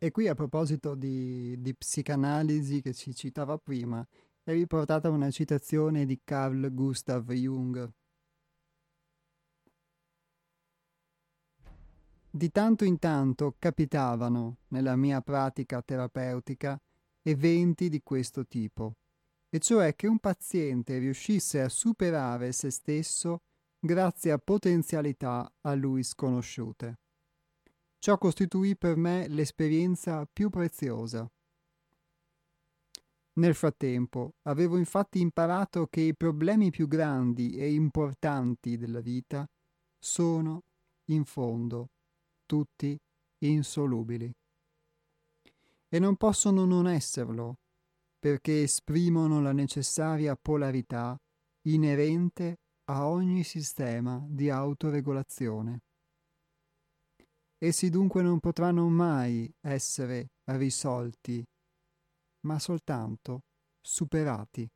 E 0.06 0.11
qui 0.11 0.27
a 0.27 0.36
proposito 0.36 0.94
di, 0.94 1.60
di 1.60 1.73
psicanalisi 1.73 2.80
che 2.80 2.94
ci 2.94 3.15
citava 3.15 3.57
prima, 3.57 4.07
è 4.44 4.52
riportata 4.52 5.10
una 5.10 5.32
citazione 5.32 6.06
di 6.06 6.22
Carl 6.23 6.72
Gustav 6.72 7.32
Jung. 7.32 7.91
Di 12.30 12.52
tanto 12.52 12.86
in 12.86 12.99
tanto 12.99 13.56
capitavano, 13.57 14.57
nella 14.68 14.95
mia 14.95 15.22
pratica 15.22 15.82
terapeutica, 15.82 16.80
eventi 17.23 17.90
di 17.90 18.03
questo 18.03 18.45
tipo, 18.45 18.98
e 19.49 19.57
cioè 19.57 19.95
che 19.95 20.06
un 20.06 20.19
paziente 20.19 20.99
riuscisse 20.99 21.61
a 21.61 21.68
superare 21.68 22.52
se 22.52 22.69
stesso 22.69 23.41
grazie 23.80 24.32
a 24.32 24.38
potenzialità 24.38 25.52
a 25.61 25.73
lui 25.73 26.03
sconosciute. 26.03 26.99
Ciò 28.06 28.19
costituì 28.19 28.77
per 28.77 28.98
me 28.98 29.27
l'esperienza 29.30 30.27
più 30.32 30.52
preziosa. 30.52 31.27
Nel 33.38 33.56
frattempo 33.56 34.36
avevo 34.44 34.77
infatti 34.77 35.19
imparato 35.19 35.88
che 35.88 36.02
i 36.02 36.15
problemi 36.15 36.69
più 36.69 36.88
grandi 36.88 37.56
e 37.57 37.73
importanti 37.73 38.77
della 38.77 38.99
vita 38.99 39.49
sono, 39.98 40.65
in 41.06 41.26
fondo, 41.26 41.90
tutti 42.45 42.95
insolubili. 43.40 44.32
E 45.90 45.98
non 45.98 46.15
possono 46.15 46.64
non 46.64 46.88
esserlo, 46.88 47.57
perché 48.19 48.61
esprimono 48.61 49.41
la 49.41 49.52
necessaria 49.52 50.36
polarità 50.36 51.19
inerente 51.64 52.60
a 52.84 53.07
ogni 53.07 53.44
sistema 53.44 54.23
di 54.30 54.52
autoregolazione. 54.52 55.85
Essi 57.57 57.90
dunque 57.90 58.22
non 58.22 58.40
potranno 58.40 58.88
mai 58.90 59.52
essere 59.61 60.32
risolti, 60.45 61.44
ma 62.45 62.60
soltanto 62.60 63.44
superati. 63.82 64.69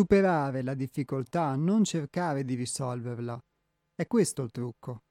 Superare 0.00 0.62
la 0.62 0.72
difficoltà, 0.72 1.54
non 1.56 1.84
cercare 1.84 2.42
di 2.42 2.54
risolverla. 2.54 3.38
È 3.94 4.06
questo 4.06 4.40
il 4.40 4.50
trucco. 4.50 5.02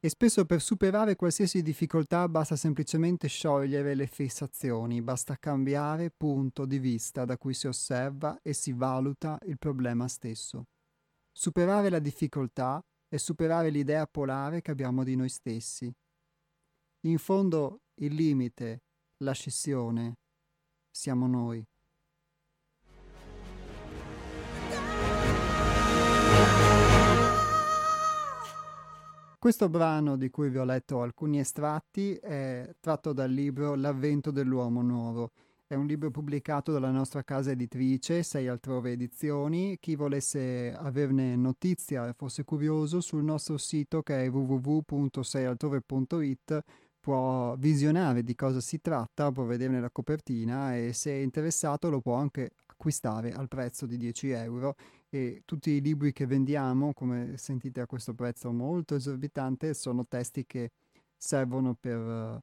E 0.00 0.08
spesso 0.08 0.46
per 0.46 0.62
superare 0.62 1.14
qualsiasi 1.14 1.60
difficoltà 1.60 2.26
basta 2.26 2.56
semplicemente 2.56 3.28
sciogliere 3.28 3.94
le 3.94 4.06
fissazioni, 4.06 5.02
basta 5.02 5.36
cambiare 5.36 6.10
punto 6.10 6.64
di 6.64 6.78
vista 6.78 7.26
da 7.26 7.36
cui 7.36 7.52
si 7.52 7.66
osserva 7.66 8.40
e 8.42 8.54
si 8.54 8.72
valuta 8.72 9.38
il 9.42 9.58
problema 9.58 10.08
stesso. 10.08 10.68
Superare 11.30 11.90
la 11.90 11.98
difficoltà 11.98 12.82
è 13.08 13.18
superare 13.18 13.68
l'idea 13.68 14.06
polare 14.06 14.62
che 14.62 14.70
abbiamo 14.70 15.04
di 15.04 15.16
noi 15.16 15.28
stessi. 15.28 15.92
In 17.00 17.18
fondo 17.18 17.80
il 17.96 18.14
limite, 18.14 18.84
la 19.18 19.32
scissione, 19.32 20.16
siamo 20.90 21.26
noi. 21.26 21.62
Questo 29.48 29.70
brano 29.70 30.18
di 30.18 30.28
cui 30.28 30.50
vi 30.50 30.58
ho 30.58 30.64
letto 30.64 31.00
alcuni 31.00 31.38
estratti 31.38 32.12
è 32.16 32.68
tratto 32.80 33.14
dal 33.14 33.30
libro 33.30 33.76
L'avvento 33.76 34.30
dell'uomo 34.30 34.82
nuovo. 34.82 35.30
È 35.66 35.74
un 35.74 35.86
libro 35.86 36.10
pubblicato 36.10 36.70
dalla 36.70 36.90
nostra 36.90 37.24
casa 37.24 37.52
editrice, 37.52 38.22
Sei 38.22 38.46
altrove 38.46 38.92
edizioni. 38.92 39.78
Chi 39.80 39.96
volesse 39.96 40.74
averne 40.74 41.34
notizia 41.34 42.06
e 42.06 42.12
fosse 42.12 42.44
curioso, 42.44 43.00
sul 43.00 43.24
nostro 43.24 43.56
sito 43.56 44.02
che 44.02 44.22
è 44.22 44.28
www.seialtrove.it 44.28 46.62
può 47.00 47.56
visionare 47.56 48.22
di 48.22 48.34
cosa 48.34 48.60
si 48.60 48.82
tratta, 48.82 49.32
può 49.32 49.44
vederne 49.44 49.80
la 49.80 49.90
copertina 49.90 50.76
e 50.76 50.92
se 50.92 51.10
è 51.10 51.22
interessato 51.22 51.88
lo 51.88 52.02
può 52.02 52.16
anche 52.16 52.50
acquistare 52.66 53.32
al 53.32 53.48
prezzo 53.48 53.86
di 53.86 53.96
10 53.96 54.28
euro 54.28 54.76
e 55.08 55.42
tutti 55.44 55.70
i 55.70 55.80
libri 55.80 56.12
che 56.12 56.26
vendiamo, 56.26 56.92
come 56.92 57.36
sentite 57.36 57.80
a 57.80 57.86
questo 57.86 58.14
prezzo 58.14 58.52
molto 58.52 58.94
esorbitante, 58.94 59.74
sono 59.74 60.06
testi 60.06 60.44
che 60.46 60.72
servono 61.16 61.74
per 61.74 62.42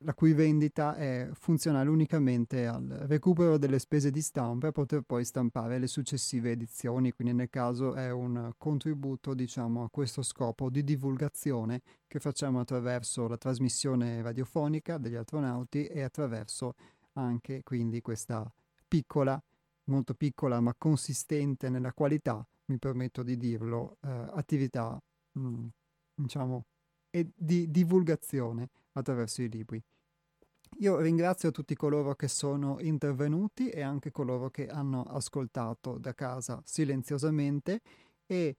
la 0.00 0.14
cui 0.14 0.32
vendita 0.32 0.94
è 0.96 1.28
funzionale 1.32 1.88
unicamente 1.88 2.66
al 2.66 2.86
recupero 3.06 3.58
delle 3.58 3.78
spese 3.78 4.10
di 4.10 4.20
stampa 4.20 4.68
e 4.68 4.72
poter 4.72 5.02
poi 5.02 5.24
stampare 5.24 5.78
le 5.78 5.86
successive 5.86 6.52
edizioni, 6.52 7.12
quindi 7.12 7.34
nel 7.34 7.50
caso 7.50 7.94
è 7.94 8.10
un 8.10 8.52
contributo 8.56 9.34
diciamo 9.34 9.84
a 9.84 9.90
questo 9.90 10.22
scopo 10.22 10.70
di 10.70 10.82
divulgazione 10.82 11.82
che 12.06 12.20
facciamo 12.20 12.60
attraverso 12.60 13.28
la 13.28 13.36
trasmissione 13.36 14.22
radiofonica 14.22 14.98
degli 14.98 15.14
astronauti 15.14 15.86
e 15.86 16.02
attraverso 16.02 16.74
anche 17.14 17.62
quindi 17.62 18.00
questa 18.00 18.50
piccola, 18.88 19.42
molto 19.84 20.14
piccola 20.14 20.60
ma 20.60 20.74
consistente 20.76 21.68
nella 21.68 21.92
qualità, 21.92 22.46
mi 22.66 22.78
permetto 22.78 23.22
di 23.22 23.36
dirlo, 23.36 23.98
eh, 24.02 24.08
attività 24.08 25.00
mh, 25.32 25.40
mm, 25.40 25.66
diciamo 26.14 26.64
e 27.10 27.30
di 27.34 27.70
divulgazione 27.70 28.70
attraverso 28.92 29.42
i 29.42 29.48
libri. 29.48 29.82
Io 30.78 30.98
ringrazio 31.00 31.50
tutti 31.50 31.74
coloro 31.74 32.14
che 32.14 32.28
sono 32.28 32.78
intervenuti 32.80 33.68
e 33.68 33.82
anche 33.82 34.10
coloro 34.10 34.50
che 34.50 34.68
hanno 34.68 35.02
ascoltato 35.02 35.98
da 35.98 36.14
casa 36.14 36.62
silenziosamente 36.64 37.82
e 38.26 38.56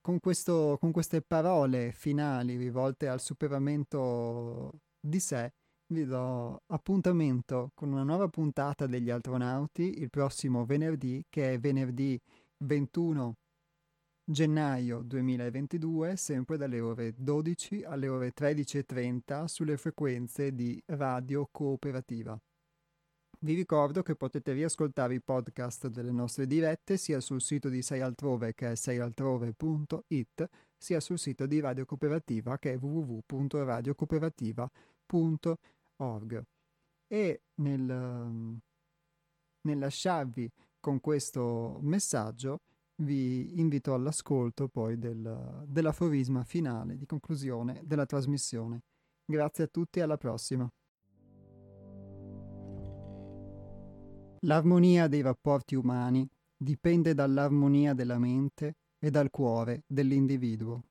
con, 0.00 0.20
questo, 0.20 0.76
con 0.80 0.92
queste 0.92 1.22
parole 1.22 1.90
finali 1.92 2.56
rivolte 2.56 3.08
al 3.08 3.20
superamento 3.20 4.80
di 5.00 5.18
sé 5.18 5.52
vi 5.90 6.04
do 6.04 6.62
appuntamento 6.66 7.72
con 7.74 7.90
una 7.90 8.04
nuova 8.04 8.28
puntata 8.28 8.86
degli 8.86 9.10
astronauti 9.10 10.00
il 10.00 10.08
prossimo 10.08 10.64
venerdì 10.64 11.24
che 11.28 11.54
è 11.54 11.58
venerdì 11.58 12.20
21 12.58 13.34
gennaio 14.24 15.02
2022, 15.02 16.14
sempre 16.16 16.56
dalle 16.56 16.78
ore 16.78 17.14
12 17.16 17.82
alle 17.82 18.06
ore 18.06 18.32
13.30 18.32 19.46
sulle 19.46 19.76
frequenze 19.76 20.54
di 20.54 20.80
Radio 20.86 21.48
Cooperativa. 21.50 22.40
Vi 23.42 23.54
ricordo 23.54 24.02
che 24.02 24.14
potete 24.14 24.52
riascoltare 24.52 25.14
i 25.14 25.20
podcast 25.20 25.88
delle 25.88 26.12
nostre 26.12 26.46
dirette 26.46 26.98
sia 26.98 27.18
sul 27.20 27.40
sito 27.40 27.68
di 27.68 27.82
Sei 27.82 28.00
Altrove 28.00 28.54
che 28.54 28.72
è 28.72 28.74
seialtrove.it 28.76 30.48
sia 30.76 31.00
sul 31.00 31.18
sito 31.18 31.46
di 31.46 31.58
Radio 31.58 31.84
Cooperativa 31.84 32.58
che 32.58 32.74
è 32.74 32.78
www.radiocooperativa.org 36.00 36.42
e 37.06 37.42
nel, 37.56 38.60
nel 39.62 39.78
lasciarvi 39.78 40.50
con 40.80 41.00
questo 41.00 41.78
messaggio 41.82 42.60
vi 43.02 43.58
invito 43.58 43.94
all'ascolto 43.94 44.68
poi 44.68 44.98
del, 44.98 45.64
dell'aforisma 45.66 46.44
finale 46.44 46.96
di 46.96 47.06
conclusione 47.06 47.80
della 47.84 48.06
trasmissione. 48.06 48.82
Grazie 49.24 49.64
a 49.64 49.68
tutti 49.68 49.98
e 49.98 50.02
alla 50.02 50.16
prossima. 50.16 50.68
L'armonia 54.44 55.06
dei 55.06 55.20
rapporti 55.20 55.74
umani 55.74 56.28
dipende 56.56 57.14
dall'armonia 57.14 57.94
della 57.94 58.18
mente 58.18 58.76
e 58.98 59.10
dal 59.10 59.30
cuore 59.30 59.84
dell'individuo. 59.86 60.84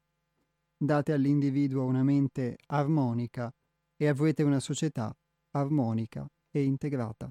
Date 0.77 1.13
all'individuo 1.13 1.85
una 1.85 2.03
mente 2.03 2.57
armonica 2.67 3.51
e 4.01 4.07
avrete 4.07 4.43
una 4.43 4.61
società 4.61 5.13
armonica 5.51 6.25
e 6.49 6.63
integrata. 6.63 7.29